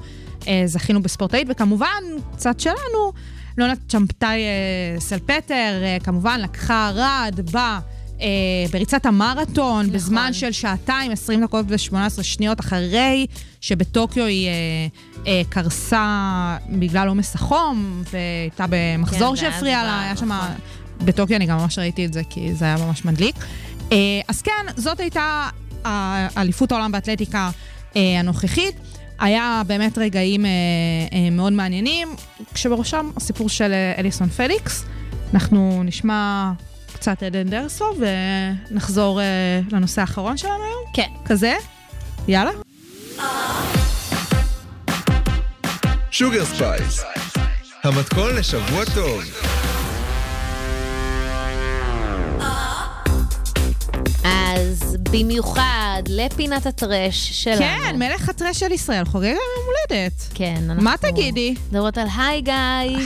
אה, 0.49 0.63
זכינו 0.67 1.03
בספורטאית, 1.03 1.47
וכמובן, 1.51 2.03
קצת 2.33 2.61
שלנו, 2.61 3.13
לונת 3.59 3.79
צ'מפטאי 3.89 4.41
אה, 4.41 5.01
סלפטר, 5.01 5.81
אה, 5.83 5.97
כמובן, 6.05 6.41
לקחה 6.41 6.91
רד 6.95 7.41
ב... 7.53 7.59
אה, 8.21 8.27
בריצת 8.71 9.07
המרתון, 9.07 9.81
נכון. 9.81 9.93
בזמן 9.93 10.33
של 10.33 10.53
שעתיים, 10.53 11.13
20 11.13 11.45
דקות 11.45 11.67
ו-18 11.69 12.23
שניות 12.23 12.61
אחרי 12.61 13.27
שבטוקיו 13.61 14.25
היא 14.25 14.49
אה, 14.49 14.53
אה, 15.27 15.43
קרסה 15.49 16.57
בגלל 16.71 17.09
עומס 17.09 17.35
החום, 17.35 18.03
והייתה 18.13 18.65
במחזור 18.69 19.37
כן, 19.37 19.41
שהפריע 19.41 19.83
לה, 19.83 20.03
היה 20.03 20.17
שם... 20.17 20.33
נכון. 20.33 20.49
בטוקיו 20.99 21.37
אני 21.37 21.47
גם 21.47 21.59
ממש 21.59 21.79
ראיתי 21.79 22.07
את 22.07 22.13
זה, 22.13 22.23
כי 22.31 22.55
זה 22.55 22.65
היה 22.65 22.77
ממש 22.77 23.05
מדליק. 23.05 23.37
אה, 23.93 23.97
אז 24.29 24.43
כן, 24.43 24.67
זאת 24.77 25.01
הייתה 25.01 25.49
אליפות 26.37 26.73
העולם 26.73 26.93
באתלטיקה 26.93 27.51
אה, 27.97 28.21
הנוכחית. 28.21 28.75
היה 29.19 29.63
באמת 29.67 29.99
רגעים 29.99 30.45
אה, 30.45 30.51
אה, 31.13 31.31
מאוד 31.31 31.53
מעניינים, 31.53 32.09
כשבראשם 32.55 33.11
הסיפור 33.17 33.49
של 33.49 33.73
אה, 33.73 33.93
אליסון 33.99 34.29
פליקס. 34.29 34.85
אנחנו 35.35 35.83
נשמע 35.85 36.53
קצת 36.93 37.23
עדן 37.23 37.49
דרסו 37.49 37.85
ונחזור 38.71 39.21
אה, 39.21 39.25
לנושא 39.73 40.01
האחרון 40.01 40.37
שלנו 40.37 40.65
היום. 40.65 40.85
כן. 40.95 41.09
כזה? 41.25 41.55
יאללה. 42.29 42.51
Sugar 46.11 46.45
Spice, 46.45 47.05
המתכון 47.85 48.37
לשבוע 48.37 48.85
טוב. 48.95 49.25
אז 54.75 54.97
במיוחד 55.13 56.03
לפינת 56.09 56.67
הטרש 56.67 57.45
שלנו. 57.45 57.59
כן, 57.59 57.99
מלך 57.99 58.29
הטרש 58.29 58.61
של 58.61 58.73
ישראל, 58.73 59.05
חוגג 59.05 59.25
היום 59.25 59.37
יום 59.37 59.67
הולדת. 59.67 60.13
כן, 60.35 60.63
אנחנו... 60.69 60.83
מה 60.83 60.95
תגידי? 61.01 61.55
מדברות 61.69 61.99
על 61.99 62.07
היי 62.17 62.41
גיא. 62.41 62.53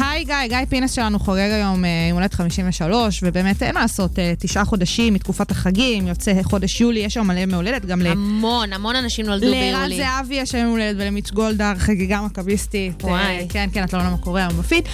היי 0.03 0.25
גיא, 0.25 0.35
גיא 0.49 0.59
פינס 0.69 0.93
שלנו 0.93 1.19
חוגג 1.19 1.51
היום 1.51 1.85
אה, 1.85 1.91
יום 2.09 2.19
הולדת 2.19 2.35
53, 2.35 3.21
ובאמת 3.23 3.63
אין 3.63 3.75
מה 3.75 3.81
לעשות, 3.81 4.19
אה, 4.19 4.33
תשעה 4.39 4.65
חודשים 4.65 5.15
מתקופת 5.15 5.51
החגים, 5.51 6.07
יוצא 6.07 6.43
חודש 6.43 6.81
יולי, 6.81 7.01
יש 7.01 7.15
שם 7.15 7.27
מלא 7.27 7.41
ימי 7.41 7.55
הולדת, 7.55 7.85
גם 7.85 8.03
ל... 8.03 8.07
המון, 8.07 8.73
המון 8.73 8.97
אנשים 8.97 9.27
נולדו 9.27 9.47
לערן 9.47 9.89
ביולי. 9.89 9.97
זהבי 9.97 10.35
יש 10.35 10.55
היום 10.55 10.67
יום 10.67 10.77
הולדת 10.77 10.97
ולמיץ' 11.01 11.31
גולדהר, 11.31 11.75
חגיגה 11.79 12.21
מכביסטית. 12.21 13.05
וואי. 13.05 13.23
אה, 13.23 13.45
כן, 13.49 13.69
כן, 13.73 13.85
אתה 13.85 13.97
לא 13.97 14.03
יודע 14.03 14.13
מה 14.13 14.19
קורה 14.19 14.41
היום 14.41 14.59
בפיד. 14.59 14.85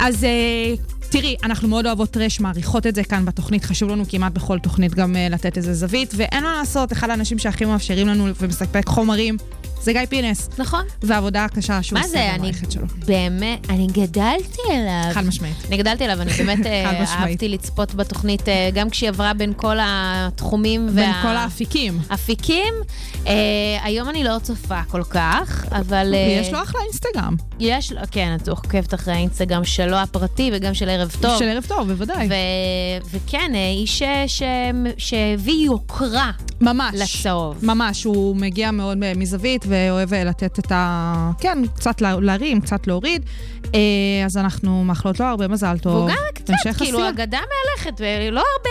אז... 0.00 0.26
תראי, 1.12 1.36
אנחנו 1.42 1.68
מאוד 1.68 1.86
אוהבות 1.86 2.10
טרש, 2.10 2.40
מעריכות 2.40 2.86
את 2.86 2.94
זה 2.94 3.04
כאן 3.04 3.24
בתוכנית, 3.24 3.64
חשוב 3.64 3.90
לנו 3.90 4.04
כמעט 4.08 4.32
בכל 4.32 4.58
תוכנית 4.58 4.94
גם 4.94 5.16
אה, 5.16 5.28
לתת 5.28 5.56
איזה 5.56 5.74
זווית, 5.74 6.14
ואין 6.16 6.44
מה 6.44 6.54
לעשות, 6.58 6.92
אחד 6.92 7.10
האנשים 7.10 7.38
שהכי 7.38 7.64
מאפשרים 7.64 8.08
לנו 8.08 8.26
ומספק 8.40 8.88
חומרים, 8.88 9.36
זה 9.82 9.92
גיא 9.92 10.00
פינס. 10.08 10.48
נכון. 10.58 10.84
והעבודה 11.02 11.44
הקשה 11.44 11.82
שהוא 11.82 11.98
מה 11.98 12.04
עושה 12.04 12.12
זה, 12.12 12.30
אני 12.30 12.38
במערכת 12.38 12.72
שלו. 12.72 12.86
באמת, 13.06 13.70
אני 13.70 13.86
גדלתי 13.86 14.58
אליו. 14.70 15.14
חד 15.14 15.24
משמעית. 15.26 15.56
אני 15.68 15.76
גדלתי 15.76 16.04
עליו, 16.04 16.20
אני 16.22 16.32
באמת 16.32 16.66
אה. 16.66 17.04
אהבתי 17.06 17.48
לצפות 17.48 17.94
בתוכנית, 17.94 18.48
אה, 18.48 18.70
גם 18.74 18.90
כשהיא 18.90 19.08
עברה 19.08 19.34
בין 19.34 19.52
כל 19.56 19.76
התחומים 19.80 20.86
בין 20.94 21.08
וה- 21.10 21.18
כל 21.22 21.36
האפיקים. 21.36 21.98
אפיקים. 22.14 22.74
אה, 23.26 23.32
היום 23.82 24.08
אני 24.08 24.24
לא 24.24 24.36
צופה 24.42 24.82
כל 24.88 25.02
כך, 25.10 25.64
אבל... 25.72 26.14
אה, 26.14 26.38
יש 26.40 26.52
לו 26.52 26.62
אחלה 26.62 26.80
אינסטגרם. 26.84 27.36
יש 27.60 27.92
לו, 27.92 28.00
כן, 28.10 28.36
את 28.42 28.48
עוקבת 28.48 28.94
אחרי 28.94 29.14
האינסטגרם 29.14 29.64
שלו 29.64 29.96
הפרטי 29.96 30.50
וגם 30.54 30.74
של 30.74 30.88
ערב 30.88 31.16
טוב. 31.20 31.38
של 31.38 31.44
ערב 31.48 31.64
טוב, 31.68 31.92
בוודאי. 31.92 32.28
ו- 32.28 33.06
וכן, 33.16 33.52
איש 33.54 33.98
ש- 33.98 34.02
ש- 34.38 34.42
שהביא 34.98 35.66
יוקרה 35.66 36.30
ממש. 36.60 36.94
לצהוב. 36.94 37.56
ממש, 37.62 38.04
הוא 38.04 38.36
מגיע 38.36 38.70
מאוד 38.70 38.98
מזווית 39.16 39.64
ואוהב 39.72 40.14
אה, 40.14 40.24
לתת 40.24 40.58
את 40.58 40.72
ה... 40.72 41.30
כן, 41.40 41.58
קצת 41.76 42.00
לה- 42.00 42.20
להרים, 42.20 42.60
קצת 42.60 42.86
להוריד. 42.86 43.22
אה, 43.74 43.80
אז 44.26 44.36
אנחנו 44.36 44.84
מאחלות 44.84 45.20
לו 45.20 45.26
הרבה 45.26 45.48
מזל 45.48 45.78
טוב. 45.78 45.94
והוא 45.94 46.08
גם 46.08 46.16
קצת, 46.34 46.54
כאילו, 46.78 46.98
עשייה. 46.98 47.08
אגדה 47.10 47.38
מהלכת, 47.38 48.00
ולא 48.00 48.40
הרבה 48.56 48.70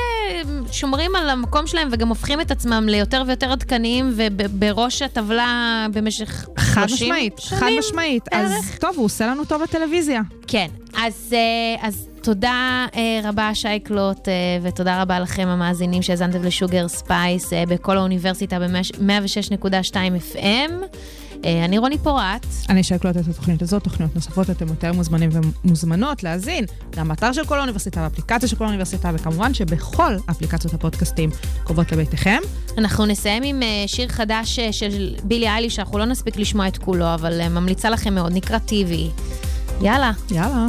שומרים 0.72 1.16
על 1.16 1.30
המקום 1.30 1.68
שלהם 1.68 1.88
וגם 1.92 2.10
הופכים 2.10 2.42
את 2.42 2.52
עצמם 2.52 2.86
ליותר 2.90 3.24
ויותר 3.28 3.52
עדכניים 3.52 4.14
ובראש 4.16 5.02
הטבלה 5.02 5.48
במשך 5.94 6.30
30 6.30 6.56
חד 6.58 6.86
משמעית, 6.86 7.38
שנים. 7.40 7.60
חד 7.62 7.70
משמעית. 7.80 8.24
אז 8.32 8.52
בערך. 8.52 8.78
טוב, 8.78 8.96
הוא 8.98 9.06
עושה 9.06 9.28
לנו 9.28 9.46
טוב 9.46 9.62
בטלוויזיה. 9.64 10.22
כן, 10.48 10.68
אז, 10.98 11.34
אה, 11.34 11.88
אז 11.88 12.08
תודה 12.24 12.86
אה, 12.96 13.20
רבה, 13.24 13.56
שייקלוט, 13.56 14.28
אה, 14.28 14.34
ותודה 14.62 15.02
רבה 15.02 15.20
לכם, 15.20 15.48
המאזינים 15.48 16.02
שהאזנתם 16.02 16.44
ל 16.44 16.51
Sugar 16.51 16.88
Spice 16.88 17.54
אה, 17.54 17.64
בקול 17.68 17.98
האוניברסיטה 17.98 18.60
ב-106.2 18.60 19.96
FM. 20.34 20.72
אה, 21.46 21.66
אני 21.66 21.78
רוני 21.78 21.98
פורט. 21.98 22.46
אני 22.70 22.82
שי 22.82 22.98
קלוט 22.98 23.18
את 23.18 23.28
התוכנית 23.28 23.62
הזאת, 23.62 23.84
תוכניות 23.84 24.16
נוספות, 24.16 24.50
אתם 24.50 24.68
יותר 24.68 24.94
מוזמנים 24.94 25.30
ומוזמנות 25.34 26.24
להאזין 26.24 26.66
גם 26.96 27.08
באתר 27.08 27.34
של 27.34 27.46
קול 27.46 27.58
האוניברסיטה, 27.58 28.02
באפליקציה 28.02 28.50
של 28.50 28.56
קול 28.56 28.64
האוניברסיטה, 28.64 29.12
וכמובן 29.14 29.54
שבכל 29.54 30.16
אפליקציות 30.30 30.74
הפודקאסטים 30.74 31.30
קרובות 31.64 31.92
לביתכם. 31.92 32.40
אנחנו 32.78 33.06
נסיים 33.06 33.44
עם 33.44 33.64
אה, 33.64 33.84
שיר 33.88 34.08
חדש 34.08 34.60
אה, 34.60 34.74
של 34.74 35.16
בילי 35.24 35.48
אייליש, 35.48 35.70
שאנחנו 35.70 35.98
לא 35.98 36.06
נספיק 36.06 36.38
לשמוע 36.38 36.68
את 36.68 36.78
כולו, 36.78 37.14
אבל 37.14 37.42
אה, 37.42 37.50
ממליצה 37.50 37.90
לכם 37.90 38.16
מאוד, 38.16 38.32
נקרא 38.34 38.58
TV. 38.58 39.10
יאללה. 39.82 40.12
יאללה. 40.32 40.68